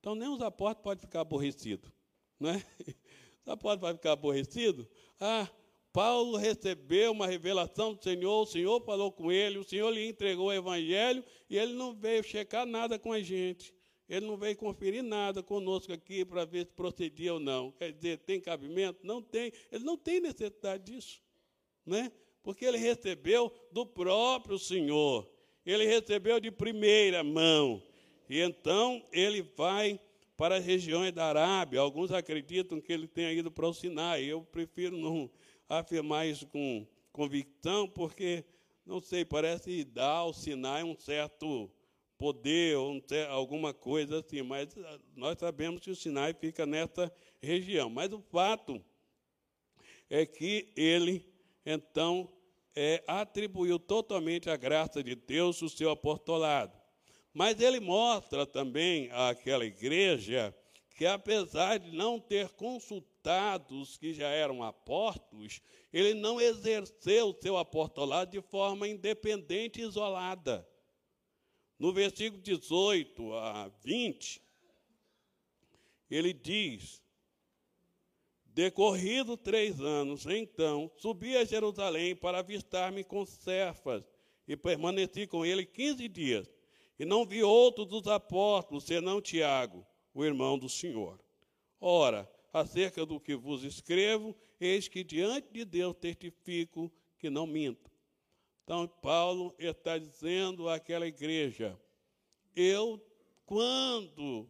Então, 0.00 0.14
nem 0.14 0.28
os 0.28 0.42
apóstolos 0.42 0.82
podem 0.82 1.00
ficar 1.00 1.20
aborrecidos. 1.20 1.90
Não 2.38 2.50
Sabe 3.44 3.60
pode 3.60 3.80
vai 3.80 3.92
ficar 3.92 4.12
aborrecido? 4.12 4.88
Ah, 5.20 5.48
Paulo 5.92 6.36
recebeu 6.36 7.12
uma 7.12 7.26
revelação 7.26 7.94
do 7.94 8.02
Senhor, 8.02 8.42
o 8.42 8.46
Senhor 8.46 8.82
falou 8.84 9.12
com 9.12 9.30
ele, 9.30 9.58
o 9.58 9.64
Senhor 9.64 9.90
lhe 9.90 10.08
entregou 10.08 10.46
o 10.46 10.52
evangelho 10.52 11.22
e 11.48 11.56
ele 11.56 11.72
não 11.74 11.94
veio 11.94 12.24
checar 12.24 12.66
nada 12.66 12.98
com 12.98 13.12
a 13.12 13.20
gente. 13.20 13.72
Ele 14.08 14.26
não 14.26 14.36
veio 14.36 14.56
conferir 14.56 15.02
nada 15.02 15.42
conosco 15.42 15.92
aqui 15.92 16.24
para 16.24 16.44
ver 16.44 16.66
se 16.66 16.72
procedia 16.72 17.34
ou 17.34 17.40
não. 17.40 17.70
Quer 17.72 17.92
dizer, 17.92 18.18
tem 18.18 18.40
cabimento? 18.40 19.00
Não 19.02 19.22
tem. 19.22 19.52
Ele 19.70 19.84
não 19.84 19.96
tem 19.96 20.20
necessidade 20.20 20.92
disso, 20.92 21.22
né? 21.86 22.12
Porque 22.42 22.64
ele 22.64 22.76
recebeu 22.76 23.52
do 23.70 23.86
próprio 23.86 24.58
Senhor. 24.58 25.30
Ele 25.64 25.86
recebeu 25.86 26.38
de 26.38 26.50
primeira 26.50 27.24
mão. 27.24 27.82
E 28.28 28.40
então 28.40 29.06
ele 29.12 29.42
vai 29.56 29.98
para 30.36 30.56
as 30.56 30.64
regiões 30.64 31.12
da 31.12 31.26
Arábia. 31.26 31.80
Alguns 31.80 32.10
acreditam 32.10 32.80
que 32.80 32.92
ele 32.92 33.06
tenha 33.06 33.32
ido 33.32 33.50
para 33.50 33.68
o 33.68 33.74
Sinai. 33.74 34.24
Eu 34.24 34.42
prefiro 34.42 34.96
não 34.96 35.30
afirmar 35.68 36.26
isso 36.26 36.46
com 36.46 36.86
convicção, 37.12 37.88
porque, 37.88 38.44
não 38.84 39.00
sei, 39.00 39.24
parece 39.24 39.84
dar 39.84 40.08
ao 40.08 40.32
Sinai 40.32 40.82
um 40.82 40.96
certo 40.96 41.70
poder 42.18 42.76
ou 42.76 43.02
alguma 43.28 43.74
coisa 43.74 44.20
assim, 44.20 44.42
mas 44.42 44.76
ah, 44.78 45.00
nós 45.14 45.38
sabemos 45.38 45.80
que 45.80 45.90
o 45.90 45.96
Sinai 45.96 46.32
fica 46.34 46.64
nessa 46.64 47.12
região. 47.40 47.90
Mas 47.90 48.12
o 48.12 48.20
fato 48.20 48.82
é 50.08 50.24
que 50.24 50.72
ele, 50.76 51.26
então, 51.64 52.30
é, 52.74 53.02
atribuiu 53.06 53.78
totalmente 53.78 54.50
à 54.50 54.56
graça 54.56 55.02
de 55.02 55.14
Deus 55.14 55.62
o 55.62 55.68
seu 55.68 55.90
apostolado. 55.90 56.83
Mas 57.34 57.60
ele 57.60 57.80
mostra 57.80 58.46
também 58.46 59.10
àquela 59.10 59.66
igreja 59.66 60.56
que, 60.94 61.04
apesar 61.04 61.78
de 61.78 61.90
não 61.90 62.20
ter 62.20 62.48
consultado 62.50 63.80
os 63.80 63.96
que 63.96 64.14
já 64.14 64.28
eram 64.28 64.62
apóstolos, 64.62 65.60
ele 65.92 66.14
não 66.14 66.40
exerceu 66.40 67.36
seu 67.42 67.56
apostolado 67.56 68.30
de 68.30 68.40
forma 68.40 68.86
independente 68.86 69.80
e 69.80 69.84
isolada. 69.84 70.66
No 71.76 71.92
versículo 71.92 72.40
18 72.40 73.34
a 73.34 73.68
20, 73.82 74.40
ele 76.08 76.32
diz: 76.32 77.02
Decorrido 78.44 79.36
três 79.36 79.80
anos, 79.80 80.24
então, 80.26 80.88
subi 80.98 81.36
a 81.36 81.44
Jerusalém 81.44 82.14
para 82.14 82.38
avistar-me 82.38 83.02
com 83.02 83.26
Cefas 83.26 84.04
e 84.46 84.56
permaneci 84.56 85.26
com 85.26 85.44
ele 85.44 85.66
quinze 85.66 86.06
dias. 86.06 86.53
E 86.98 87.04
não 87.04 87.26
vi 87.26 87.42
outro 87.42 87.84
dos 87.84 88.06
apóstolos, 88.06 88.84
senão 88.84 89.20
Tiago, 89.20 89.86
o 90.12 90.24
irmão 90.24 90.58
do 90.58 90.68
Senhor. 90.68 91.20
Ora, 91.80 92.30
acerca 92.52 93.04
do 93.04 93.18
que 93.18 93.34
vos 93.34 93.64
escrevo, 93.64 94.34
eis 94.60 94.86
que 94.86 95.02
diante 95.02 95.48
de 95.52 95.64
Deus 95.64 95.96
testifico 95.96 96.90
que 97.18 97.28
não 97.28 97.46
minto. 97.46 97.90
Então, 98.62 98.86
Paulo 98.86 99.54
está 99.58 99.98
dizendo 99.98 100.68
àquela 100.68 101.06
igreja: 101.06 101.78
eu, 102.54 103.04
quando 103.44 104.48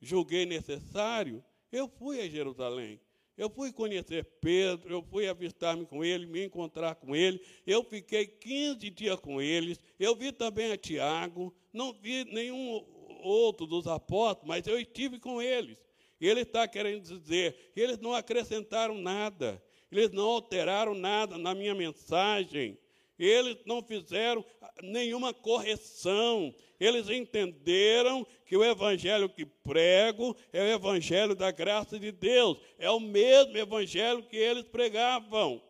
julguei 0.00 0.44
necessário, 0.44 1.42
eu 1.72 1.88
fui 1.88 2.20
a 2.20 2.28
Jerusalém. 2.28 3.00
Eu 3.36 3.50
fui 3.50 3.70
conhecer 3.70 4.24
Pedro, 4.40 4.94
eu 4.94 5.02
fui 5.02 5.28
avistar-me 5.28 5.84
com 5.84 6.02
ele, 6.02 6.24
me 6.26 6.44
encontrar 6.44 6.94
com 6.94 7.14
ele. 7.14 7.40
Eu 7.66 7.84
fiquei 7.84 8.26
15 8.26 8.88
dias 8.88 9.20
com 9.20 9.42
eles. 9.42 9.78
Eu 9.98 10.16
vi 10.16 10.32
também 10.32 10.72
a 10.72 10.76
Tiago, 10.76 11.54
não 11.72 11.92
vi 11.92 12.24
nenhum 12.24 12.82
outro 13.22 13.66
dos 13.66 13.86
apóstolos, 13.86 14.48
mas 14.48 14.66
eu 14.66 14.80
estive 14.80 15.18
com 15.18 15.42
eles. 15.42 15.78
Ele 16.18 16.40
está 16.40 16.66
querendo 16.66 17.02
dizer, 17.02 17.72
eles 17.76 17.98
não 17.98 18.14
acrescentaram 18.14 18.96
nada, 18.96 19.62
eles 19.92 20.10
não 20.12 20.24
alteraram 20.24 20.94
nada 20.94 21.36
na 21.36 21.54
minha 21.54 21.74
mensagem, 21.74 22.78
eles 23.18 23.56
não 23.64 23.82
fizeram 23.82 24.44
nenhuma 24.82 25.32
correção, 25.32 26.54
eles 26.78 27.08
entenderam 27.08 28.26
que 28.44 28.56
o 28.56 28.64
evangelho 28.64 29.28
que 29.28 29.46
prego 29.46 30.36
é 30.52 30.62
o 30.62 30.74
evangelho 30.74 31.34
da 31.34 31.50
graça 31.50 31.98
de 31.98 32.12
Deus, 32.12 32.58
é 32.78 32.90
o 32.90 33.00
mesmo 33.00 33.56
evangelho 33.56 34.22
que 34.22 34.36
eles 34.36 34.64
pregavam. 34.64 35.62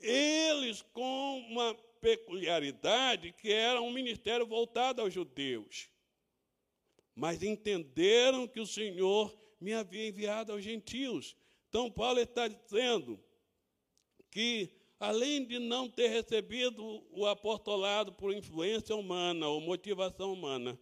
Eles, 0.00 0.82
com 0.92 1.38
uma 1.48 1.74
peculiaridade, 2.00 3.32
que 3.32 3.50
era 3.52 3.80
um 3.80 3.92
ministério 3.92 4.46
voltado 4.46 5.00
aos 5.00 5.12
judeus, 5.12 5.88
mas 7.14 7.42
entenderam 7.42 8.46
que 8.46 8.60
o 8.60 8.66
Senhor 8.66 9.34
me 9.60 9.72
havia 9.72 10.08
enviado 10.08 10.52
aos 10.52 10.62
gentios. 10.62 11.36
Então, 11.68 11.90
Paulo 11.90 12.20
está 12.20 12.46
dizendo 12.46 13.18
que 14.30 14.75
além 14.98 15.44
de 15.44 15.58
não 15.58 15.88
ter 15.88 16.08
recebido 16.08 17.04
o 17.10 17.26
apostolado 17.26 18.12
por 18.12 18.32
influência 18.32 18.96
humana 18.96 19.46
ou 19.48 19.60
motivação 19.60 20.32
humana, 20.32 20.78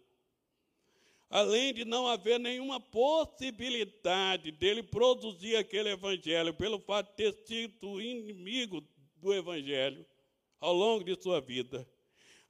além 1.29 1.75
de 1.75 1.85
não 1.85 2.07
haver 2.07 2.39
nenhuma 2.39 2.79
possibilidade 2.79 4.53
dele 4.53 4.83
produzir 4.83 5.57
aquele 5.57 5.91
evangelho, 5.91 6.55
pelo 6.55 6.79
fato 6.79 7.11
de 7.11 7.17
ter 7.17 7.33
sido 7.45 8.01
inimigo 8.01 8.87
do 9.17 9.33
evangelho 9.35 10.07
ao 10.61 10.73
longo 10.73 11.03
de 11.03 11.21
sua 11.21 11.41
vida, 11.41 11.89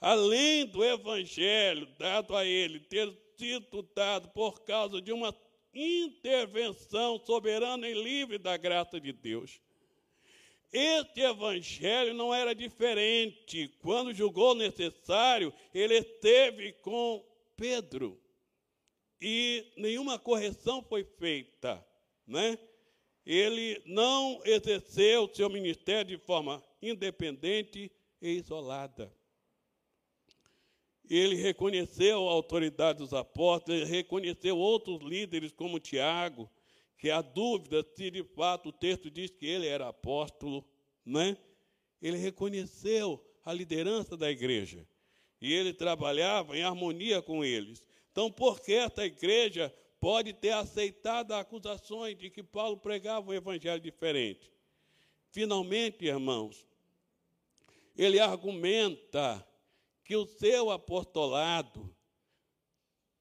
além 0.01 0.67
do 0.67 0.85
evangelho 0.85 1.87
dado 1.99 2.37
a 2.37 2.45
ele 2.45 2.79
ter 2.79 3.11
sido 3.39 3.83
dado 3.95 4.29
por 4.29 4.65
causa 4.65 5.01
de 5.01 5.13
uma 5.13 5.35
intervenção 5.73 7.19
soberana 7.25 7.89
e 7.89 7.95
livre 7.95 8.39
da 8.39 8.57
graça 8.57 9.01
de 9.01 9.13
Deus 9.13 9.64
este 10.75 11.21
evangelho 11.21 12.13
não 12.13 12.35
era 12.35 12.53
diferente. 12.53 13.69
Quando 13.81 14.13
julgou 14.13 14.57
necessário, 14.57 15.55
ele 15.73 15.95
esteve 15.95 16.73
com 16.73 17.25
Pedro. 17.57 18.21
E 19.21 19.73
nenhuma 19.77 20.19
correção 20.19 20.83
foi 20.83 21.05
feita, 21.05 21.83
né? 22.27 22.59
Ele 23.25 23.81
não 23.87 24.43
exerceu 24.45 25.33
seu 25.33 25.49
ministério 25.49 26.19
de 26.19 26.23
forma 26.25 26.63
independente 26.83 27.91
e 28.21 28.31
isolada. 28.31 29.15
Ele 31.09 31.37
reconheceu 31.37 32.29
a 32.29 32.33
autoridade 32.33 32.99
dos 32.99 33.15
apóstolos, 33.15 33.81
ele 33.81 33.91
reconheceu 33.91 34.59
outros 34.59 35.01
líderes 35.03 35.53
como 35.53 35.79
Tiago, 35.79 36.51
que 37.05 37.11
há 37.11 37.21
dúvida 37.21 37.85
se 37.95 38.11
de 38.11 38.25
fato 38.25 38.71
o 38.71 38.73
texto 38.73 39.11
diz 39.11 39.31
que 39.31 39.45
ele 39.45 39.67
era 39.67 39.89
apóstolo, 39.89 40.67
né? 41.05 41.37
Ele 42.01 42.17
reconheceu 42.17 43.23
a 43.45 43.53
liderança 43.53 44.17
da 44.17 44.31
igreja 44.31 44.89
e 45.39 45.53
ele 45.53 45.75
trabalhava 45.75 46.57
em 46.57 46.63
harmonia 46.63 47.21
com 47.21 47.45
eles. 47.45 47.87
Então, 48.11 48.33
por 48.33 48.59
que 48.63 48.73
essa 48.73 49.05
igreja 49.05 49.71
pode 50.01 50.33
ter 50.33 50.53
aceitado 50.53 51.33
acusações 51.33 52.17
de 52.17 52.31
que 52.31 52.43
Paulo 52.43 52.79
pregava 52.79 53.31
um 53.31 53.35
evangelho 53.35 53.83
diferente? 53.83 54.51
Finalmente, 55.29 56.07
irmãos, 56.07 56.67
ele 57.95 58.19
argumenta 58.19 59.47
que 60.03 60.17
o 60.17 60.25
seu 60.25 60.71
apostolado 60.71 61.95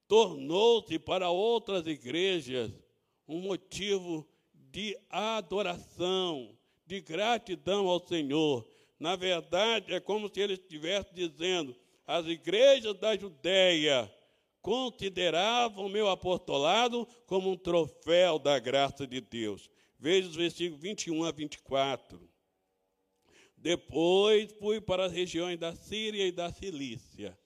tornou-se 0.07 0.97
para 0.99 1.29
outras 1.29 1.85
igrejas 1.85 2.71
um 3.27 3.39
motivo 3.39 4.27
de 4.53 4.97
adoração, 5.09 6.57
de 6.85 7.01
gratidão 7.01 7.87
ao 7.87 8.05
Senhor. 8.05 8.67
Na 8.99 9.15
verdade, 9.15 9.93
é 9.93 9.99
como 9.99 10.29
se 10.33 10.39
ele 10.39 10.53
estivesse 10.53 11.13
dizendo: 11.13 11.75
as 12.05 12.25
igrejas 12.25 12.97
da 12.99 13.15
Judéia 13.15 14.11
consideravam 14.61 15.85
o 15.85 15.89
meu 15.89 16.09
apostolado 16.09 17.07
como 17.25 17.51
um 17.51 17.57
troféu 17.57 18.39
da 18.39 18.57
graça 18.59 19.05
de 19.05 19.19
Deus. 19.19 19.69
Veja 19.99 20.29
os 20.29 20.35
versículos 20.35 20.81
21 20.81 21.23
a 21.23 21.31
24. 21.31 22.29
Depois 23.57 24.51
fui 24.59 24.81
para 24.81 25.05
as 25.05 25.13
regiões 25.13 25.57
da 25.57 25.73
Síria 25.73 26.27
e 26.27 26.31
da 26.31 26.51
Cilícia. 26.51 27.37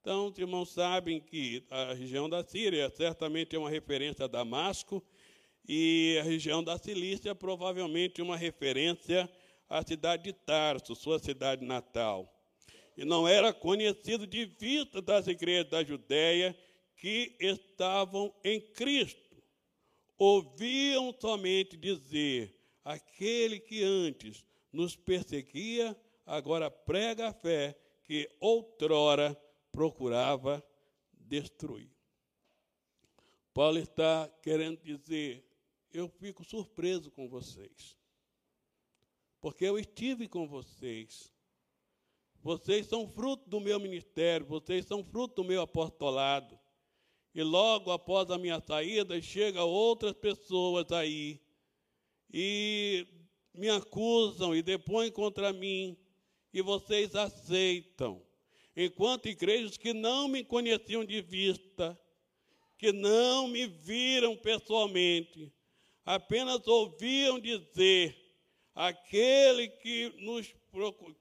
Então, 0.00 0.28
os 0.28 0.38
irmãos 0.38 0.70
sabem 0.70 1.20
que 1.20 1.64
a 1.70 1.94
região 1.94 2.28
da 2.28 2.44
Síria 2.44 2.90
certamente 2.90 3.56
é 3.56 3.58
uma 3.58 3.70
referência 3.70 4.26
a 4.26 4.28
Damasco, 4.28 5.02
e 5.66 6.18
a 6.20 6.22
região 6.22 6.62
da 6.62 6.78
Cilícia, 6.78 7.34
provavelmente 7.34 8.20
uma 8.20 8.36
referência 8.36 9.30
à 9.68 9.82
cidade 9.82 10.24
de 10.24 10.32
Tarso, 10.32 10.94
sua 10.94 11.18
cidade 11.18 11.64
natal. 11.64 12.30
E 12.96 13.04
não 13.04 13.26
era 13.26 13.52
conhecido 13.52 14.26
de 14.26 14.44
vista 14.44 15.00
das 15.02 15.26
igrejas 15.26 15.70
da 15.70 15.82
Judéia 15.82 16.56
que 16.96 17.36
estavam 17.40 18.32
em 18.44 18.60
Cristo. 18.60 19.42
Ouviam 20.16 21.12
somente 21.18 21.76
dizer: 21.76 22.54
aquele 22.84 23.58
que 23.58 23.82
antes 23.82 24.44
nos 24.72 24.94
perseguia, 24.94 25.96
agora 26.24 26.70
prega 26.70 27.28
a 27.28 27.32
fé 27.32 27.76
que 28.04 28.30
outrora 28.38 29.36
procurava 29.72 30.64
destruir. 31.12 31.90
Paulo 33.52 33.78
está 33.78 34.30
querendo 34.42 34.80
dizer: 34.82 35.44
eu 35.94 36.08
fico 36.08 36.44
surpreso 36.44 37.10
com 37.10 37.28
vocês. 37.28 37.96
Porque 39.40 39.64
eu 39.64 39.78
estive 39.78 40.26
com 40.26 40.48
vocês. 40.48 41.32
Vocês 42.42 42.86
são 42.86 43.08
fruto 43.08 43.48
do 43.48 43.60
meu 43.60 43.78
ministério, 43.78 44.44
vocês 44.44 44.84
são 44.84 45.02
fruto 45.04 45.36
do 45.36 45.48
meu 45.48 45.62
apostolado. 45.62 46.58
E 47.34 47.42
logo 47.42 47.90
após 47.90 48.30
a 48.30 48.36
minha 48.36 48.60
saída, 48.60 49.20
chegam 49.22 49.66
outras 49.66 50.12
pessoas 50.12 50.90
aí 50.92 51.40
e 52.32 53.06
me 53.54 53.68
acusam 53.70 54.54
e 54.54 54.62
depõem 54.62 55.10
contra 55.10 55.52
mim, 55.52 55.96
e 56.52 56.60
vocês 56.60 57.14
aceitam. 57.14 58.20
Enquanto 58.76 59.26
igrejas 59.26 59.76
que 59.76 59.92
não 59.92 60.26
me 60.26 60.42
conheciam 60.42 61.04
de 61.04 61.22
vista, 61.22 61.98
que 62.76 62.92
não 62.92 63.46
me 63.46 63.66
viram 63.66 64.36
pessoalmente, 64.36 65.52
apenas 66.04 66.66
ouviam 66.66 67.38
dizer: 67.38 68.16
aquele 68.74 69.68
que 69.68 70.12
nos, 70.18 70.54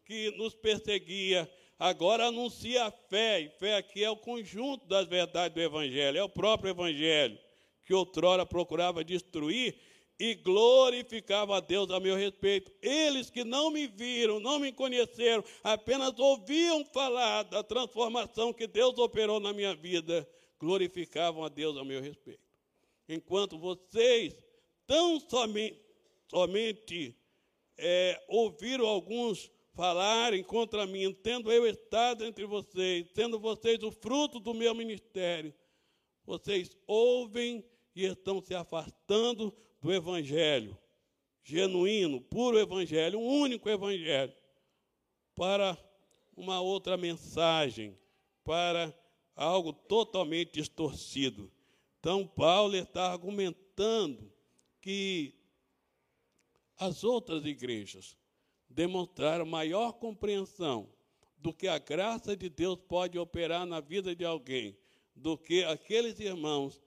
que 0.06 0.32
nos 0.38 0.54
perseguia 0.56 1.50
agora 1.80 2.28
anuncia 2.28 2.86
a 2.86 2.92
fé, 2.92 3.42
e 3.42 3.50
fé 3.50 3.76
aqui 3.76 4.04
é 4.04 4.10
o 4.10 4.16
conjunto 4.16 4.88
das 4.88 5.08
verdades 5.08 5.54
do 5.54 5.62
Evangelho, 5.62 6.18
é 6.18 6.24
o 6.24 6.30
próprio 6.30 6.72
Evangelho, 6.72 7.38
que 7.86 7.94
outrora 7.94 8.46
procurava 8.46 9.04
destruir 9.04 9.76
e 10.20 10.36
glorificava 10.36 11.58
a 11.58 11.60
Deus 11.60 11.90
a 11.92 12.00
meu 12.00 12.16
respeito. 12.16 12.72
Eles 12.82 13.30
que 13.30 13.44
não 13.44 13.72
me 13.72 13.88
viram, 13.88 14.40
não 14.40 14.60
me 14.60 14.72
conheceram, 14.72 15.44
apenas 15.64 16.18
ouviam 16.18 16.86
falar 16.86 17.44
da 17.44 17.64
transformação 17.64 18.54
que 18.54 18.68
Deus 18.68 18.98
operou 18.98 19.40
na 19.40 19.52
minha 19.52 19.76
vida, 19.76 20.28
glorificavam 20.60 21.44
a 21.44 21.50
Deus 21.50 21.76
a 21.78 21.84
meu 21.84 22.02
respeito. 22.02 22.40
Enquanto 23.10 23.58
vocês 23.58 24.34
tão 24.88 25.20
somente, 25.20 25.80
somente 26.30 27.18
é, 27.78 28.24
ouviram 28.28 28.86
alguns 28.86 29.52
falarem 29.74 30.44
contra 30.44 30.86
mim, 30.86 31.12
tendo 31.14 31.52
eu 31.52 31.66
estado 31.68 32.24
entre 32.26 32.46
vocês, 32.46 33.10
tendo 33.14 33.40
vocês 33.40 33.82
o 33.82 33.92
fruto 33.92 34.40
do 34.40 34.54
meu 34.54 34.74
ministério, 34.76 35.54
vocês 36.26 36.78
ouvem 36.86 37.66
e 37.96 38.06
estão 38.06 38.42
se 38.42 38.54
afastando 38.54 39.54
do 39.82 39.92
Evangelho 39.92 40.78
genuíno, 41.44 42.22
puro 42.22 42.58
Evangelho, 42.58 43.20
um 43.20 43.28
único 43.42 43.70
Evangelho, 43.70 44.34
para 45.36 45.78
uma 46.36 46.62
outra 46.62 46.96
mensagem, 46.96 47.98
para 48.44 48.94
algo 49.36 49.74
totalmente 49.74 50.54
distorcido. 50.54 51.52
Então, 52.00 52.26
Paulo 52.26 52.76
está 52.76 53.12
argumentando 53.12 54.32
que 54.84 55.34
as 56.78 57.06
outras 57.06 57.46
igrejas 57.46 58.18
demonstraram 58.68 59.46
maior 59.46 59.94
compreensão 59.94 60.90
do 61.38 61.54
que 61.54 61.70
a 61.70 61.78
graça 61.78 62.36
de 62.36 62.50
Deus 62.50 62.78
pode 62.86 63.18
operar 63.18 63.66
na 63.66 63.80
vida 63.80 64.14
de 64.14 64.26
alguém, 64.26 64.78
do 65.16 65.38
que 65.38 65.64
aqueles 65.64 66.20
irmãos 66.20 66.82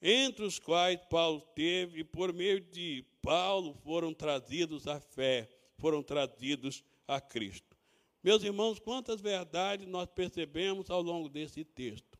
entre 0.00 0.44
os 0.44 0.60
quais 0.60 1.00
Paulo 1.10 1.40
teve, 1.52 2.00
e 2.00 2.04
por 2.04 2.32
meio 2.32 2.60
de 2.60 3.04
Paulo 3.20 3.74
foram 3.74 4.14
trazidos 4.14 4.86
à 4.86 5.00
fé, 5.00 5.48
foram 5.78 6.00
trazidos 6.00 6.84
a 7.08 7.20
Cristo. 7.20 7.76
Meus 8.22 8.44
irmãos, 8.44 8.78
quantas 8.78 9.20
verdades 9.20 9.88
nós 9.88 10.08
percebemos 10.08 10.90
ao 10.90 11.02
longo 11.02 11.28
desse 11.28 11.64
texto? 11.64 12.16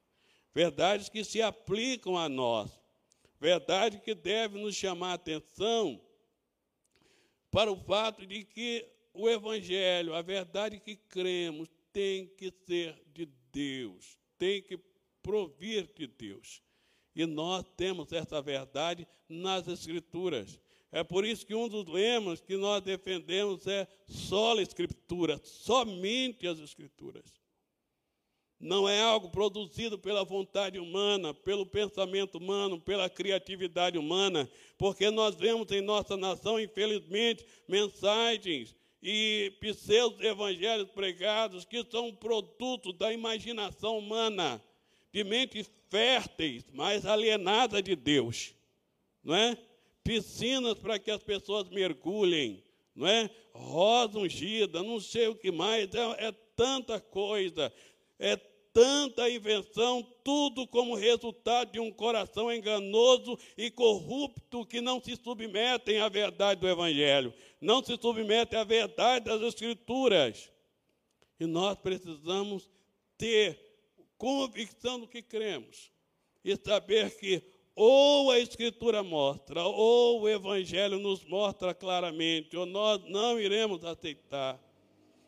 Verdades 0.52 1.08
que 1.08 1.22
se 1.22 1.40
aplicam 1.40 2.18
a 2.18 2.28
nós, 2.28 2.81
verdade 3.42 3.98
que 3.98 4.14
deve 4.14 4.56
nos 4.56 4.76
chamar 4.76 5.10
a 5.10 5.14
atenção 5.14 6.00
para 7.50 7.72
o 7.72 7.76
fato 7.76 8.24
de 8.24 8.44
que 8.44 8.88
o 9.12 9.28
Evangelho, 9.28 10.14
a 10.14 10.22
verdade 10.22 10.78
que 10.78 10.94
cremos, 10.94 11.68
tem 11.92 12.28
que 12.28 12.52
ser 12.64 12.94
de 13.12 13.26
Deus, 13.50 14.16
tem 14.38 14.62
que 14.62 14.78
provir 15.20 15.92
de 15.92 16.06
Deus. 16.06 16.62
E 17.16 17.26
nós 17.26 17.66
temos 17.76 18.12
essa 18.12 18.40
verdade 18.40 19.08
nas 19.28 19.66
Escrituras. 19.66 20.60
É 20.92 21.02
por 21.02 21.24
isso 21.24 21.44
que 21.44 21.54
um 21.54 21.68
dos 21.68 21.86
lemas 21.86 22.40
que 22.40 22.56
nós 22.56 22.80
defendemos 22.80 23.66
é 23.66 23.88
só 24.06 24.56
a 24.56 24.62
Escritura, 24.62 25.40
somente 25.42 26.46
as 26.46 26.60
Escrituras. 26.60 27.41
Não 28.62 28.88
é 28.88 29.02
algo 29.02 29.28
produzido 29.28 29.98
pela 29.98 30.22
vontade 30.22 30.78
humana, 30.78 31.34
pelo 31.34 31.66
pensamento 31.66 32.38
humano, 32.38 32.80
pela 32.80 33.10
criatividade 33.10 33.98
humana, 33.98 34.48
porque 34.78 35.10
nós 35.10 35.34
vemos 35.34 35.72
em 35.72 35.80
nossa 35.80 36.16
nação, 36.16 36.60
infelizmente, 36.60 37.44
mensagens 37.66 38.76
e 39.02 39.52
pseudo-evangelhos 39.58 40.88
pregados 40.92 41.64
que 41.64 41.84
são 41.90 42.14
produtos 42.14 42.96
da 42.96 43.12
imaginação 43.12 43.98
humana 43.98 44.62
de 45.12 45.24
mentes 45.24 45.68
férteis, 45.90 46.64
mas 46.72 47.04
alienadas 47.04 47.82
de 47.82 47.96
Deus, 47.96 48.54
não 49.24 49.34
é? 49.34 49.58
Piscinas 50.04 50.78
para 50.78 51.00
que 51.00 51.10
as 51.10 51.22
pessoas 51.22 51.68
mergulhem, 51.68 52.62
não 52.94 53.08
é? 53.08 53.28
Rosa 53.52 54.20
ungida, 54.20 54.84
não 54.84 55.00
sei 55.00 55.26
o 55.26 55.34
que 55.34 55.50
mais, 55.50 55.92
é, 55.92 56.28
é 56.28 56.32
tanta 56.54 57.00
coisa, 57.00 57.72
é 58.20 58.36
tanta 58.72 59.28
invenção, 59.28 60.02
tudo 60.24 60.66
como 60.66 60.94
resultado 60.94 61.72
de 61.72 61.80
um 61.80 61.90
coração 61.90 62.52
enganoso 62.52 63.38
e 63.56 63.70
corrupto 63.70 64.64
que 64.64 64.80
não 64.80 65.02
se 65.02 65.16
submetem 65.16 65.98
à 65.98 66.08
verdade 66.08 66.60
do 66.60 66.68
Evangelho, 66.68 67.34
não 67.60 67.84
se 67.84 67.96
submetem 68.00 68.58
à 68.58 68.64
verdade 68.64 69.26
das 69.26 69.42
Escrituras. 69.42 70.50
E 71.38 71.46
nós 71.46 71.78
precisamos 71.78 72.70
ter 73.18 73.58
convicção 74.16 74.98
do 75.00 75.08
que 75.08 75.22
cremos 75.22 75.90
e 76.44 76.56
saber 76.56 77.16
que 77.18 77.42
ou 77.74 78.30
a 78.30 78.38
Escritura 78.38 79.02
mostra, 79.02 79.64
ou 79.64 80.22
o 80.22 80.28
Evangelho 80.28 80.98
nos 80.98 81.24
mostra 81.24 81.74
claramente, 81.74 82.56
ou 82.56 82.66
nós 82.66 83.02
não 83.08 83.40
iremos 83.40 83.84
aceitar. 83.84 84.60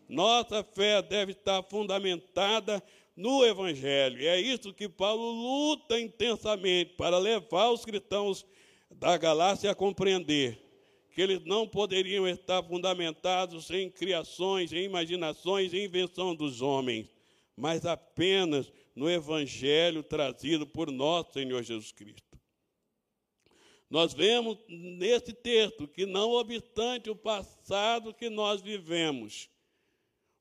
Nossa 0.09 0.63
fé 0.63 1.01
deve 1.01 1.33
estar 1.33 1.63
fundamentada 1.63 2.83
no 3.17 3.45
Evangelho. 3.45 4.21
E 4.21 4.27
é 4.27 4.41
isso 4.41 4.73
que 4.73 4.89
Paulo 4.89 5.31
luta 5.31 6.01
intensamente 6.01 6.95
para 6.95 7.19
levar 7.19 7.71
os 7.71 7.85
cristãos 7.85 8.45
da 8.91 9.17
Galácia 9.17 9.71
a 9.71 9.75
compreender 9.75 10.59
que 11.15 11.23
eles 11.23 11.45
não 11.45 11.67
poderiam 11.69 12.27
estar 12.27 12.63
fundamentados 12.65 13.71
em 13.71 13.89
criações, 13.89 14.73
em 14.73 14.85
imaginações, 14.85 15.73
em 15.73 15.85
invenção 15.85 16.35
dos 16.35 16.61
homens, 16.61 17.09
mas 17.57 17.87
apenas 17.87 18.73
no 18.97 19.09
Evangelho 19.09 20.03
trazido 20.03 20.67
por 20.67 20.91
nosso 20.91 21.33
Senhor 21.33 21.63
Jesus 21.63 21.93
Cristo. 21.93 22.37
Nós 23.89 24.13
vemos 24.13 24.59
nesse 24.69 25.33
texto 25.33 25.87
que, 25.87 26.05
não 26.05 26.33
obstante 26.33 27.09
o 27.09 27.15
passado 27.15 28.13
que 28.13 28.29
nós 28.29 28.61
vivemos, 28.61 29.49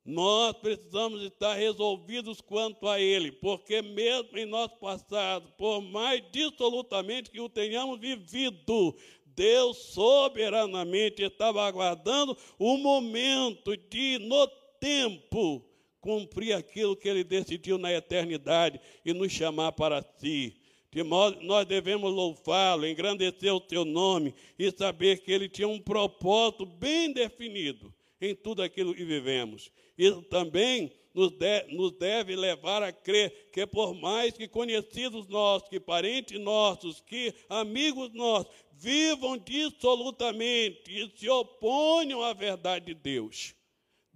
nós 0.05 0.53
precisamos 0.57 1.21
estar 1.23 1.53
resolvidos 1.53 2.41
quanto 2.41 2.87
a 2.87 2.99
ele, 2.99 3.31
porque 3.31 3.81
mesmo 3.81 4.37
em 4.37 4.45
nosso 4.45 4.75
passado, 4.75 5.49
por 5.57 5.81
mais 5.81 6.21
dissolutamente 6.31 7.31
que 7.31 7.39
o 7.39 7.47
tenhamos 7.47 7.99
vivido, 7.99 8.95
Deus 9.25 9.77
soberanamente 9.77 11.23
estava 11.23 11.65
aguardando 11.65 12.37
o 12.59 12.77
momento 12.77 13.77
de, 13.77 14.19
no 14.19 14.45
tempo, 14.79 15.65
cumprir 16.01 16.53
aquilo 16.53 16.97
que 16.97 17.07
ele 17.07 17.23
decidiu 17.23 17.77
na 17.77 17.93
eternidade 17.93 18.81
e 19.05 19.13
nos 19.13 19.31
chamar 19.31 19.71
para 19.71 20.05
si. 20.17 20.57
De 20.91 21.01
modo, 21.01 21.41
nós 21.41 21.65
devemos 21.65 22.13
louvá-lo, 22.13 22.85
engrandecer 22.85 23.51
o 23.55 23.63
seu 23.67 23.85
nome 23.85 24.35
e 24.59 24.69
saber 24.69 25.23
que 25.23 25.31
ele 25.31 25.47
tinha 25.47 25.67
um 25.67 25.79
propósito 25.79 26.65
bem 26.65 27.11
definido 27.13 27.91
em 28.26 28.36
tudo 28.36 28.61
aquilo 28.61 28.93
que 28.93 29.03
vivemos. 29.03 29.71
Isso 29.97 30.21
também 30.24 30.91
nos, 31.13 31.32
de, 31.32 31.63
nos 31.76 31.91
deve 31.91 32.36
levar 32.36 32.82
a 32.82 32.91
crer 32.91 33.51
que, 33.51 33.65
por 33.67 33.93
mais 33.93 34.34
que 34.34 34.47
conhecidos 34.47 35.28
nossos, 35.28 35.69
que 35.69 35.80
parentes 35.80 36.39
nossos, 36.39 37.01
que 37.01 37.34
amigos 37.49 38.11
nossos, 38.13 38.51
vivam 38.71 39.38
dissolutamente 39.38 40.84
e 40.88 41.11
se 41.17 41.30
oponham 41.30 42.24
à 42.24 42.34
verdade 42.34 42.88
de 42.88 42.93
Deus 42.93 43.55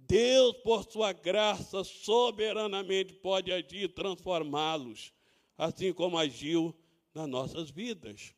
Deus, 0.08 0.56
por 0.64 0.90
sua 0.90 1.12
graça, 1.12 1.84
soberanamente 1.84 3.12
pode 3.12 3.52
agir 3.52 3.82
e 3.82 3.88
transformá-los, 3.88 5.12
assim 5.56 5.92
como 5.92 6.16
agiu 6.16 6.74
nas 7.14 7.28
nossas 7.28 7.70
vidas. 7.70 8.32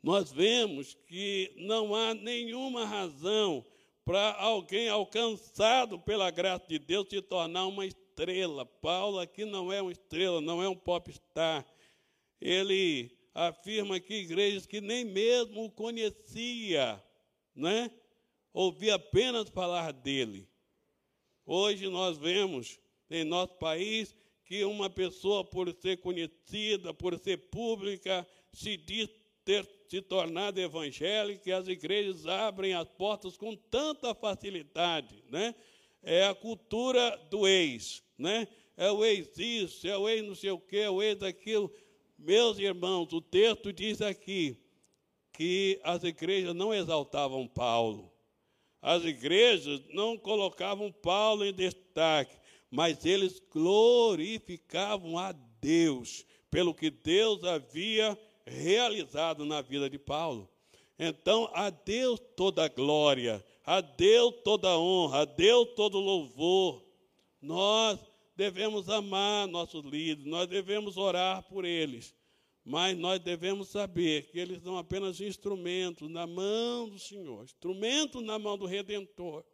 Nós 0.00 0.30
vemos 0.30 0.94
que 1.08 1.52
não 1.56 1.96
há 1.96 2.14
nenhuma 2.14 2.86
razão 2.86 3.66
para 4.10 4.32
alguém 4.32 4.88
alcançado 4.88 5.96
pela 5.96 6.32
graça 6.32 6.66
de 6.66 6.80
Deus 6.80 7.06
se 7.08 7.22
tornar 7.22 7.68
uma 7.68 7.86
estrela. 7.86 8.66
Paulo 8.66 9.20
aqui 9.20 9.44
não 9.44 9.72
é 9.72 9.80
uma 9.80 9.92
estrela, 9.92 10.40
não 10.40 10.60
é 10.60 10.68
um 10.68 10.74
popstar. 10.74 11.64
Ele 12.40 13.16
afirma 13.32 14.00
que 14.00 14.14
igrejas 14.14 14.66
que 14.66 14.80
nem 14.80 15.04
mesmo 15.04 15.64
o 15.64 15.70
conhecia, 15.70 17.00
né? 17.54 17.88
ouvi 18.52 18.90
apenas 18.90 19.48
falar 19.48 19.92
dele. 19.92 20.48
Hoje 21.46 21.86
nós 21.86 22.18
vemos 22.18 22.80
em 23.08 23.22
nosso 23.22 23.54
país 23.58 24.12
que 24.44 24.64
uma 24.64 24.90
pessoa, 24.90 25.44
por 25.44 25.72
ser 25.72 25.98
conhecida, 25.98 26.92
por 26.92 27.16
ser 27.16 27.36
pública, 27.48 28.26
se 28.52 28.76
diz 28.76 29.08
ter 29.50 29.68
se 29.88 30.00
tornado 30.00 30.60
evangélica 30.60 31.50
e 31.50 31.52
as 31.52 31.66
igrejas 31.66 32.24
abrem 32.24 32.72
as 32.72 32.88
portas 32.88 33.36
com 33.36 33.56
tanta 33.56 34.14
facilidade, 34.14 35.24
né? 35.28 35.52
É 36.00 36.24
a 36.26 36.34
cultura 36.34 37.16
do 37.28 37.48
ex, 37.48 38.00
né? 38.16 38.46
É 38.76 38.92
o 38.92 39.04
ex 39.04 39.36
isso, 39.36 39.88
é 39.88 39.98
o 39.98 40.08
ex 40.08 40.22
não 40.24 40.36
sei 40.36 40.52
o 40.52 40.60
quê, 40.60 40.78
é 40.78 40.90
o 40.90 41.02
ex 41.02 41.20
aquilo. 41.24 41.68
Meus 42.16 42.60
irmãos, 42.60 43.12
o 43.12 43.20
texto 43.20 43.72
diz 43.72 44.00
aqui 44.00 44.56
que 45.32 45.80
as 45.82 46.04
igrejas 46.04 46.54
não 46.54 46.72
exaltavam 46.72 47.48
Paulo, 47.48 48.12
as 48.80 49.04
igrejas 49.04 49.82
não 49.92 50.16
colocavam 50.16 50.92
Paulo 50.92 51.44
em 51.44 51.52
destaque. 51.52 52.38
mas 52.70 53.04
eles 53.04 53.42
glorificavam 53.50 55.18
a 55.18 55.32
Deus 55.60 56.24
pelo 56.48 56.72
que 56.72 56.88
Deus 56.88 57.42
havia 57.42 58.16
realizado 58.50 59.44
na 59.44 59.62
vida 59.62 59.88
de 59.88 59.98
Paulo. 59.98 60.48
Então, 60.98 61.48
a 61.54 61.70
Deus 61.70 62.20
toda 62.36 62.68
glória, 62.68 63.44
a 63.64 63.80
Deus 63.80 64.34
toda 64.44 64.78
honra, 64.78 65.20
a 65.20 65.24
Deus 65.24 65.68
todo 65.74 65.98
louvor. 65.98 66.84
Nós 67.40 67.98
devemos 68.36 68.88
amar 68.88 69.46
nossos 69.48 69.84
líderes, 69.84 70.26
nós 70.26 70.46
devemos 70.46 70.96
orar 70.96 71.42
por 71.44 71.64
eles, 71.64 72.14
mas 72.64 72.96
nós 72.98 73.20
devemos 73.20 73.68
saber 73.68 74.30
que 74.30 74.38
eles 74.38 74.62
são 74.62 74.76
apenas 74.76 75.20
instrumentos 75.20 76.10
na 76.10 76.26
mão 76.26 76.88
do 76.88 76.98
Senhor, 76.98 77.44
instrumentos 77.44 78.22
na 78.22 78.38
mão 78.38 78.58
do 78.58 78.66
Redentor. 78.66 79.44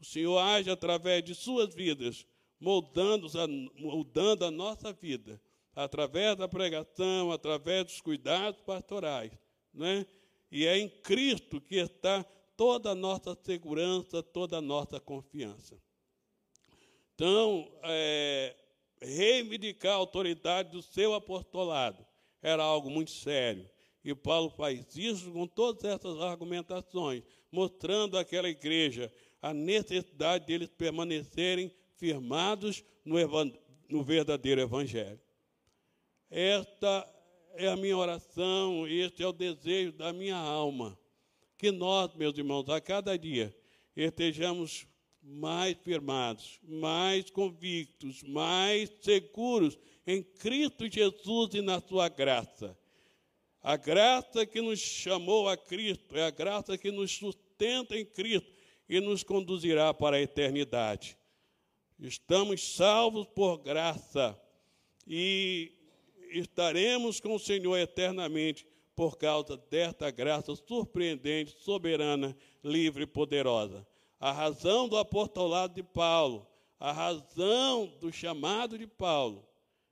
O 0.00 0.04
Senhor 0.04 0.38
age 0.38 0.68
através 0.70 1.22
de 1.22 1.34
suas 1.34 1.72
vidas, 1.72 2.26
moldando 2.58 3.28
moldando 3.76 4.44
a 4.44 4.50
nossa 4.50 4.92
vida, 4.92 5.40
através 5.74 6.36
da 6.36 6.48
pregação, 6.48 7.32
através 7.32 7.84
dos 7.84 8.00
cuidados 8.00 8.60
pastorais. 8.62 9.32
Né? 9.72 10.06
E 10.50 10.66
é 10.66 10.78
em 10.78 10.88
Cristo 10.88 11.60
que 11.60 11.76
está 11.76 12.24
toda 12.56 12.90
a 12.90 12.94
nossa 12.94 13.34
segurança, 13.42 14.22
toda 14.22 14.58
a 14.58 14.60
nossa 14.60 15.00
confiança. 15.00 15.76
Então, 17.14 17.70
é, 17.82 18.54
reivindicar 19.00 19.92
a 19.92 19.96
autoridade 19.96 20.70
do 20.70 20.82
seu 20.82 21.14
apostolado 21.14 22.04
era 22.42 22.62
algo 22.62 22.90
muito 22.90 23.10
sério. 23.10 23.68
E 24.04 24.14
Paulo 24.14 24.50
faz 24.50 24.96
isso 24.96 25.30
com 25.30 25.46
todas 25.46 25.84
essas 25.84 26.20
argumentações, 26.20 27.22
mostrando 27.50 28.18
àquela 28.18 28.48
igreja 28.48 29.12
a 29.40 29.54
necessidade 29.54 30.46
deles 30.46 30.70
permanecerem 30.70 31.72
firmados 31.96 32.84
no, 33.04 33.16
no 33.88 34.02
verdadeiro 34.02 34.60
Evangelho. 34.60 35.20
Esta 36.34 37.06
é 37.56 37.68
a 37.68 37.76
minha 37.76 37.94
oração, 37.94 38.88
este 38.88 39.22
é 39.22 39.26
o 39.26 39.34
desejo 39.34 39.92
da 39.92 40.14
minha 40.14 40.34
alma. 40.34 40.98
Que 41.58 41.70
nós, 41.70 42.14
meus 42.14 42.38
irmãos, 42.38 42.70
a 42.70 42.80
cada 42.80 43.18
dia 43.18 43.54
estejamos 43.94 44.86
mais 45.22 45.76
firmados, 45.84 46.58
mais 46.62 47.28
convictos, 47.28 48.22
mais 48.22 48.90
seguros 49.02 49.78
em 50.06 50.22
Cristo 50.22 50.90
Jesus 50.90 51.52
e 51.52 51.60
na 51.60 51.82
sua 51.82 52.08
graça. 52.08 52.74
A 53.62 53.76
graça 53.76 54.46
que 54.46 54.62
nos 54.62 54.80
chamou 54.80 55.50
a 55.50 55.56
Cristo 55.58 56.16
é 56.16 56.24
a 56.24 56.30
graça 56.30 56.78
que 56.78 56.90
nos 56.90 57.12
sustenta 57.12 57.94
em 57.94 58.06
Cristo 58.06 58.50
e 58.88 59.00
nos 59.00 59.22
conduzirá 59.22 59.92
para 59.92 60.16
a 60.16 60.22
eternidade. 60.22 61.14
Estamos 62.00 62.74
salvos 62.74 63.26
por 63.34 63.58
graça 63.58 64.34
e 65.06 65.81
estaremos 66.38 67.20
com 67.20 67.34
o 67.34 67.38
Senhor 67.38 67.76
eternamente 67.76 68.66
por 68.94 69.16
causa 69.16 69.56
desta 69.56 70.10
graça 70.10 70.54
surpreendente, 70.54 71.58
soberana, 71.58 72.36
livre 72.62 73.04
e 73.04 73.06
poderosa. 73.06 73.86
A 74.20 74.30
razão 74.30 74.88
do 74.88 74.96
apostolado 74.96 75.74
de 75.74 75.82
Paulo, 75.82 76.46
a 76.78 76.92
razão 76.92 77.86
do 78.00 78.12
chamado 78.12 78.78
de 78.78 78.86
Paulo, 78.86 79.46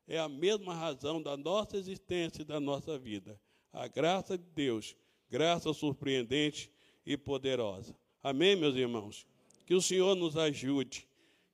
é 0.07 0.19
a 0.19 0.29
mesma 0.29 0.75
razão 0.75 1.23
da 1.23 1.37
nossa 1.37 1.77
existência 1.77 2.43
e 2.43 2.45
da 2.45 2.61
nossa 2.61 2.99
vida. 2.99 3.41
A 3.73 3.87
graça 3.87 4.37
de 4.37 4.45
Deus, 4.45 4.97
graça 5.31 5.73
surpreendente 5.73 6.71
e 7.07 7.17
poderosa. 7.17 7.97
Amém, 8.23 8.57
meus 8.57 8.75
irmãos? 8.75 9.27
Que 9.67 9.75
o 9.75 9.81
Senhor 9.81 10.15
nos 10.17 10.37
ajude, 10.37 11.07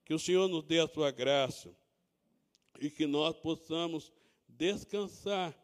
que 0.04 0.14
o 0.14 0.18
Senhor 0.18 0.48
nos 0.48 0.64
dê 0.64 0.80
a 0.80 0.88
sua 0.88 1.10
graça 1.10 1.70
e 2.80 2.90
que 2.90 3.06
nós 3.06 3.36
possamos 3.36 4.10
descansar 4.56 5.54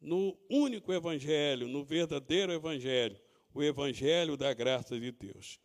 no 0.00 0.36
único 0.50 0.92
Evangelho, 0.92 1.68
no 1.68 1.84
verdadeiro 1.84 2.52
Evangelho, 2.52 3.20
o 3.54 3.62
Evangelho 3.62 4.36
da 4.36 4.52
graça 4.52 4.98
de 4.98 5.12
Deus. 5.12 5.60